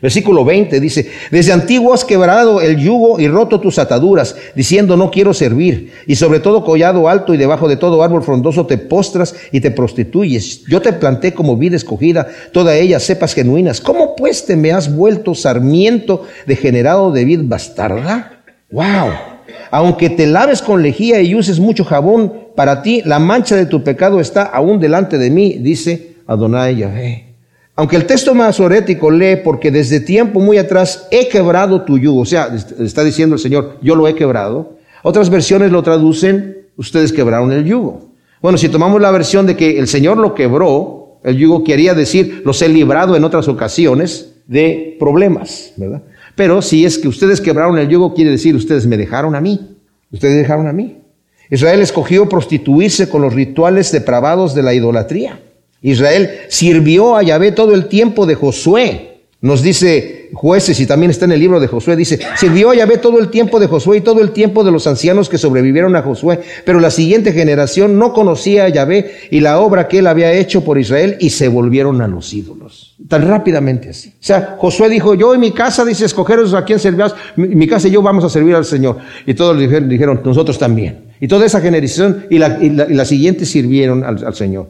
Versículo 0.00 0.44
20 0.44 0.78
dice, 0.78 1.10
desde 1.32 1.52
antiguo 1.52 1.92
has 1.92 2.04
quebrado 2.04 2.60
el 2.60 2.76
yugo 2.76 3.18
y 3.18 3.26
roto 3.26 3.58
tus 3.58 3.80
ataduras, 3.80 4.36
diciendo 4.54 4.96
no 4.96 5.10
quiero 5.10 5.34
servir. 5.34 5.92
Y 6.06 6.14
sobre 6.14 6.38
todo 6.38 6.62
collado 6.62 7.08
alto 7.08 7.34
y 7.34 7.36
debajo 7.36 7.66
de 7.66 7.76
todo 7.76 8.00
árbol 8.04 8.22
frondoso 8.22 8.66
te 8.66 8.78
postras 8.78 9.34
y 9.50 9.60
te 9.60 9.72
prostituyes. 9.72 10.62
Yo 10.66 10.80
te 10.80 10.92
planté 10.92 11.34
como 11.34 11.56
vida 11.56 11.74
escogida, 11.74 12.28
toda 12.52 12.76
ella 12.76 13.00
cepas 13.00 13.34
genuinas. 13.34 13.80
¿Cómo 13.80 14.14
pues 14.14 14.46
te 14.46 14.54
me 14.54 14.70
has 14.70 14.94
vuelto 14.94 15.34
sarmiento 15.34 16.22
degenerado 16.46 17.10
de 17.10 17.24
vid 17.24 17.40
bastarda? 17.44 18.44
¡Wow! 18.70 19.33
Aunque 19.70 20.10
te 20.10 20.26
laves 20.26 20.62
con 20.62 20.82
lejía 20.82 21.20
y 21.20 21.34
uses 21.34 21.58
mucho 21.58 21.84
jabón, 21.84 22.32
para 22.54 22.82
ti 22.82 23.02
la 23.04 23.18
mancha 23.18 23.56
de 23.56 23.66
tu 23.66 23.82
pecado 23.82 24.20
está 24.20 24.42
aún 24.44 24.78
delante 24.80 25.18
de 25.18 25.30
mí, 25.30 25.58
dice 25.60 26.16
Adonai 26.26 26.76
Yahvé. 26.76 27.34
Aunque 27.76 27.96
el 27.96 28.06
texto 28.06 28.34
masorético 28.34 29.10
lee, 29.10 29.36
porque 29.42 29.70
desde 29.72 29.98
tiempo 29.98 30.38
muy 30.38 30.58
atrás 30.58 31.08
he 31.10 31.28
quebrado 31.28 31.82
tu 31.82 31.98
yugo, 31.98 32.20
o 32.20 32.24
sea, 32.24 32.48
está 32.78 33.02
diciendo 33.02 33.34
el 33.34 33.40
Señor, 33.40 33.78
yo 33.82 33.96
lo 33.96 34.06
he 34.06 34.14
quebrado. 34.14 34.74
Otras 35.02 35.28
versiones 35.28 35.72
lo 35.72 35.82
traducen, 35.82 36.68
ustedes 36.76 37.12
quebraron 37.12 37.50
el 37.50 37.64
yugo. 37.64 38.10
Bueno, 38.40 38.58
si 38.58 38.68
tomamos 38.68 39.00
la 39.00 39.10
versión 39.10 39.46
de 39.46 39.56
que 39.56 39.78
el 39.78 39.88
Señor 39.88 40.18
lo 40.18 40.34
quebró, 40.34 41.18
el 41.24 41.36
yugo 41.36 41.64
quería 41.64 41.94
decir, 41.94 42.42
los 42.44 42.62
he 42.62 42.68
librado 42.68 43.16
en 43.16 43.24
otras 43.24 43.48
ocasiones 43.48 44.34
de 44.46 44.96
problemas, 45.00 45.72
¿verdad? 45.76 46.02
Pero 46.34 46.62
si 46.62 46.84
es 46.84 46.98
que 46.98 47.08
ustedes 47.08 47.40
quebraron 47.40 47.78
el 47.78 47.88
yugo, 47.88 48.14
quiere 48.14 48.30
decir 48.30 48.54
ustedes 48.56 48.86
me 48.86 48.96
dejaron 48.96 49.34
a 49.34 49.40
mí. 49.40 49.76
Ustedes 50.10 50.36
dejaron 50.36 50.66
a 50.66 50.72
mí. 50.72 50.98
Israel 51.50 51.80
escogió 51.80 52.28
prostituirse 52.28 53.08
con 53.08 53.22
los 53.22 53.34
rituales 53.34 53.92
depravados 53.92 54.54
de 54.54 54.62
la 54.62 54.74
idolatría. 54.74 55.40
Israel 55.82 56.30
sirvió 56.48 57.16
a 57.16 57.22
Yahvé 57.22 57.52
todo 57.52 57.74
el 57.74 57.86
tiempo 57.86 58.26
de 58.26 58.34
Josué. 58.34 59.13
Nos 59.44 59.60
dice 59.60 60.30
jueces 60.32 60.80
y 60.80 60.86
también 60.86 61.10
está 61.10 61.26
en 61.26 61.32
el 61.32 61.40
libro 61.40 61.60
de 61.60 61.66
Josué, 61.66 61.96
dice, 61.96 62.18
sirvió 62.34 62.70
a 62.70 62.76
Yahvé 62.76 62.96
todo 62.96 63.18
el 63.18 63.28
tiempo 63.28 63.60
de 63.60 63.66
Josué 63.66 63.98
y 63.98 64.00
todo 64.00 64.22
el 64.22 64.30
tiempo 64.30 64.64
de 64.64 64.72
los 64.72 64.86
ancianos 64.86 65.28
que 65.28 65.36
sobrevivieron 65.36 65.94
a 65.96 66.00
Josué, 66.00 66.40
pero 66.64 66.80
la 66.80 66.90
siguiente 66.90 67.30
generación 67.30 67.98
no 67.98 68.14
conocía 68.14 68.64
a 68.64 68.68
Yahvé 68.70 69.10
y 69.30 69.40
la 69.40 69.60
obra 69.60 69.86
que 69.86 69.98
él 69.98 70.06
había 70.06 70.32
hecho 70.32 70.64
por 70.64 70.78
Israel 70.78 71.18
y 71.20 71.28
se 71.28 71.48
volvieron 71.48 72.00
a 72.00 72.08
los 72.08 72.32
ídolos. 72.32 72.96
Tan 73.06 73.28
rápidamente 73.28 73.90
así. 73.90 74.14
O 74.14 74.24
sea, 74.24 74.56
Josué 74.58 74.88
dijo, 74.88 75.12
yo 75.12 75.34
en 75.34 75.40
mi 75.40 75.50
casa, 75.50 75.84
dice, 75.84 76.06
escogeros 76.06 76.54
a 76.54 76.64
quién 76.64 76.78
servías, 76.78 77.14
mi, 77.36 77.66
casa 77.66 77.88
y 77.88 77.90
yo 77.90 78.00
vamos 78.00 78.24
a 78.24 78.30
servir 78.30 78.54
al 78.54 78.64
Señor. 78.64 78.96
Y 79.26 79.34
todos 79.34 79.58
dijeron, 79.60 79.90
dijeron 79.90 80.22
nosotros 80.24 80.58
también. 80.58 81.12
Y 81.20 81.28
toda 81.28 81.44
esa 81.44 81.60
generación 81.60 82.24
y 82.30 82.36
y 82.36 82.38
la, 82.38 83.04
siguiente 83.04 83.44
sirvieron 83.44 84.04
al, 84.04 84.34
Señor. 84.34 84.68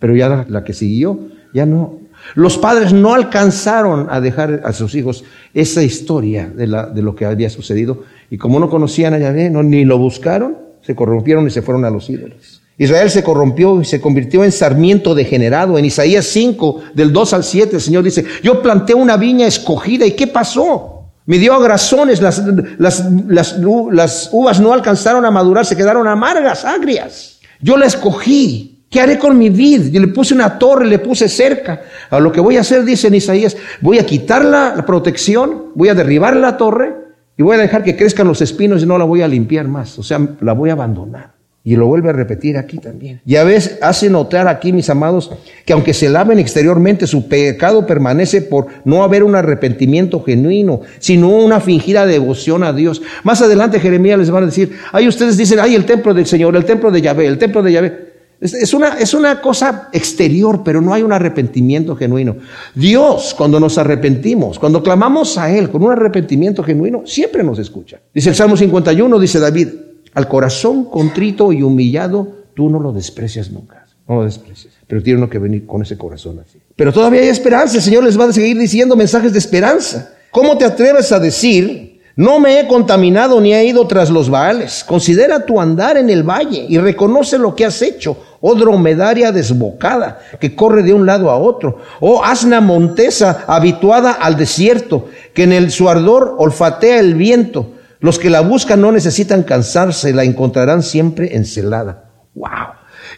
Pero 0.00 0.16
ya 0.16 0.44
la 0.48 0.64
que 0.64 0.72
siguió, 0.72 1.16
ya 1.54 1.64
no, 1.64 2.00
los 2.34 2.58
padres 2.58 2.92
no 2.92 3.14
alcanzaron 3.14 4.08
a 4.10 4.20
dejar 4.20 4.62
a 4.64 4.72
sus 4.72 4.94
hijos 4.94 5.24
esa 5.54 5.82
historia 5.82 6.48
de, 6.48 6.66
lo 6.66 7.14
que 7.14 7.24
había 7.24 7.50
sucedido. 7.50 8.02
Y 8.30 8.38
como 8.38 8.58
no 8.58 8.68
conocían 8.68 9.14
a 9.14 9.18
Yahvé, 9.18 9.50
no, 9.50 9.62
ni 9.62 9.84
lo 9.84 9.98
buscaron, 9.98 10.58
se 10.82 10.94
corrompieron 10.94 11.46
y 11.46 11.50
se 11.50 11.62
fueron 11.62 11.84
a 11.84 11.90
los 11.90 12.10
ídolos. 12.10 12.62
Israel 12.78 13.08
se 13.10 13.22
corrompió 13.22 13.80
y 13.80 13.84
se 13.84 14.00
convirtió 14.00 14.44
en 14.44 14.52
sarmiento 14.52 15.14
degenerado. 15.14 15.78
En 15.78 15.84
Isaías 15.84 16.26
5, 16.26 16.82
del 16.94 17.12
2 17.12 17.32
al 17.32 17.44
7, 17.44 17.76
el 17.76 17.82
Señor 17.82 18.04
dice, 18.04 18.24
yo 18.42 18.60
planté 18.60 18.92
una 18.92 19.16
viña 19.16 19.46
escogida 19.46 20.04
y 20.04 20.12
¿qué 20.12 20.26
pasó? 20.26 21.04
Me 21.24 21.38
dio 21.38 21.54
agrazones, 21.54 22.20
las, 22.20 22.42
las 22.78 24.28
uvas 24.30 24.60
no 24.60 24.72
alcanzaron 24.72 25.24
a 25.24 25.30
madurar, 25.30 25.64
se 25.64 25.76
quedaron 25.76 26.06
amargas, 26.06 26.64
agrias. 26.64 27.40
Yo 27.60 27.76
la 27.76 27.86
escogí 27.86 28.75
¿Qué 28.88 29.00
haré 29.00 29.18
con 29.18 29.36
mi 29.36 29.50
vid? 29.50 29.90
Yo 29.90 30.00
le 30.00 30.08
puse 30.08 30.34
una 30.34 30.58
torre, 30.58 30.86
le 30.86 30.98
puse 30.98 31.28
cerca. 31.28 31.82
A 32.08 32.20
lo 32.20 32.30
que 32.30 32.40
voy 32.40 32.56
a 32.56 32.60
hacer, 32.60 32.84
dice 32.84 33.14
Isaías, 33.14 33.56
voy 33.80 33.98
a 33.98 34.06
quitar 34.06 34.44
la, 34.44 34.84
protección, 34.86 35.72
voy 35.74 35.88
a 35.88 35.94
derribar 35.94 36.36
la 36.36 36.56
torre 36.56 36.94
y 37.36 37.42
voy 37.42 37.56
a 37.56 37.60
dejar 37.60 37.82
que 37.82 37.96
crezcan 37.96 38.28
los 38.28 38.40
espinos 38.40 38.82
y 38.82 38.86
no 38.86 38.96
la 38.96 39.04
voy 39.04 39.22
a 39.22 39.28
limpiar 39.28 39.66
más. 39.66 39.98
O 39.98 40.02
sea, 40.02 40.20
la 40.40 40.52
voy 40.52 40.70
a 40.70 40.74
abandonar. 40.74 41.34
Y 41.64 41.74
lo 41.74 41.88
vuelve 41.88 42.10
a 42.10 42.12
repetir 42.12 42.56
aquí 42.56 42.78
también. 42.78 43.20
Ya 43.24 43.42
ves, 43.42 43.80
hace 43.82 44.08
notar 44.08 44.46
aquí, 44.46 44.72
mis 44.72 44.88
amados, 44.88 45.32
que 45.64 45.72
aunque 45.72 45.94
se 45.94 46.08
laven 46.08 46.38
exteriormente, 46.38 47.08
su 47.08 47.26
pecado 47.26 47.84
permanece 47.88 48.40
por 48.40 48.68
no 48.84 49.02
haber 49.02 49.24
un 49.24 49.34
arrepentimiento 49.34 50.22
genuino, 50.22 50.82
sino 51.00 51.28
una 51.28 51.58
fingida 51.58 52.06
devoción 52.06 52.62
a 52.62 52.72
Dios. 52.72 53.02
Más 53.24 53.42
adelante 53.42 53.80
Jeremías 53.80 54.16
les 54.16 54.32
va 54.32 54.38
a 54.38 54.46
decir, 54.46 54.76
ay, 54.92 55.08
ustedes 55.08 55.36
dicen, 55.36 55.58
ay, 55.58 55.74
el 55.74 55.84
templo 55.84 56.14
del 56.14 56.26
Señor, 56.26 56.54
el 56.54 56.64
templo 56.64 56.92
de 56.92 57.02
Yahvé, 57.02 57.26
el 57.26 57.36
templo 57.36 57.64
de 57.64 57.72
Yahvé. 57.72 58.05
Es 58.38 58.74
una, 58.74 58.98
es 58.98 59.14
una 59.14 59.40
cosa 59.40 59.88
exterior, 59.92 60.62
pero 60.62 60.82
no 60.82 60.92
hay 60.92 61.02
un 61.02 61.12
arrepentimiento 61.12 61.96
genuino. 61.96 62.36
Dios, 62.74 63.34
cuando 63.36 63.58
nos 63.58 63.78
arrepentimos, 63.78 64.58
cuando 64.58 64.82
clamamos 64.82 65.38
a 65.38 65.50
Él 65.50 65.70
con 65.70 65.82
un 65.82 65.92
arrepentimiento 65.92 66.62
genuino, 66.62 67.06
siempre 67.06 67.42
nos 67.42 67.58
escucha. 67.58 67.98
Dice 68.12 68.28
el 68.28 68.34
Salmo 68.34 68.56
51, 68.56 69.18
dice 69.18 69.40
David, 69.40 69.68
al 70.12 70.28
corazón 70.28 70.84
contrito 70.84 71.50
y 71.50 71.62
humillado, 71.62 72.44
tú 72.54 72.68
no 72.68 72.78
lo 72.78 72.92
desprecias 72.92 73.50
nunca. 73.50 73.86
No 74.06 74.16
lo 74.16 74.24
desprecias. 74.24 74.74
Pero 74.86 75.02
tiene 75.02 75.18
uno 75.18 75.30
que 75.30 75.38
venir 75.38 75.66
con 75.66 75.82
ese 75.82 75.96
corazón 75.96 76.38
así. 76.46 76.58
Pero 76.76 76.92
todavía 76.92 77.22
hay 77.22 77.28
esperanza. 77.28 77.76
El 77.76 77.82
Señor 77.82 78.04
les 78.04 78.20
va 78.20 78.26
a 78.26 78.32
seguir 78.32 78.58
diciendo 78.58 78.96
mensajes 78.96 79.32
de 79.32 79.38
esperanza. 79.38 80.12
¿Cómo 80.30 80.58
te 80.58 80.64
atreves 80.64 81.10
a 81.10 81.18
decir 81.18 81.96
no 82.16 82.40
me 82.40 82.58
he 82.58 82.66
contaminado 82.66 83.42
ni 83.42 83.52
he 83.52 83.66
ido 83.66 83.86
tras 83.86 84.08
los 84.08 84.30
baales. 84.30 84.82
Considera 84.84 85.44
tu 85.44 85.60
andar 85.60 85.98
en 85.98 86.08
el 86.08 86.22
valle 86.22 86.64
y 86.66 86.78
reconoce 86.78 87.36
lo 87.36 87.54
que 87.54 87.66
has 87.66 87.82
hecho, 87.82 88.16
oh 88.40 88.54
dromedaria 88.54 89.32
desbocada, 89.32 90.20
que 90.40 90.54
corre 90.54 90.82
de 90.82 90.92
un 90.92 91.06
lado 91.06 91.30
a 91.30 91.36
otro, 91.36 91.78
oh 92.00 92.24
asna 92.24 92.60
montesa 92.60 93.44
habituada 93.46 94.12
al 94.12 94.36
desierto, 94.36 95.08
que 95.34 95.44
en 95.44 95.52
el 95.52 95.70
su 95.70 95.88
ardor 95.88 96.34
olfatea 96.38 97.00
el 97.00 97.14
viento. 97.14 97.72
Los 98.00 98.18
que 98.18 98.30
la 98.30 98.40
buscan 98.40 98.80
no 98.80 98.92
necesitan 98.92 99.42
cansarse, 99.42 100.12
la 100.12 100.24
encontrarán 100.24 100.82
siempre 100.82 101.34
encelada. 101.34 102.10
Wow. 102.34 102.50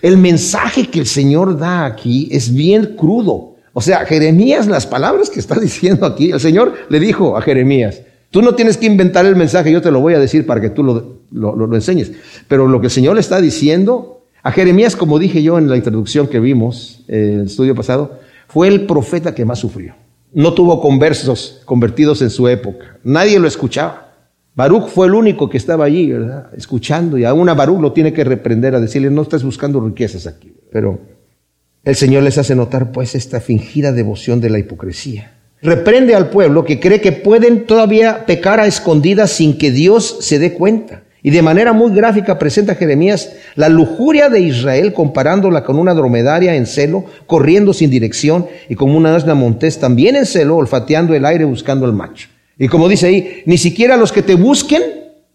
El 0.03 0.19
mensaje 0.19 0.89
que 0.89 1.01
el 1.01 1.07
Señor 1.07 1.59
da 1.59 1.85
aquí 1.85 2.29
es 2.31 2.55
bien 2.55 2.95
crudo. 2.97 3.57
O 3.73 3.81
sea, 3.81 4.07
Jeremías, 4.07 4.67
las 4.67 4.87
palabras 4.87 5.31
que 5.31 5.41
está 5.41 5.59
diciendo 5.61 6.07
aquí, 6.07 6.31
el 6.31 6.41
Señor 6.41 6.75
le 6.89 7.01
dijo 7.01 7.37
a 7.37 7.43
Jeremías, 7.43 8.03
Tú 8.31 8.43
no 8.43 8.55
tienes 8.55 8.77
que 8.77 8.87
inventar 8.87 9.25
el 9.25 9.37
mensaje, 9.37 9.73
yo 9.73 9.81
te 9.81 9.91
lo 9.91 10.01
voy 10.01 10.15
a 10.15 10.19
decir 10.19 10.45
para 10.45 10.61
que 10.61 10.69
tú 10.69 10.83
lo, 10.83 11.23
lo, 11.31 11.75
enseñes. 11.75 12.13
Pero 12.47 12.67
lo 12.67 12.81
que 12.81 12.89
el 12.89 12.91
Señor 12.91 13.15
le 13.15 13.21
está 13.21 13.41
diciendo 13.41 14.18
a 14.49 14.53
Jeremías, 14.53 14.97
como 14.97 15.19
dije 15.19 15.43
yo 15.43 15.59
en 15.59 15.69
la 15.69 15.77
introducción 15.77 16.27
que 16.27 16.41
vimos 16.41 17.05
en 17.07 17.15
eh, 17.17 17.35
el 17.35 17.47
estudio 17.49 17.75
pasado, 17.75 18.19
fue 18.47 18.69
el 18.69 18.87
profeta 18.87 19.35
que 19.35 19.45
más 19.45 19.59
sufrió. 19.59 19.95
No 20.33 20.55
tuvo 20.55 20.81
conversos 20.81 21.61
convertidos 21.67 22.23
en 22.23 22.31
su 22.31 22.49
época. 22.49 22.97
Nadie 23.05 23.39
lo 23.39 23.47
escuchaba. 23.47 24.15
Baruch 24.55 24.89
fue 24.89 25.07
el 25.07 25.13
único 25.13 25.51
que 25.51 25.59
estaba 25.59 25.85
allí, 25.85 26.11
¿verdad? 26.11 26.49
Escuchando. 26.57 27.19
Y 27.19 27.25
aún 27.25 27.51
a 27.51 27.55
Baruch 27.55 27.79
lo 27.79 27.93
tiene 27.93 28.15
que 28.15 28.25
reprender 28.25 28.75
a 28.75 28.81
decirle, 28.81 29.11
no 29.11 29.21
estás 29.21 29.45
buscando 29.45 29.81
riquezas 29.81 30.27
aquí. 30.27 30.55
Pero 30.73 30.99
el 31.85 31.95
Señor 31.95 32.23
les 32.23 32.39
hace 32.39 32.55
notar 32.55 32.91
pues 32.91 33.15
esta 33.15 33.41
fingida 33.41 33.93
devoción 33.93 34.41
de 34.41 34.49
la 34.49 34.59
hipocresía 34.59 35.35
reprende 35.61 36.15
al 36.15 36.31
pueblo 36.31 36.65
que 36.65 36.79
cree 36.79 37.01
que 37.01 37.13
pueden 37.13 37.67
todavía 37.67 38.27
pecar 38.27 38.61
a 38.61 38.67
escondidas 38.67 39.33
sin 39.33 39.59
que 39.59 39.73
Dios 39.73 40.19
se 40.21 40.39
dé 40.39 40.55
cuenta. 40.55 41.03
Y 41.23 41.31
de 41.31 41.43
manera 41.43 41.73
muy 41.73 41.93
gráfica 41.93 42.39
presenta 42.39 42.75
Jeremías 42.75 43.33
la 43.57 43.69
lujuria 43.69 44.29
de 44.29 44.41
Israel 44.41 44.93
comparándola 44.93 45.65
con 45.65 45.79
una 45.79 45.95
dromedaria 45.95 46.55
en 46.55 46.67
celo, 46.67 47.05
corriendo 47.27 47.73
sin 47.73 47.91
dirección, 47.91 48.47
y 48.69 48.77
como 48.77 48.97
una 48.97 49.17
asna 49.17 49.35
montés 49.35 49.79
también 49.79 50.17
en 50.17 50.27
celo, 50.27 50.57
olfateando 50.57 51.15
el 51.15 51.25
aire 51.25 51.45
buscando 51.45 51.87
el 51.87 51.93
macho. 51.93 52.29
Y 52.59 52.69
como 52.69 52.89
dice 52.89 53.07
ahí, 53.07 53.43
ni 53.47 53.59
siquiera 53.59 53.97
los 53.97 54.13
que 54.13 54.23
te 54.23 54.35
busquen 54.35 54.83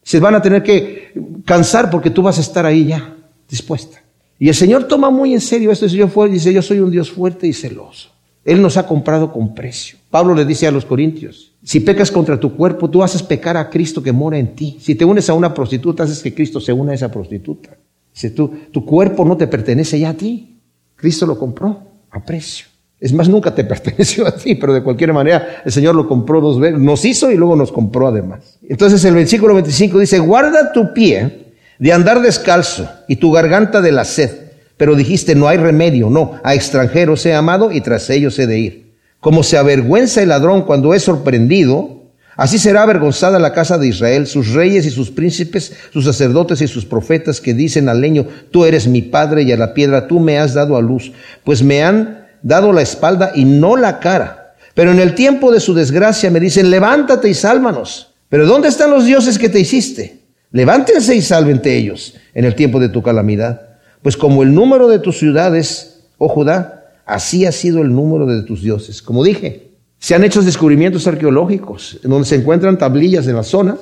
Se 0.06 0.20
van 0.20 0.36
a 0.36 0.42
tener 0.42 0.64
que 0.64 1.14
cansar 1.46 1.90
porque 1.90 2.10
tú 2.10 2.22
vas 2.22 2.38
a 2.38 2.42
estar 2.42 2.66
ahí 2.66 2.88
ya, 2.88 3.16
dispuesta. 3.50 4.04
Y 4.38 4.50
el 4.50 4.56
Señor 4.56 4.84
toma 4.90 5.10
muy 5.10 5.34
en 5.34 5.40
serio 5.40 5.72
esto. 5.72 5.88
Yo 5.88 6.10
dice, 6.28 6.52
yo 6.52 6.62
soy 6.62 6.82
un 6.82 6.92
Dios 6.92 7.10
fuerte 7.10 7.48
y 7.48 7.54
celoso. 7.54 8.10
Él 8.44 8.62
nos 8.62 8.76
ha 8.76 8.86
comprado 8.86 9.32
con 9.32 9.56
precio. 9.56 9.98
Pablo 10.10 10.36
le 10.36 10.44
dice 10.44 10.68
a 10.68 10.72
los 10.72 10.84
corintios, 10.84 11.53
si 11.64 11.80
pecas 11.80 12.12
contra 12.12 12.40
tu 12.40 12.56
cuerpo, 12.56 12.90
tú 12.90 13.02
haces 13.02 13.24
pecar 13.24 13.56
a 13.56 13.70
Cristo 13.70 14.04
que 14.04 14.12
mora 14.12 14.38
en 14.38 14.54
ti. 14.54 14.78
Si 14.82 14.96
te 14.96 15.06
unes 15.06 15.30
a 15.30 15.34
una 15.34 15.54
prostituta, 15.54 16.04
haces 16.04 16.22
que 16.22 16.34
Cristo 16.34 16.60
se 16.60 16.74
una 16.74 16.92
a 16.92 16.96
esa 16.96 17.10
prostituta. 17.10 17.78
Si 18.12 18.30
tu, 18.32 18.50
tu 18.72 18.86
cuerpo 18.86 19.24
no 19.24 19.38
te 19.38 19.48
pertenece 19.48 19.98
ya 19.98 20.10
a 20.10 20.14
ti. 20.14 20.60
Cristo 20.96 21.26
lo 21.26 21.40
compró 21.40 21.82
a 22.12 22.24
precio. 22.24 22.68
Es 23.00 23.14
más, 23.14 23.30
nunca 23.30 23.56
te 23.56 23.64
perteneció 23.66 24.28
a 24.28 24.36
ti, 24.36 24.56
pero 24.56 24.74
de 24.74 24.84
cualquier 24.84 25.14
manera 25.14 25.62
el 25.64 25.72
Señor 25.72 25.96
lo 25.96 26.08
compró 26.08 26.42
dos 26.42 26.60
veces, 26.60 26.80
nos 26.80 27.04
hizo 27.06 27.32
y 27.32 27.38
luego 27.38 27.56
nos 27.56 27.72
compró 27.72 28.08
además. 28.08 28.60
Entonces 28.68 29.04
el 29.06 29.16
versículo 29.16 29.54
25 29.56 30.00
dice, 30.00 30.20
guarda 30.20 30.74
tu 30.74 30.94
pie 30.94 31.54
de 31.80 31.94
andar 31.94 32.22
descalzo 32.22 32.90
y 33.08 33.16
tu 33.18 33.32
garganta 33.32 33.82
de 33.82 33.92
la 33.92 34.04
sed. 34.06 34.32
Pero 34.76 34.96
dijiste, 34.96 35.34
no 35.34 35.48
hay 35.48 35.58
remedio, 35.58 36.10
no, 36.10 36.34
a 36.44 36.56
extranjeros 36.56 37.26
he 37.26 37.34
amado 37.34 37.72
y 37.72 37.82
tras 37.82 38.10
ellos 38.10 38.38
he 38.40 38.48
de 38.48 38.60
ir. 38.60 38.83
Como 39.24 39.42
se 39.42 39.58
avergüenza 39.58 40.22
el 40.22 40.28
ladrón 40.28 40.64
cuando 40.64 40.94
es 40.94 41.04
sorprendido, 41.04 42.12
así 42.36 42.60
será 42.60 42.84
avergonzada 42.84 43.40
la 43.40 43.54
casa 43.54 43.78
de 43.78 43.88
Israel, 43.88 44.28
sus 44.28 44.52
reyes 44.52 44.86
y 44.86 44.90
sus 44.90 45.12
príncipes, 45.12 45.72
sus 45.94 46.04
sacerdotes 46.04 46.62
y 46.62 46.68
sus 46.68 46.84
profetas 46.84 47.40
que 47.40 47.54
dicen 47.54 47.88
al 47.88 48.02
leño, 48.02 48.28
tú 48.52 48.66
eres 48.66 48.86
mi 48.86 49.02
padre 49.02 49.44
y 49.44 49.54
a 49.54 49.58
la 49.58 49.74
piedra 49.74 50.10
tú 50.10 50.20
me 50.20 50.40
has 50.40 50.54
dado 50.54 50.76
a 50.76 50.82
luz, 50.82 51.14
pues 51.46 51.64
me 51.64 51.82
han 51.82 52.28
dado 52.42 52.74
la 52.74 52.82
espalda 52.82 53.32
y 53.34 53.46
no 53.46 53.78
la 53.78 54.02
cara. 54.02 54.56
Pero 54.74 54.92
en 54.92 55.00
el 55.00 55.16
tiempo 55.16 55.54
de 55.54 55.62
su 55.62 55.74
desgracia 55.74 56.30
me 56.30 56.42
dicen, 56.42 56.70
levántate 56.70 57.30
y 57.30 57.34
sálvanos. 57.34 58.14
Pero 58.28 58.46
¿dónde 58.46 58.68
están 58.68 58.92
los 58.92 59.06
dioses 59.06 59.40
que 59.40 59.48
te 59.48 59.62
hiciste? 59.62 60.20
Levántense 60.52 61.16
y 61.16 61.22
sálvente 61.22 61.78
ellos 61.78 62.16
en 62.34 62.44
el 62.44 62.56
tiempo 62.56 62.78
de 62.78 62.90
tu 62.90 63.02
calamidad. 63.02 63.70
Pues 64.02 64.18
como 64.18 64.44
el 64.44 64.54
número 64.54 64.90
de 64.90 65.00
tus 65.00 65.18
ciudades, 65.18 66.02
oh 66.18 66.28
Judá, 66.28 66.83
Así 67.06 67.46
ha 67.46 67.52
sido 67.52 67.82
el 67.82 67.94
número 67.94 68.26
de 68.26 68.44
tus 68.44 68.62
dioses. 68.62 69.02
Como 69.02 69.24
dije, 69.24 69.72
se 70.00 70.16
han 70.16 70.24
hecho 70.24 70.42
descubrimientos 70.42 71.08
arqueológicos 71.08 72.00
en 72.04 72.10
donde 72.10 72.28
se 72.28 72.36
encuentran 72.36 72.78
tablillas 72.78 73.28
en 73.28 73.36
la 73.36 73.44
zona 73.44 73.78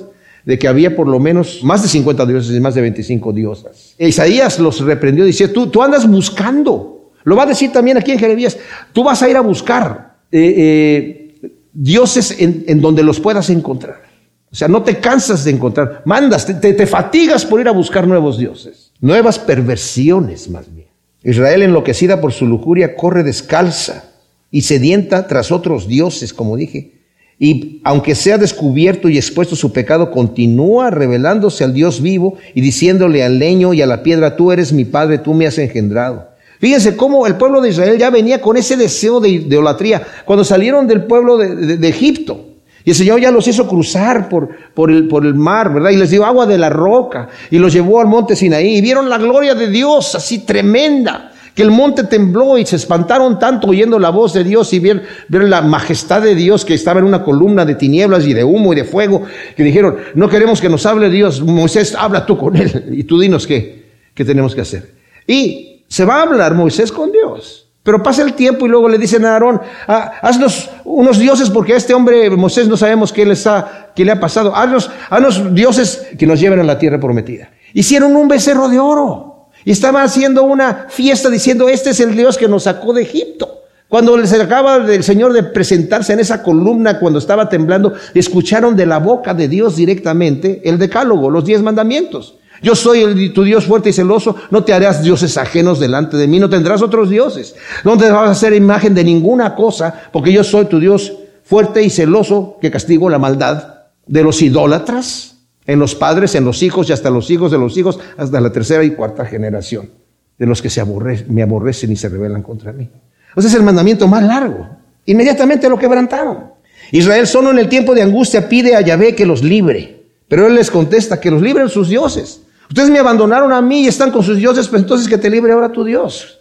de 0.46 0.58
que 0.58 0.68
había 0.68 0.96
por 0.96 1.08
lo 1.08 1.20
menos 1.20 1.64
más 1.64 1.84
de 1.84 1.88
50 1.88 2.26
dioses 2.26 2.56
y 2.56 2.60
más 2.60 2.76
de 2.76 2.82
25 2.82 3.34
diosas. 3.34 3.96
Isaías 3.98 4.60
los 4.60 4.82
reprendió 4.82 5.26
diciendo, 5.26 5.54
tú, 5.54 5.68
tú 5.68 5.84
andas 5.84 6.08
buscando. 6.08 7.12
Lo 7.24 7.36
va 7.36 7.44
a 7.44 7.48
decir 7.48 7.72
también 7.72 7.98
aquí 7.98 8.12
en 8.12 8.20
Jeremías, 8.20 8.58
tú 8.94 9.04
vas 9.04 9.22
a 9.22 9.30
ir 9.30 9.38
a 9.38 9.42
buscar 9.42 10.18
eh, 10.32 11.38
eh, 11.42 11.52
dioses 11.74 12.36
en, 12.40 12.82
donde 12.82 13.04
los 13.04 13.20
puedas 13.20 13.50
encontrar. 13.50 14.04
O 14.52 14.56
sea, 14.56 14.68
no 14.68 14.84
te 14.84 15.00
cansas 15.00 15.44
de 15.46 15.52
encontrar, 15.52 16.02
mandas, 16.06 16.46
te, 16.46 16.74
te 16.74 16.88
fatigas 16.88 17.46
por 17.46 17.62
ir 17.62 17.68
a 17.68 17.72
buscar 17.72 18.08
nuevos 18.08 18.38
dioses, 18.38 18.92
nuevas 19.00 19.40
perversiones 19.40 20.50
más 20.50 20.74
bien. 20.74 20.91
Israel 21.24 21.62
enloquecida 21.62 22.20
por 22.20 22.34
su 22.34 22.48
lujuria 22.48 22.96
corre 22.96 23.24
descalza 23.24 24.06
y 24.50 24.62
sedienta 24.62 25.28
tras 25.28 25.52
otros 25.52 25.88
dioses, 25.88 26.34
como 26.34 26.58
dije. 26.58 26.94
Y 27.38 27.82
aunque 27.84 28.16
sea 28.16 28.38
descubierto 28.38 29.10
y 29.10 29.18
expuesto 29.18 29.56
su 29.56 29.72
pecado, 29.72 30.12
continúa 30.12 30.92
revelándose 30.92 31.64
al 31.64 31.74
Dios 31.74 32.02
vivo 32.02 32.38
y 32.54 32.62
diciéndole 32.62 33.24
al 33.24 33.40
leño 33.40 33.74
y 33.74 33.82
a 33.82 33.88
la 33.88 34.04
piedra, 34.04 34.36
tú 34.36 34.52
eres 34.52 34.74
mi 34.74 34.86
padre, 34.86 35.18
tú 35.18 35.34
me 35.34 35.48
has 35.48 35.58
engendrado. 35.58 36.28
Fíjense 36.60 36.96
cómo 36.96 37.26
el 37.26 37.38
pueblo 37.38 37.62
de 37.62 37.70
Israel 37.70 37.98
ya 37.98 38.12
venía 38.12 38.42
con 38.42 38.58
ese 38.58 38.78
deseo 38.78 39.20
de 39.20 39.30
idolatría 39.30 40.04
cuando 40.26 40.44
salieron 40.44 40.88
del 40.88 41.06
pueblo 41.06 41.38
de 41.38 41.88
Egipto. 41.88 42.51
Y 42.84 42.92
el 42.92 42.96
Señor 42.96 43.20
ya 43.20 43.32
los 43.32 43.48
hizo 43.48 43.68
cruzar 43.68 44.28
por, 44.28 44.50
por, 44.74 44.90
el, 44.90 45.08
por 45.08 45.26
el 45.26 45.36
mar, 45.36 45.74
¿verdad? 45.74 45.92
Y 45.92 45.98
les 45.98 46.10
dio 46.10 46.26
agua 46.26 46.46
de 46.46 46.58
la 46.58 46.70
roca 46.70 47.30
y 47.50 47.60
los 47.60 47.74
llevó 47.74 48.02
al 48.02 48.08
monte 48.08 48.36
Sinaí. 48.36 48.78
Y 48.78 48.82
vieron 48.82 49.10
la 49.10 49.18
gloria 49.18 49.54
de 49.54 49.68
Dios 49.68 50.16
así 50.16 50.40
tremenda, 50.40 51.32
que 51.54 51.62
el 51.62 51.70
monte 51.70 52.06
tembló 52.06 52.58
y 52.58 52.66
se 52.66 52.78
espantaron 52.78 53.38
tanto 53.38 53.68
oyendo 53.68 54.00
la 54.00 54.10
voz 54.10 54.34
de 54.34 54.44
Dios 54.44 54.74
y 54.74 54.80
vieron, 54.80 55.04
la 55.30 55.62
majestad 55.62 56.22
de 56.22 56.34
Dios 56.34 56.66
que 56.66 56.74
estaba 56.74 57.00
en 57.00 57.06
una 57.06 57.24
columna 57.24 57.66
de 57.66 57.76
tinieblas 57.76 58.26
y 58.26 58.34
de 58.34 58.44
humo 58.44 58.74
y 58.74 58.78
de 58.78 58.84
fuego, 58.84 59.24
que 59.56 59.64
dijeron, 59.64 59.98
no 60.16 60.30
queremos 60.30 60.60
que 60.60 60.70
nos 60.70 60.86
hable 60.86 61.10
Dios, 61.10 61.42
Moisés, 61.42 61.96
habla 61.96 62.26
tú 62.26 62.38
con 62.38 62.56
él 62.56 62.86
y 62.92 63.04
tú 63.04 63.20
dinos 63.20 63.46
qué, 63.46 63.86
qué 64.14 64.26
tenemos 64.26 64.56
que 64.56 64.62
hacer. 64.62 64.96
Y 65.28 65.84
se 65.88 66.06
va 66.06 66.20
a 66.20 66.24
hablar 66.24 66.56
Moisés 66.56 66.92
con 66.92 67.12
Dios. 67.12 67.71
Pero 67.84 68.04
pasa 68.04 68.22
el 68.22 68.34
tiempo 68.34 68.66
y 68.66 68.70
luego 68.70 68.88
le 68.88 69.00
dicen 69.00 69.26
a 69.26 69.34
Aarón, 69.34 69.60
ah, 69.88 70.14
haznos 70.22 70.70
unos 70.84 71.18
dioses 71.18 71.50
porque 71.50 71.74
a 71.74 71.78
este 71.78 71.96
hombre 71.96 72.30
Moisés 72.30 72.68
no 72.68 72.78
sabemos 72.78 73.12
qué 73.12 73.26
le, 73.26 73.34
está, 73.34 73.92
qué 73.96 74.06
le 74.06 74.12
ha 74.12 74.20
pasado. 74.20 74.56
Haznos, 74.56 74.92
haznos 75.10 75.56
dioses 75.56 76.10
que 76.18 76.28
nos 76.28 76.40
lleven 76.40 76.60
a 76.60 76.64
la 76.64 76.78
tierra 76.78 77.00
prometida. 77.00 77.50
Hicieron 77.74 78.16
un 78.16 78.28
becerro 78.28 78.70
de 78.70 78.80
oro 78.80 79.48
y 79.66 79.72
estaban 79.72 80.04
haciendo 80.04 80.44
una 80.44 80.86
fiesta 80.90 81.30
diciendo, 81.30 81.70
este 81.70 81.90
es 81.90 82.00
el 82.00 82.16
Dios 82.16 82.38
que 82.38 82.48
nos 82.48 82.64
sacó 82.64 82.94
de 82.94 83.02
Egipto. 83.02 83.62
Cuando 83.88 84.16
les 84.16 84.32
acaba 84.32 84.80
del 84.80 85.04
Señor 85.04 85.34
de 85.34 85.44
presentarse 85.44 86.14
en 86.14 86.20
esa 86.20 86.44
columna 86.44 87.00
cuando 87.00 87.20
estaba 87.20 87.50
temblando, 87.50 87.94
escucharon 88.14 88.76
de 88.76 88.86
la 88.86 89.00
boca 89.00 89.34
de 89.34 89.48
Dios 89.48 89.76
directamente 89.76 90.62
el 90.64 90.78
decálogo, 90.78 91.30
los 91.30 91.44
diez 91.44 91.62
mandamientos. 91.62 92.36
Yo 92.62 92.76
soy 92.76 93.02
el, 93.02 93.34
tu 93.34 93.44
Dios 93.44 93.66
fuerte 93.66 93.90
y 93.90 93.94
celoso, 93.94 94.36
no 94.52 94.64
te 94.64 94.74
harás 94.74 95.04
dioses 95.04 95.38
ajenos 95.38 95.80
delante 95.80 96.18
de 96.18 96.28
mí, 96.28 96.40
no 96.40 96.50
tendrás 96.50 96.82
otros 96.82 97.10
dioses. 97.10 97.56
No 97.84 97.98
te 97.98 98.10
vas 98.12 98.28
a 98.28 98.32
hacer 98.32 98.54
imagen 98.54 98.94
de 98.94 99.04
ninguna 99.04 99.56
cosa, 99.56 100.10
porque 100.12 100.32
yo 100.32 100.44
soy 100.44 100.66
tu 100.66 100.80
Dios 100.80 101.14
fuerte 101.44 101.82
y 101.84 101.90
celoso 101.90 102.58
que 102.62 102.72
castigo 102.72 103.10
la 103.10 103.18
maldad 103.18 103.82
de 104.06 104.24
los 104.24 104.42
idólatras 104.42 105.38
en 105.66 105.80
los 105.80 105.96
padres, 105.96 106.36
en 106.36 106.46
los 106.46 106.64
hijos 106.64 106.90
y 106.90 106.94
hasta 106.94 107.10
los 107.10 107.30
hijos 107.30 107.52
de 107.52 107.58
los 107.58 107.78
hijos, 107.78 108.00
hasta 108.18 108.42
la 108.42 108.52
tercera 108.52 108.84
y 108.84 108.92
cuarta 108.92 109.26
generación, 109.26 109.90
de 110.38 110.46
los 110.46 110.62
que 110.62 110.70
se 110.70 110.84
me 111.28 111.44
aborrecen 111.44 111.92
y 111.92 111.96
se 111.96 112.10
rebelan 112.10 112.44
contra 112.44 112.74
mí. 112.74 112.90
Ese 113.36 113.48
es 113.48 113.54
el 113.54 113.64
mandamiento 113.64 114.08
más 114.08 114.24
largo. 114.24 114.68
Inmediatamente 115.06 115.70
lo 115.70 115.78
quebrantaron. 115.78 116.52
Israel 116.92 117.26
solo 117.26 117.52
en 117.52 117.60
el 117.60 117.70
tiempo 117.70 117.96
de 117.96 118.02
angustia 118.02 118.50
pide 118.50 118.76
a 118.76 118.82
Yahvé 118.82 119.16
que 119.16 119.26
los 119.26 119.44
libre, 119.44 120.04
pero 120.28 120.48
él 120.48 120.56
les 120.56 120.70
contesta 120.70 121.20
que 121.20 121.32
los 121.32 121.42
libren 121.42 121.70
sus 121.70 121.90
dioses. 121.90 122.42
Ustedes 122.72 122.90
me 122.90 123.00
abandonaron 123.00 123.52
a 123.52 123.62
mí 123.62 123.82
y 123.84 123.88
están 123.88 124.12
con 124.12 124.24
sus 124.24 124.38
dioses, 124.38 124.70
pues 124.70 124.82
entonces 124.82 125.10
que 125.10 125.18
te 125.18 125.30
libre 125.30 125.52
ahora 125.52 125.74
tu 125.74 125.84
Dios. 125.84 126.40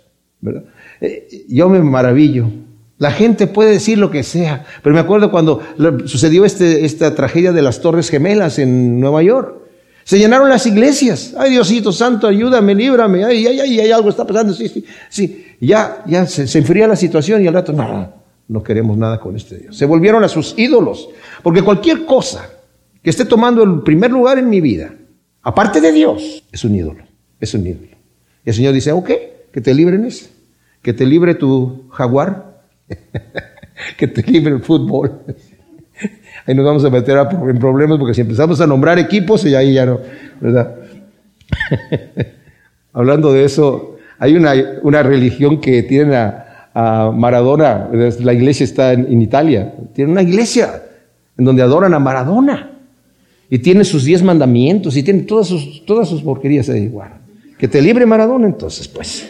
Eh, 1.00 1.44
yo 1.48 1.68
me 1.68 1.80
maravillo. 1.80 2.46
La 2.98 3.10
gente 3.10 3.48
puede 3.48 3.72
decir 3.72 3.98
lo 3.98 4.12
que 4.12 4.22
sea, 4.22 4.64
pero 4.80 4.94
me 4.94 5.00
acuerdo 5.00 5.32
cuando 5.32 5.60
sucedió 6.04 6.44
este, 6.44 6.84
esta 6.84 7.16
tragedia 7.16 7.50
de 7.50 7.62
las 7.62 7.80
Torres 7.80 8.10
Gemelas 8.10 8.60
en 8.60 9.00
Nueva 9.00 9.24
York. 9.24 9.56
Se 10.04 10.20
llenaron 10.20 10.48
las 10.48 10.64
iglesias. 10.66 11.34
Ay, 11.36 11.50
Diosito 11.50 11.90
Santo, 11.90 12.28
ayúdame, 12.28 12.76
líbrame. 12.76 13.24
Ay, 13.24 13.48
ay, 13.48 13.58
ay, 13.58 13.80
ay 13.80 13.90
algo 13.90 14.08
está 14.08 14.24
pasando. 14.24 14.54
Sí, 14.54 14.68
sí, 14.68 14.84
sí. 15.08 15.46
Ya, 15.60 16.04
ya 16.06 16.26
se, 16.26 16.46
se 16.46 16.58
enfría 16.58 16.86
la 16.86 16.94
situación 16.94 17.42
y 17.42 17.48
al 17.48 17.54
rato, 17.54 17.72
no, 17.72 18.12
no 18.46 18.62
queremos 18.62 18.96
nada 18.96 19.18
con 19.18 19.34
este 19.34 19.58
Dios. 19.58 19.76
Se 19.76 19.84
volvieron 19.84 20.22
a 20.22 20.28
sus 20.28 20.54
ídolos. 20.56 21.08
Porque 21.42 21.62
cualquier 21.62 22.04
cosa 22.04 22.48
que 23.02 23.10
esté 23.10 23.24
tomando 23.24 23.64
el 23.64 23.80
primer 23.82 24.12
lugar 24.12 24.38
en 24.38 24.48
mi 24.48 24.60
vida, 24.60 24.94
aparte 25.42 25.80
de 25.80 25.92
Dios, 25.92 26.44
es 26.52 26.64
un 26.64 26.74
ídolo, 26.74 27.04
es 27.40 27.54
un 27.54 27.66
ídolo. 27.66 27.96
Y 28.44 28.48
el 28.50 28.54
Señor 28.54 28.74
dice, 28.74 28.92
ok, 28.92 29.10
que 29.52 29.60
te 29.60 29.74
libren 29.74 30.04
ese, 30.04 30.30
que 30.82 30.92
te 30.92 31.04
libre 31.06 31.34
tu 31.34 31.88
jaguar, 31.90 32.62
que 33.96 34.06
te 34.06 34.22
libre 34.22 34.54
el 34.54 34.60
fútbol. 34.60 35.20
ahí 36.46 36.54
nos 36.54 36.64
vamos 36.64 36.84
a 36.84 36.90
meter 36.90 37.18
en 37.18 37.58
problemas 37.58 37.98
porque 37.98 38.14
si 38.14 38.22
empezamos 38.22 38.60
a 38.60 38.66
nombrar 38.66 38.98
equipos 38.98 39.44
y 39.44 39.54
ahí 39.54 39.74
ya 39.74 39.86
no, 39.86 40.00
¿verdad? 40.40 40.76
Hablando 42.92 43.32
de 43.32 43.44
eso, 43.44 43.96
hay 44.18 44.36
una, 44.36 44.52
una 44.82 45.02
religión 45.02 45.60
que 45.60 45.82
tiene 45.82 46.16
a, 46.16 46.46
Maradona, 46.72 47.88
la 47.92 48.32
iglesia 48.32 48.62
está 48.62 48.92
en, 48.92 49.04
en 49.06 49.20
Italia, 49.20 49.74
tiene 49.92 50.12
una 50.12 50.22
iglesia 50.22 50.82
en 51.36 51.44
donde 51.44 51.62
adoran 51.62 51.92
a 51.94 51.98
Maradona. 51.98 52.69
Y 53.50 53.58
tiene 53.58 53.84
sus 53.84 54.04
diez 54.04 54.22
mandamientos 54.22 54.96
y 54.96 55.02
tiene 55.02 55.22
todas 55.22 55.48
sus, 55.48 55.84
todas 55.84 56.08
sus 56.08 56.22
porquerías 56.22 56.68
ahí 56.68 56.84
igual. 56.84 57.20
Que 57.58 57.68
te 57.68 57.82
libre 57.82 58.06
Maradona 58.06 58.46
entonces, 58.46 58.86
pues. 58.88 59.28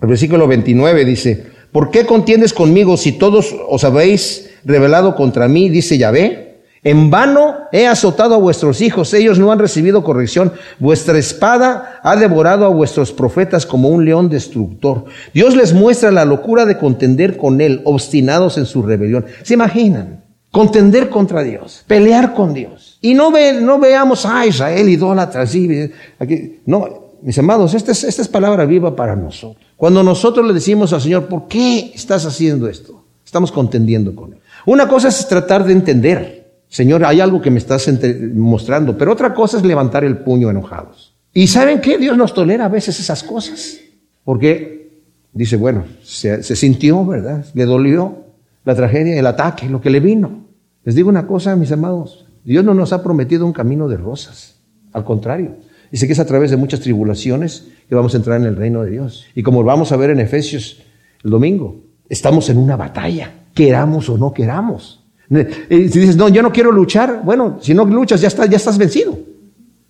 El 0.00 0.08
versículo 0.08 0.48
29 0.48 1.04
dice, 1.04 1.46
¿por 1.70 1.90
qué 1.90 2.06
contiendes 2.06 2.54
conmigo 2.54 2.96
si 2.96 3.12
todos 3.12 3.54
os 3.68 3.84
habéis 3.84 4.50
revelado 4.64 5.14
contra 5.14 5.46
mí? 5.46 5.68
Dice 5.68 5.98
Yahvé. 5.98 6.50
En 6.82 7.10
vano 7.10 7.56
he 7.72 7.86
azotado 7.86 8.36
a 8.36 8.38
vuestros 8.38 8.80
hijos, 8.80 9.12
ellos 9.12 9.38
no 9.38 9.52
han 9.52 9.58
recibido 9.58 10.02
corrección. 10.02 10.52
Vuestra 10.78 11.18
espada 11.18 12.00
ha 12.02 12.16
devorado 12.16 12.64
a 12.64 12.70
vuestros 12.70 13.12
profetas 13.12 13.66
como 13.66 13.90
un 13.90 14.06
león 14.06 14.30
destructor. 14.30 15.04
Dios 15.34 15.54
les 15.54 15.74
muestra 15.74 16.10
la 16.10 16.24
locura 16.24 16.64
de 16.64 16.78
contender 16.78 17.36
con 17.36 17.60
él, 17.60 17.82
obstinados 17.84 18.56
en 18.56 18.64
su 18.64 18.82
rebelión. 18.82 19.26
¿Se 19.42 19.52
imaginan? 19.52 20.24
Contender 20.50 21.10
contra 21.10 21.42
Dios, 21.42 21.84
pelear 21.86 22.32
con 22.32 22.54
Dios. 22.54 22.89
Y 23.00 23.14
no, 23.14 23.30
ve, 23.30 23.54
no 23.60 23.78
veamos, 23.78 24.26
a 24.26 24.46
Israel 24.46 24.88
idólatra, 24.88 25.46
sí, 25.46 25.90
aquí. 26.18 26.60
No, 26.66 27.10
mis 27.22 27.38
amados, 27.38 27.74
esta 27.74 27.92
es, 27.92 28.04
esta 28.04 28.22
es 28.22 28.28
palabra 28.28 28.64
viva 28.66 28.94
para 28.94 29.16
nosotros. 29.16 29.64
Cuando 29.76 30.02
nosotros 30.02 30.46
le 30.46 30.52
decimos 30.52 30.92
al 30.92 31.00
Señor, 31.00 31.26
¿por 31.26 31.48
qué 31.48 31.92
estás 31.94 32.26
haciendo 32.26 32.68
esto? 32.68 33.04
Estamos 33.24 33.52
contendiendo 33.52 34.14
con 34.14 34.34
Él. 34.34 34.40
Una 34.66 34.88
cosa 34.88 35.08
es 35.08 35.26
tratar 35.28 35.64
de 35.64 35.72
entender 35.72 36.40
Señor, 36.70 37.04
hay 37.04 37.20
algo 37.20 37.42
que 37.42 37.50
me 37.50 37.58
estás 37.58 37.90
mostrando, 38.32 38.96
pero 38.96 39.12
otra 39.12 39.34
cosa 39.34 39.56
es 39.56 39.64
levantar 39.64 40.04
el 40.04 40.18
puño 40.18 40.48
enojados. 40.50 41.16
Y 41.34 41.48
¿saben 41.48 41.80
qué? 41.80 41.98
Dios 41.98 42.16
nos 42.16 42.32
tolera 42.32 42.66
a 42.66 42.68
veces 42.68 42.98
esas 43.00 43.24
cosas, 43.24 43.78
porque 44.24 45.00
dice, 45.32 45.56
bueno, 45.56 45.84
se, 46.00 46.44
se 46.44 46.54
sintió, 46.54 47.04
¿verdad? 47.04 47.44
Le 47.54 47.64
dolió 47.64 48.24
la 48.64 48.76
tragedia, 48.76 49.18
el 49.18 49.26
ataque, 49.26 49.68
lo 49.68 49.80
que 49.80 49.90
le 49.90 49.98
vino. 49.98 50.46
Les 50.84 50.94
digo 50.94 51.08
una 51.08 51.26
cosa, 51.26 51.56
mis 51.56 51.72
amados, 51.72 52.24
Dios 52.44 52.64
no 52.64 52.74
nos 52.74 52.92
ha 52.92 53.02
prometido 53.02 53.46
un 53.46 53.52
camino 53.52 53.88
de 53.88 53.96
rosas, 53.96 54.60
al 54.92 55.04
contrario. 55.04 55.56
Dice 55.90 56.06
que 56.06 56.12
es 56.12 56.18
a 56.18 56.26
través 56.26 56.50
de 56.50 56.56
muchas 56.56 56.80
tribulaciones 56.80 57.68
que 57.88 57.94
vamos 57.94 58.14
a 58.14 58.18
entrar 58.18 58.40
en 58.40 58.46
el 58.46 58.56
reino 58.56 58.82
de 58.82 58.90
Dios. 58.90 59.26
Y 59.34 59.42
como 59.42 59.64
vamos 59.64 59.92
a 59.92 59.96
ver 59.96 60.10
en 60.10 60.20
Efesios 60.20 60.82
el 61.24 61.30
domingo, 61.30 61.82
estamos 62.08 62.48
en 62.48 62.58
una 62.58 62.76
batalla, 62.76 63.32
queramos 63.54 64.08
o 64.08 64.16
no 64.16 64.32
queramos. 64.32 65.04
Si 65.28 65.44
dices, 65.76 66.16
no, 66.16 66.28
yo 66.28 66.42
no 66.42 66.52
quiero 66.52 66.72
luchar, 66.72 67.22
bueno, 67.24 67.58
si 67.60 67.74
no 67.74 67.84
luchas 67.84 68.20
ya, 68.20 68.28
está, 68.28 68.46
ya 68.46 68.56
estás 68.56 68.78
vencido, 68.78 69.18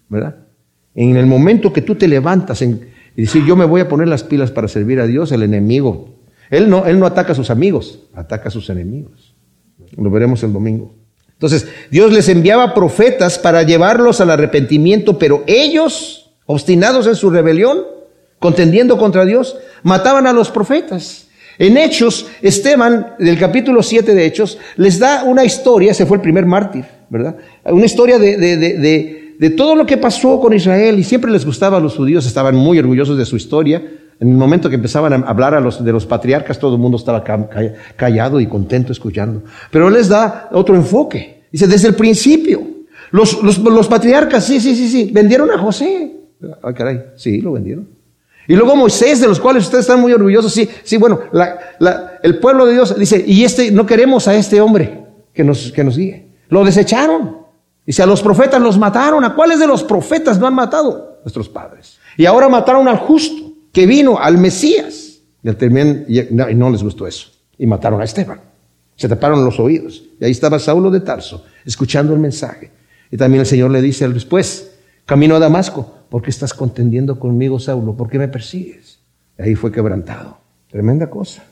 ¿verdad? 0.08 0.36
En 0.94 1.16
el 1.16 1.26
momento 1.26 1.72
que 1.72 1.82
tú 1.82 1.94
te 1.94 2.08
levantas 2.08 2.60
y 2.60 2.78
dices, 3.16 3.42
yo 3.46 3.56
me 3.56 3.64
voy 3.64 3.80
a 3.80 3.88
poner 3.88 4.08
las 4.08 4.22
pilas 4.22 4.50
para 4.50 4.68
servir 4.68 5.00
a 5.00 5.06
Dios, 5.06 5.32
el 5.32 5.42
enemigo, 5.42 6.20
él 6.50 6.68
no, 6.68 6.84
él 6.84 6.98
no 6.98 7.06
ataca 7.06 7.32
a 7.32 7.34
sus 7.34 7.48
amigos, 7.48 8.08
ataca 8.12 8.48
a 8.48 8.50
sus 8.50 8.68
enemigos. 8.70 9.34
Lo 9.96 10.10
veremos 10.10 10.42
el 10.42 10.52
domingo. 10.52 10.94
Entonces, 11.40 11.68
Dios 11.90 12.12
les 12.12 12.28
enviaba 12.28 12.74
profetas 12.74 13.38
para 13.38 13.62
llevarlos 13.62 14.20
al 14.20 14.28
arrepentimiento, 14.28 15.18
pero 15.18 15.42
ellos, 15.46 16.30
obstinados 16.44 17.06
en 17.06 17.14
su 17.14 17.30
rebelión, 17.30 17.78
contendiendo 18.38 18.98
contra 18.98 19.24
Dios, 19.24 19.56
mataban 19.82 20.26
a 20.26 20.34
los 20.34 20.50
profetas. 20.50 21.28
En 21.56 21.78
Hechos, 21.78 22.26
Esteban, 22.42 23.14
del 23.18 23.38
capítulo 23.38 23.82
7 23.82 24.14
de 24.14 24.26
Hechos, 24.26 24.58
les 24.76 24.98
da 24.98 25.24
una 25.24 25.42
historia, 25.42 25.94
se 25.94 26.04
fue 26.04 26.18
el 26.18 26.22
primer 26.22 26.44
mártir, 26.44 26.84
¿verdad? 27.08 27.36
Una 27.64 27.86
historia 27.86 28.18
de, 28.18 28.36
de, 28.36 28.58
de, 28.58 29.34
de, 29.38 29.50
todo 29.50 29.74
lo 29.74 29.86
que 29.86 29.96
pasó 29.96 30.38
con 30.40 30.52
Israel 30.52 30.98
y 30.98 31.04
siempre 31.04 31.30
les 31.30 31.46
gustaba 31.46 31.78
a 31.78 31.80
los 31.80 31.96
judíos, 31.96 32.26
estaban 32.26 32.54
muy 32.54 32.78
orgullosos 32.78 33.16
de 33.16 33.24
su 33.24 33.36
historia. 33.36 33.82
En 34.20 34.28
el 34.28 34.36
momento 34.36 34.68
que 34.68 34.74
empezaban 34.74 35.14
a 35.14 35.16
hablar 35.26 35.54
a 35.54 35.60
los, 35.60 35.82
de 35.82 35.92
los 35.92 36.04
patriarcas, 36.04 36.58
todo 36.58 36.74
el 36.74 36.80
mundo 36.80 36.98
estaba 36.98 37.24
callado 37.96 38.38
y 38.38 38.46
contento 38.46 38.92
escuchando. 38.92 39.42
Pero 39.70 39.88
él 39.88 39.94
les 39.94 40.10
da 40.10 40.50
otro 40.52 40.76
enfoque. 40.76 41.44
Dice, 41.50 41.66
desde 41.66 41.88
el 41.88 41.94
principio, 41.94 42.62
los, 43.12 43.42
los, 43.42 43.58
los 43.58 43.88
patriarcas, 43.88 44.44
sí, 44.44 44.60
sí, 44.60 44.76
sí, 44.76 44.88
sí, 44.88 45.10
vendieron 45.10 45.50
a 45.50 45.58
José. 45.58 46.16
Ah, 46.62 46.72
caray, 46.74 47.02
sí, 47.16 47.40
lo 47.40 47.52
vendieron. 47.52 47.88
Y 48.46 48.54
luego 48.56 48.76
Moisés, 48.76 49.20
de 49.20 49.26
los 49.26 49.40
cuales 49.40 49.64
ustedes 49.64 49.86
están 49.86 50.00
muy 50.00 50.12
orgullosos, 50.12 50.52
sí, 50.52 50.68
sí, 50.82 50.98
bueno, 50.98 51.20
la, 51.32 51.58
la, 51.78 52.18
el 52.22 52.38
pueblo 52.38 52.66
de 52.66 52.74
Dios 52.74 52.98
dice, 52.98 53.24
y 53.26 53.44
este, 53.44 53.70
no 53.70 53.86
queremos 53.86 54.28
a 54.28 54.34
este 54.34 54.60
hombre 54.60 55.02
que 55.32 55.44
nos, 55.44 55.72
que 55.72 55.82
nos 55.82 55.96
guíe. 55.96 56.28
Lo 56.50 56.62
desecharon. 56.62 57.38
Dice, 57.86 58.02
a 58.02 58.06
los 58.06 58.20
profetas 58.22 58.60
los 58.60 58.76
mataron. 58.76 59.24
¿A 59.24 59.34
cuáles 59.34 59.58
de 59.58 59.66
los 59.66 59.82
profetas 59.82 60.38
no 60.38 60.46
han 60.46 60.54
matado? 60.54 61.20
Nuestros 61.24 61.48
padres. 61.48 61.98
Y 62.18 62.26
ahora 62.26 62.48
mataron 62.48 62.86
al 62.86 62.98
justo 62.98 63.49
que 63.72 63.86
vino 63.86 64.18
al 64.18 64.38
Mesías. 64.38 65.20
Y, 65.42 66.28
no, 66.30 66.70
les 66.70 66.82
gustó 66.82 67.06
eso. 67.06 67.28
Y 67.58 67.66
mataron 67.66 68.00
a 68.00 68.04
Esteban. 68.04 68.40
Se 68.96 69.08
taparon 69.08 69.44
los 69.44 69.58
oídos. 69.58 70.02
Y 70.20 70.24
ahí 70.24 70.30
estaba 70.30 70.58
Saulo 70.58 70.90
de 70.90 71.00
Tarso, 71.00 71.44
escuchando 71.64 72.12
el 72.12 72.20
mensaje. 72.20 72.70
Y 73.10 73.16
también 73.16 73.40
el 73.40 73.46
Señor 73.46 73.70
le 73.70 73.80
dice 73.80 74.08
después, 74.08 74.72
camino 75.06 75.36
a 75.36 75.38
Damasco, 75.38 75.94
¿por 76.08 76.22
qué 76.22 76.30
estás 76.30 76.52
contendiendo 76.52 77.18
conmigo, 77.18 77.58
Saulo? 77.58 77.94
¿Por 77.94 78.08
qué 78.08 78.18
me 78.18 78.28
persigues? 78.28 78.98
Y 79.38 79.42
ahí 79.42 79.54
fue 79.54 79.72
quebrantado. 79.72 80.38
Tremenda 80.70 81.08
cosa. 81.08 81.42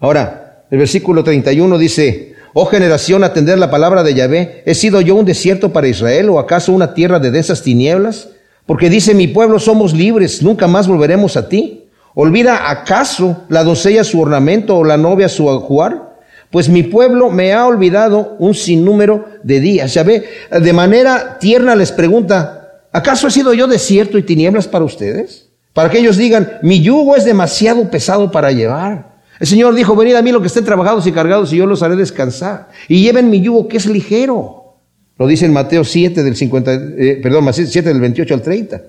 Ahora, 0.00 0.64
el 0.70 0.78
versículo 0.78 1.24
31 1.24 1.78
dice, 1.78 2.34
oh 2.52 2.66
generación, 2.66 3.24
atender 3.24 3.58
la 3.58 3.70
palabra 3.70 4.02
de 4.02 4.14
Yahvé, 4.14 4.62
¿he 4.66 4.74
sido 4.74 5.00
yo 5.00 5.14
un 5.14 5.24
desierto 5.24 5.72
para 5.72 5.88
Israel 5.88 6.30
o 6.30 6.38
acaso 6.38 6.72
una 6.72 6.94
tierra 6.94 7.18
de 7.18 7.30
densas 7.30 7.62
tinieblas? 7.62 8.30
Porque 8.70 8.88
dice, 8.88 9.14
mi 9.14 9.26
pueblo 9.26 9.58
somos 9.58 9.92
libres, 9.94 10.44
nunca 10.44 10.68
más 10.68 10.86
volveremos 10.86 11.36
a 11.36 11.48
ti. 11.48 11.86
¿Olvida 12.14 12.70
acaso 12.70 13.42
la 13.48 13.64
doncella 13.64 14.04
su 14.04 14.20
ornamento 14.20 14.76
o 14.76 14.84
la 14.84 14.96
novia 14.96 15.28
su 15.28 15.50
ajuar? 15.50 16.20
Pues 16.52 16.68
mi 16.68 16.84
pueblo 16.84 17.30
me 17.30 17.52
ha 17.52 17.66
olvidado 17.66 18.36
un 18.38 18.54
sinnúmero 18.54 19.24
de 19.42 19.58
días. 19.58 19.92
Ya 19.92 20.04
ve, 20.04 20.22
de 20.52 20.72
manera 20.72 21.40
tierna 21.40 21.74
les 21.74 21.90
pregunta, 21.90 22.84
¿acaso 22.92 23.26
he 23.26 23.32
sido 23.32 23.54
yo 23.54 23.66
desierto 23.66 24.18
y 24.18 24.22
tinieblas 24.22 24.68
para 24.68 24.84
ustedes? 24.84 25.48
Para 25.72 25.90
que 25.90 25.98
ellos 25.98 26.16
digan, 26.16 26.60
mi 26.62 26.80
yugo 26.80 27.16
es 27.16 27.24
demasiado 27.24 27.90
pesado 27.90 28.30
para 28.30 28.52
llevar. 28.52 29.16
El 29.40 29.48
Señor 29.48 29.74
dijo, 29.74 29.96
venid 29.96 30.14
a 30.14 30.22
mí 30.22 30.30
lo 30.30 30.40
que 30.40 30.46
estén 30.46 30.64
trabajados 30.64 31.08
y 31.08 31.10
cargados 31.10 31.52
y 31.52 31.56
yo 31.56 31.66
los 31.66 31.82
haré 31.82 31.96
descansar. 31.96 32.68
Y 32.86 33.02
lleven 33.02 33.30
mi 33.30 33.40
yugo 33.40 33.66
que 33.66 33.78
es 33.78 33.86
ligero. 33.86 34.59
Lo 35.20 35.26
dice 35.26 35.44
en 35.44 35.52
Mateo 35.52 35.84
7 35.84 36.22
del 36.22 36.34
50, 36.34 36.74
eh, 36.96 37.20
perdón, 37.22 37.52
7 37.52 37.86
del 37.86 38.00
28 38.00 38.32
al 38.32 38.40
30. 38.40 38.82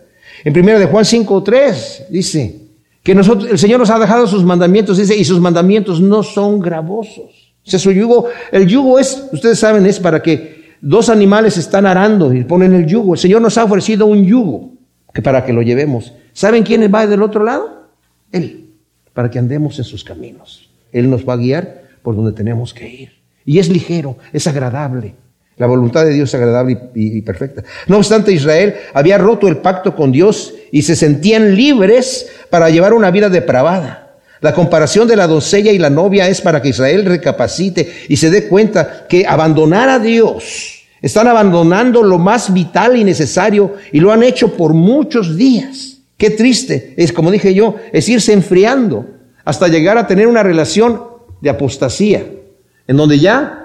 En 0.45 0.53
primera 0.53 0.79
de 0.79 0.86
Juan 0.86 1.03
5, 1.03 1.43
3 1.43 2.05
dice 2.09 2.55
que 3.03 3.13
nosotros, 3.13 3.51
el 3.51 3.59
Señor 3.59 3.82
nos 3.82 3.89
ha 3.89 3.99
dejado 3.99 4.25
sus 4.27 4.45
mandamientos, 4.45 4.97
dice, 4.97 5.13
y 5.13 5.25
sus 5.25 5.41
mandamientos 5.41 5.99
no 5.99 6.23
son 6.23 6.61
gravosos. 6.61 7.53
O 7.65 7.69
sea, 7.69 7.79
su 7.79 7.91
yugo, 7.91 8.29
el 8.53 8.65
yugo 8.65 8.97
es, 8.97 9.27
ustedes 9.34 9.59
saben, 9.59 9.86
es 9.86 9.99
para 9.99 10.23
que 10.23 10.77
dos 10.79 11.09
animales 11.09 11.57
están 11.57 11.86
arando 11.86 12.34
y 12.34 12.45
ponen 12.45 12.73
el 12.75 12.86
yugo. 12.86 13.15
El 13.15 13.19
Señor 13.19 13.41
nos 13.41 13.57
ha 13.57 13.65
ofrecido 13.65 14.05
un 14.05 14.23
yugo 14.25 14.71
que 15.13 15.21
para 15.21 15.45
que 15.45 15.51
lo 15.51 15.61
llevemos. 15.61 16.13
¿Saben 16.32 16.63
quién 16.63 16.89
va 16.93 17.07
del 17.07 17.23
otro 17.23 17.43
lado? 17.43 17.89
Él, 18.32 18.69
para 19.11 19.29
que 19.29 19.38
andemos 19.38 19.79
en 19.79 19.84
sus 19.84 20.05
caminos. 20.05 20.69
Él 20.93 21.09
nos 21.09 21.27
va 21.27 21.34
a 21.34 21.38
guiar 21.38 21.89
por 22.01 22.15
donde 22.15 22.32
tenemos 22.32 22.73
que 22.73 22.88
ir. 22.88 23.09
Y 23.43 23.59
es 23.59 23.67
ligero, 23.67 24.15
es 24.32 24.47
agradable. 24.47 25.15
La 25.58 25.68
voluntad 25.68 26.06
de 26.06 26.14
Dios 26.14 26.30
es 26.30 26.36
agradable 26.36 26.80
y, 26.95 27.22
perfecta. 27.22 27.64
No 27.88 27.97
obstante, 27.97 28.32
Israel 28.32 28.76
había 28.93 29.18
roto 29.18 29.47
el 29.47 29.58
pacto 29.58 29.95
con 29.95 30.12
Dios 30.12 30.54
y 30.72 30.82
se 30.82 30.95
sentían 30.95 31.56
libres 31.56 32.28
para 32.49 32.70
llevar 32.70 32.93
una 32.93 33.12
vida 33.12 33.30
depravada. 33.30 34.18
La 34.39 34.54
comparación 34.54 35.08
de 35.08 35.16
la 35.16 35.28
doncella 35.28 35.72
y 35.72 35.78
la 35.78 35.91
novia 35.91 36.28
es 36.28 36.41
para 36.41 36.62
que 36.62 36.70
Israel 36.70 37.06
recapacite 37.06 37.91
y 38.08 38.18
se 38.18 38.32
dé 38.32 38.47
cuenta 38.47 39.06
que 39.08 39.28
abandonar 39.28 39.88
a 39.88 39.99
Dios, 39.99 40.82
están 41.02 41.28
abandonando 41.28 42.04
lo 42.04 42.18
más 42.18 42.54
vital 42.54 42.95
y 42.95 43.04
necesario 43.04 43.76
y 43.91 43.99
lo 43.99 44.12
han 44.12 44.24
hecho 44.24 44.56
por 44.56 44.74
muchos 44.74 45.36
días. 45.36 45.97
Qué 46.18 46.30
triste 46.32 46.93
es, 46.97 47.12
como 47.12 47.32
dije 47.32 47.54
yo, 47.54 47.76
es 47.91 48.08
irse 48.08 48.34
enfriando 48.34 49.08
hasta 49.43 49.68
llegar 49.68 49.97
a 49.97 50.08
tener 50.08 50.28
una 50.28 50.43
relación 50.43 51.02
de 51.41 51.49
apostasía, 51.49 52.26
en 52.88 52.97
donde 52.97 53.20
ya 53.20 53.61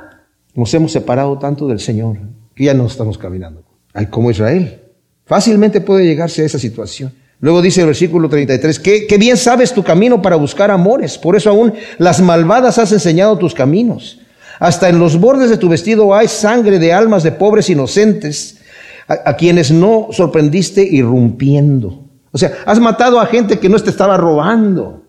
nos 0.57 0.73
hemos 0.75 0.93
separado 0.93 1.39
tanto 1.39 1.69
del 1.69 1.79
Señor 1.79 2.19
que 2.55 2.65
ya 2.65 2.75
no 2.75 2.87
estamos 2.87 3.19
caminando. 3.19 3.63
Hay 3.93 4.07
como 4.07 4.31
Israel. 4.31 4.81
Fácilmente 5.27 5.81
puede 5.81 6.05
llegarse 6.05 6.43
a 6.43 6.47
esa 6.47 6.59
situación. 6.59 7.13
Luego 7.41 7.61
dice 7.61 7.83
el 7.83 7.89
versículo 7.89 8.29
33, 8.29 8.81
que, 8.81 9.07
que 9.07 9.19
bien 9.19 9.37
sabes 9.37 9.75
tu 9.75 9.83
camino 9.83 10.23
para 10.23 10.37
buscar 10.37 10.71
amores, 10.71 11.19
por 11.19 11.37
eso 11.37 11.51
aún 11.51 11.75
las 11.99 12.23
malvadas 12.23 12.79
has 12.79 12.93
enseñado 12.93 13.37
tus 13.37 13.55
caminos. 13.55 14.21
Hasta 14.59 14.89
en 14.89 14.99
los 14.99 15.21
bordes 15.21 15.51
de 15.51 15.59
tu 15.59 15.69
vestido 15.69 16.15
hay 16.15 16.29
sangre 16.29 16.79
de 16.79 16.95
almas 16.95 17.23
de 17.23 17.33
pobres 17.33 17.69
inocentes, 17.69 18.59
a, 19.07 19.31
a 19.31 19.37
quienes 19.37 19.71
no 19.71 20.09
sorprendiste 20.13 20.83
irrumpiendo. 20.83 22.05
O 22.33 22.39
sea, 22.39 22.53
has 22.65 22.81
matado 22.81 23.21
a 23.21 23.27
gente 23.27 23.59
que 23.59 23.69
no 23.69 23.79
te 23.79 23.91
estaba 23.91 24.17
robando. 24.17 25.06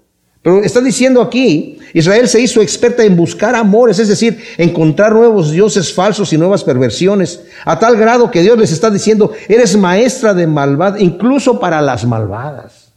Pero 0.48 0.64
está 0.64 0.80
diciendo 0.80 1.22
aquí, 1.22 1.78
Israel 1.94 2.30
se 2.30 2.40
hizo 2.40 2.62
experta 2.62 3.04
en 3.04 3.18
buscar 3.18 3.54
amores, 3.54 4.00
es 4.00 4.08
decir, 4.08 4.42
encontrar 4.58 5.12
nuevos 5.12 5.52
dioses 5.52 5.94
falsos 5.94 6.32
y 6.32 6.38
nuevas 6.38 6.64
perversiones, 6.64 7.42
a 7.66 7.78
tal 7.80 7.98
grado 7.98 8.32
que 8.32 8.42
Dios 8.42 8.58
les 8.58 8.72
está 8.72 8.90
diciendo, 8.90 9.34
eres 9.50 9.76
maestra 9.76 10.34
de 10.34 10.48
maldad, 10.48 11.00
incluso 11.00 11.60
para 11.60 11.82
las 11.82 12.06
malvadas. 12.06 12.94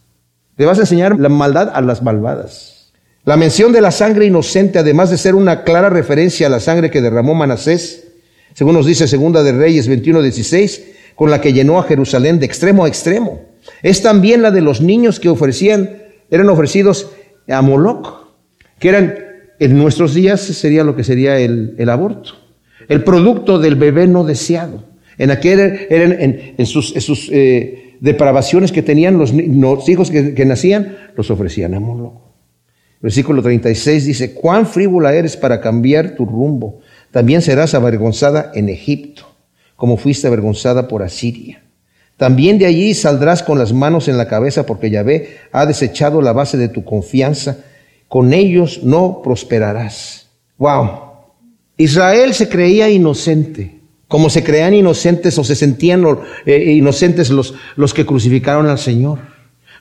Le 0.58 0.64
vas 0.64 0.78
a 0.78 0.82
enseñar 0.82 1.18
la 1.18 1.28
maldad 1.28 1.72
a 1.74 1.80
las 1.80 2.04
malvadas. 2.04 2.92
La 3.24 3.36
mención 3.36 3.72
de 3.72 3.80
la 3.80 3.90
sangre 3.90 4.26
inocente, 4.26 4.78
además 4.78 5.10
de 5.10 5.18
ser 5.18 5.34
una 5.34 5.64
clara 5.64 5.90
referencia 5.90 6.46
a 6.46 6.50
la 6.50 6.60
sangre 6.60 6.88
que 6.88 7.02
derramó 7.02 7.34
Manasés, 7.34 8.12
según 8.54 8.74
nos 8.74 8.86
dice 8.86 9.08
Segunda 9.08 9.42
de 9.42 9.50
Reyes 9.50 9.88
21:16, 9.88 10.82
con 11.16 11.32
la 11.32 11.40
que 11.40 11.52
llenó 11.52 11.80
a 11.80 11.82
Jerusalén 11.82 12.38
de 12.38 12.46
extremo 12.46 12.84
a 12.84 12.88
extremo, 12.88 13.40
es 13.82 14.02
también 14.02 14.40
la 14.40 14.52
de 14.52 14.60
los 14.60 14.80
niños 14.80 15.18
que 15.18 15.28
ofrecían, 15.28 15.96
eran 16.30 16.48
ofrecidos 16.48 17.08
a 17.50 17.62
que 18.78 18.88
eran 18.88 19.14
en 19.58 19.76
nuestros 19.76 20.14
días 20.14 20.40
sería 20.40 20.84
lo 20.84 20.96
que 20.96 21.04
sería 21.04 21.38
el, 21.38 21.88
aborto, 21.90 22.32
el 22.88 23.04
producto 23.04 23.58
del 23.58 23.74
bebé 23.74 24.06
no 24.06 24.24
deseado. 24.24 24.84
En 25.18 25.30
aquel 25.30 25.86
eran 25.90 26.16
en, 26.18 26.66
sus, 26.66 27.28
eh, 27.30 27.96
depravaciones 28.00 28.72
que 28.72 28.82
tenían 28.82 29.18
los, 29.18 29.32
hijos 29.88 30.10
que, 30.10 30.34
que, 30.34 30.44
nacían, 30.46 30.96
los 31.14 31.30
ofrecían 31.30 31.74
a 31.74 31.80
Moloch. 31.80 32.30
Versículo 33.02 33.42
36 33.42 34.06
dice, 34.06 34.34
cuán 34.34 34.66
frívola 34.66 35.14
eres 35.14 35.36
para 35.36 35.60
cambiar 35.60 36.14
tu 36.14 36.26
rumbo. 36.26 36.80
También 37.10 37.42
serás 37.42 37.74
avergonzada 37.74 38.52
en 38.54 38.68
Egipto, 38.68 39.26
como 39.76 39.96
fuiste 39.96 40.26
avergonzada 40.26 40.86
por 40.88 41.02
Asiria. 41.02 41.62
También 42.20 42.58
de 42.58 42.66
allí 42.66 42.92
saldrás 42.92 43.42
con 43.42 43.58
las 43.58 43.72
manos 43.72 44.06
en 44.06 44.18
la 44.18 44.28
cabeza 44.28 44.66
porque 44.66 44.90
Yahvé 44.90 45.38
ha 45.52 45.64
desechado 45.64 46.20
la 46.20 46.34
base 46.34 46.58
de 46.58 46.68
tu 46.68 46.84
confianza. 46.84 47.64
Con 48.08 48.34
ellos 48.34 48.80
no 48.82 49.22
prosperarás. 49.24 50.28
Wow. 50.58 51.00
Israel 51.78 52.34
se 52.34 52.50
creía 52.50 52.90
inocente 52.90 53.80
como 54.06 54.28
se 54.28 54.44
creían 54.44 54.74
inocentes 54.74 55.38
o 55.38 55.44
se 55.44 55.54
sentían 55.54 56.04
eh, 56.44 56.72
inocentes 56.72 57.30
los, 57.30 57.54
los 57.76 57.94
que 57.94 58.04
crucificaron 58.04 58.66
al 58.66 58.78
Señor. 58.78 59.20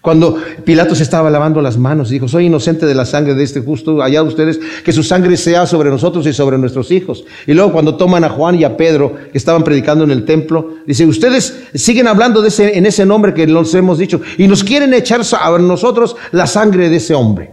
Cuando 0.01 0.37
Pilato 0.63 0.95
se 0.95 1.03
estaba 1.03 1.29
lavando 1.29 1.61
las 1.61 1.77
manos, 1.77 2.09
dijo, 2.09 2.29
soy 2.29 2.45
inocente 2.45 2.85
de 2.85 2.95
la 2.95 3.05
sangre 3.05 3.35
de 3.35 3.43
este 3.43 3.59
justo, 3.59 4.01
allá 4.01 4.23
ustedes, 4.23 4.57
que 4.83 4.93
su 4.93 5.03
sangre 5.03 5.35
sea 5.35 5.65
sobre 5.65 5.89
nosotros 5.89 6.25
y 6.25 6.31
sobre 6.31 6.57
nuestros 6.57 6.89
hijos. 6.91 7.25
Y 7.45 7.53
luego 7.53 7.73
cuando 7.73 7.95
toman 7.95 8.23
a 8.23 8.29
Juan 8.29 8.55
y 8.55 8.63
a 8.63 8.77
Pedro, 8.77 9.13
que 9.31 9.37
estaban 9.37 9.63
predicando 9.63 10.05
en 10.05 10.11
el 10.11 10.23
templo, 10.23 10.75
dice, 10.87 11.05
ustedes 11.05 11.65
siguen 11.73 12.07
hablando 12.07 12.41
de 12.41 12.47
ese, 12.47 12.77
en 12.77 12.85
ese 12.85 13.05
nombre 13.05 13.33
que 13.33 13.45
nos 13.45 13.73
hemos 13.75 13.97
dicho, 13.97 14.21
y 14.37 14.47
nos 14.47 14.63
quieren 14.63 14.93
echar 14.93 15.21
a 15.37 15.57
nosotros 15.59 16.15
la 16.31 16.47
sangre 16.47 16.89
de 16.89 16.95
ese 16.95 17.13
hombre. 17.13 17.51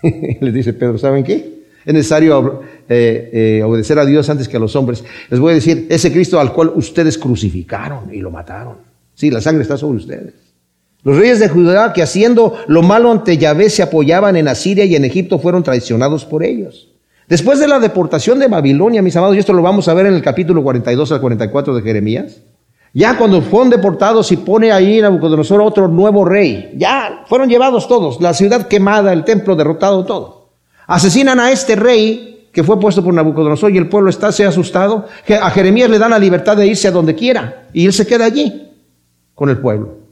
Les 0.40 0.54
dice 0.54 0.72
Pedro, 0.74 0.96
¿saben 0.96 1.24
qué? 1.24 1.58
Es 1.84 1.94
necesario 1.94 2.62
eh, 2.88 3.30
eh, 3.32 3.62
obedecer 3.64 3.98
a 3.98 4.06
Dios 4.06 4.30
antes 4.30 4.46
que 4.46 4.58
a 4.58 4.60
los 4.60 4.76
hombres. 4.76 5.02
Les 5.28 5.40
voy 5.40 5.52
a 5.52 5.54
decir, 5.54 5.86
ese 5.88 6.12
Cristo 6.12 6.38
al 6.38 6.52
cual 6.52 6.70
ustedes 6.76 7.18
crucificaron 7.18 8.14
y 8.14 8.20
lo 8.20 8.30
mataron. 8.30 8.76
Sí, 9.14 9.30
la 9.30 9.40
sangre 9.40 9.62
está 9.62 9.76
sobre 9.76 9.96
ustedes. 9.96 10.47
Los 11.04 11.16
reyes 11.16 11.38
de 11.38 11.48
Judá 11.48 11.92
que 11.92 12.02
haciendo 12.02 12.56
lo 12.66 12.82
malo 12.82 13.10
ante 13.10 13.38
Yahvé 13.38 13.70
se 13.70 13.82
apoyaban 13.82 14.36
en 14.36 14.48
Asiria 14.48 14.84
y 14.84 14.96
en 14.96 15.04
Egipto 15.04 15.38
fueron 15.38 15.62
traicionados 15.62 16.24
por 16.24 16.42
ellos. 16.42 16.88
Después 17.28 17.60
de 17.60 17.68
la 17.68 17.78
deportación 17.78 18.38
de 18.38 18.48
Babilonia, 18.48 19.02
mis 19.02 19.16
amados, 19.16 19.36
y 19.36 19.38
esto 19.38 19.52
lo 19.52 19.62
vamos 19.62 19.86
a 19.88 19.94
ver 19.94 20.06
en 20.06 20.14
el 20.14 20.22
capítulo 20.22 20.62
42 20.62 21.12
al 21.12 21.20
44 21.20 21.74
de 21.74 21.82
Jeremías, 21.82 22.42
ya 22.94 23.18
cuando 23.18 23.42
fueron 23.42 23.68
deportados 23.68 24.32
y 24.32 24.38
pone 24.38 24.72
ahí 24.72 25.00
Nabucodonosor 25.00 25.60
otro 25.60 25.88
nuevo 25.88 26.24
rey, 26.24 26.72
ya 26.76 27.24
fueron 27.26 27.48
llevados 27.48 27.86
todos, 27.86 28.20
la 28.20 28.32
ciudad 28.32 28.66
quemada, 28.66 29.12
el 29.12 29.24
templo 29.24 29.56
derrotado, 29.56 30.04
todo. 30.06 30.48
Asesinan 30.86 31.38
a 31.38 31.52
este 31.52 31.76
rey 31.76 32.48
que 32.50 32.64
fue 32.64 32.80
puesto 32.80 33.04
por 33.04 33.12
Nabucodonosor 33.12 33.70
y 33.72 33.76
el 33.76 33.90
pueblo 33.90 34.08
está 34.08 34.32
se 34.32 34.46
asustado. 34.46 35.06
A 35.40 35.50
Jeremías 35.50 35.90
le 35.90 35.98
dan 35.98 36.10
la 36.10 36.18
libertad 36.18 36.56
de 36.56 36.66
irse 36.66 36.88
a 36.88 36.92
donde 36.92 37.14
quiera 37.14 37.68
y 37.74 37.84
él 37.84 37.92
se 37.92 38.06
queda 38.06 38.24
allí 38.24 38.72
con 39.34 39.50
el 39.50 39.58
pueblo. 39.58 40.07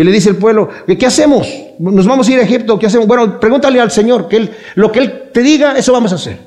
Y 0.00 0.04
le 0.04 0.12
dice 0.12 0.30
el 0.30 0.36
pueblo, 0.36 0.70
¿qué 0.98 1.04
hacemos? 1.04 1.46
¿Nos 1.78 2.06
vamos 2.06 2.26
a 2.26 2.32
ir 2.32 2.38
a 2.38 2.42
Egipto? 2.42 2.78
¿Qué 2.78 2.86
hacemos? 2.86 3.06
Bueno, 3.06 3.38
pregúntale 3.38 3.78
al 3.80 3.90
Señor, 3.90 4.28
que 4.28 4.38
él, 4.38 4.50
lo 4.74 4.90
que 4.90 5.00
Él 5.00 5.24
te 5.30 5.42
diga, 5.42 5.76
eso 5.76 5.92
vamos 5.92 6.10
a 6.12 6.14
hacer. 6.14 6.38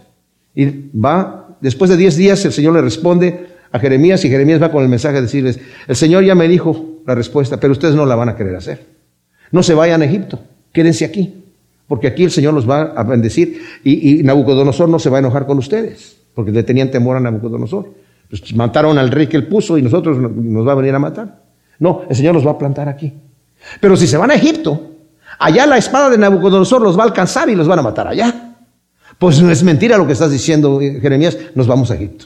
Y 0.56 0.90
va, 0.98 1.56
después 1.62 1.92
de 1.92 1.96
diez 1.96 2.18
días, 2.18 2.44
el 2.46 2.52
Señor 2.52 2.74
le 2.74 2.82
responde 2.82 3.46
a 3.72 3.78
Jeremías 3.78 4.26
y 4.26 4.30
Jeremías 4.30 4.60
va 4.60 4.72
con 4.72 4.82
el 4.82 4.90
mensaje 4.90 5.20
a 5.20 5.22
decirles, 5.22 5.60
el 5.88 5.96
Señor 5.96 6.24
ya 6.24 6.34
me 6.34 6.48
dijo 6.48 7.02
la 7.06 7.14
respuesta, 7.14 7.60
pero 7.60 7.74
ustedes 7.74 7.94
no 7.94 8.08
la 8.08 8.16
van 8.16 8.30
a 8.30 8.36
querer 8.36 8.56
hacer. 8.56 8.88
No 9.52 9.62
se 9.62 9.76
vayan 9.76 10.02
a 10.02 10.06
Egipto, 10.06 10.40
quédense 10.72 11.06
aquí. 11.06 11.44
Porque 11.88 12.08
aquí 12.08 12.24
el 12.24 12.32
Señor 12.32 12.56
los 12.56 12.68
va 12.68 12.82
a 12.82 13.04
bendecir 13.04 13.62
y, 13.84 14.24
Nabucodonosor 14.24 14.90
no 14.90 14.98
se 14.98 15.12
va 15.12 15.18
a 15.18 15.20
enojar 15.20 15.46
con 15.46 15.60
ustedes, 15.60 16.18
porque 16.34 16.52
le 16.52 16.64
tenían 16.64 16.90
temor 16.90 17.18
a 17.18 17.20
Nabucodonosor. 17.20 17.94
Pues 18.32 18.56
mataron 18.56 18.98
al 18.98 19.12
rey 19.12 19.28
que 19.28 19.38
él 19.38 19.46
puso 19.46 19.78
y 19.78 19.84
nosotros 19.84 20.18
nos 20.18 20.68
va 20.68 20.72
a 20.72 20.76
venir 20.76 20.96
a 20.96 20.98
matar. 20.98 21.44
No, 21.78 22.02
el 22.10 22.16
Señor 22.16 22.34
los 22.34 22.48
va 22.48 22.52
a 22.52 22.58
plantar 22.58 22.90
aquí. 22.90 23.14
Pero 23.80 23.96
si 23.98 24.08
se 24.08 24.18
van 24.18 24.32
a 24.32 24.36
Egipto, 24.36 24.92
allá 25.40 25.66
la 25.66 25.78
espada 25.78 26.10
de 26.10 26.18
Nabucodonosor 26.18 26.82
los 26.82 26.98
va 26.98 27.04
a 27.04 27.08
alcanzar 27.08 27.50
y 27.50 27.56
los 27.56 27.68
van 27.68 27.80
a 27.80 27.84
matar 27.84 28.08
allá. 28.08 28.56
Pues 29.18 29.42
no 29.42 29.52
es 29.52 29.64
mentira 29.64 29.98
lo 29.98 30.08
que 30.08 30.14
estás 30.14 30.32
diciendo, 30.32 30.80
Jeremías, 30.80 31.38
nos 31.56 31.68
vamos 31.68 31.92
a 31.92 31.96
Egipto. 31.96 32.26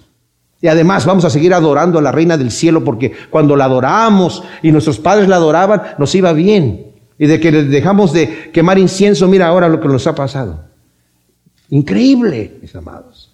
Y 0.61 0.67
además 0.67 1.05
vamos 1.05 1.23
a 1.25 1.29
seguir 1.29 1.53
adorando 1.53 1.99
a 1.99 2.01
la 2.01 2.11
reina 2.11 2.37
del 2.37 2.51
cielo 2.51 2.83
porque 2.83 3.11
cuando 3.29 3.55
la 3.55 3.65
adoramos 3.65 4.43
y 4.63 4.71
nuestros 4.71 4.97
padres 4.99 5.27
la 5.27 5.35
adoraban, 5.35 5.81
nos 5.99 6.15
iba 6.15 6.33
bien 6.33 6.87
y 7.19 7.27
de 7.27 7.39
que 7.39 7.51
dejamos 7.51 8.13
de 8.13 8.51
quemar 8.51 8.77
incienso, 8.77 9.27
mira 9.27 9.47
ahora 9.47 9.67
lo 9.67 9.79
que 9.79 9.87
nos 9.87 10.05
ha 10.07 10.15
pasado. 10.15 10.65
Increíble, 11.69 12.57
mis 12.61 12.75
amados. 12.75 13.33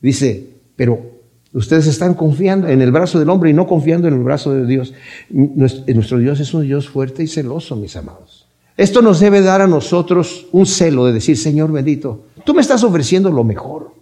Dice, 0.00 0.48
pero 0.76 1.09
ustedes 1.52 1.86
están 1.86 2.14
confiando 2.14 2.68
en 2.68 2.80
el 2.82 2.92
brazo 2.92 3.18
del 3.18 3.28
hombre 3.30 3.50
y 3.50 3.52
no 3.52 3.66
confiando 3.66 4.08
en 4.08 4.14
el 4.14 4.22
brazo 4.22 4.52
de 4.54 4.66
Dios. 4.66 4.94
Nuestro 5.30 6.18
Dios 6.18 6.40
es 6.40 6.54
un 6.54 6.62
Dios 6.62 6.88
fuerte 6.88 7.22
y 7.22 7.26
celoso, 7.26 7.76
mis 7.76 7.96
amados. 7.96 8.48
Esto 8.76 9.02
nos 9.02 9.20
debe 9.20 9.42
dar 9.42 9.60
a 9.60 9.66
nosotros 9.66 10.46
un 10.52 10.64
celo 10.64 11.04
de 11.04 11.12
decir, 11.12 11.36
Señor 11.36 11.70
bendito, 11.70 12.24
tú 12.44 12.54
me 12.54 12.62
estás 12.62 12.82
ofreciendo 12.82 13.30
lo 13.30 13.44
mejor. 13.44 13.94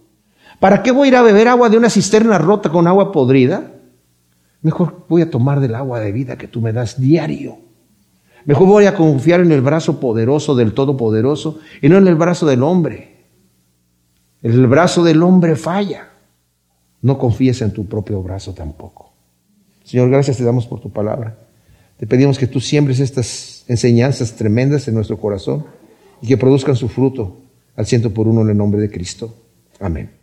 ¿Para 0.59 0.83
qué 0.83 0.91
voy 0.91 1.07
a 1.07 1.09
ir 1.09 1.15
a 1.15 1.21
beber 1.21 1.47
agua 1.47 1.69
de 1.69 1.77
una 1.77 1.89
cisterna 1.89 2.37
rota 2.37 2.69
con 2.69 2.87
agua 2.87 3.11
podrida? 3.11 3.71
Mejor 4.61 5.05
voy 5.07 5.21
a 5.21 5.29
tomar 5.29 5.59
del 5.59 5.75
agua 5.75 5.99
de 5.99 6.11
vida 6.11 6.37
que 6.37 6.47
tú 6.47 6.61
me 6.61 6.73
das 6.73 6.99
diario. 6.99 7.57
Mejor 8.45 8.67
voy 8.67 8.85
a 8.85 8.95
confiar 8.95 9.41
en 9.41 9.51
el 9.51 9.61
brazo 9.61 9.99
poderoso 9.99 10.55
del 10.55 10.73
Todopoderoso 10.73 11.59
y 11.81 11.89
no 11.89 11.97
en 11.97 12.07
el 12.07 12.15
brazo 12.15 12.45
del 12.45 12.63
hombre. 12.63 13.25
El 14.41 14.67
brazo 14.67 15.03
del 15.03 15.23
hombre 15.23 15.55
falla. 15.55 16.09
No 17.01 17.17
confíes 17.17 17.61
en 17.61 17.71
tu 17.71 17.85
propio 17.85 18.21
brazo 18.21 18.53
tampoco. 18.53 19.11
Señor, 19.83 20.09
gracias 20.09 20.37
te 20.37 20.43
damos 20.43 20.67
por 20.67 20.79
tu 20.79 20.91
palabra. 20.91 21.37
Te 21.97 22.07
pedimos 22.07 22.37
que 22.37 22.47
tú 22.47 22.59
siembres 22.61 22.99
estas 22.99 23.63
enseñanzas 23.67 24.35
tremendas 24.35 24.87
en 24.87 24.95
nuestro 24.95 25.17
corazón 25.17 25.65
y 26.21 26.27
que 26.27 26.37
produzcan 26.37 26.75
su 26.75 26.89
fruto 26.89 27.37
al 27.75 27.85
ciento 27.85 28.13
por 28.13 28.27
uno 28.27 28.41
en 28.41 28.49
el 28.49 28.57
nombre 28.57 28.79
de 28.79 28.89
Cristo. 28.89 29.33
Amén. 29.79 30.18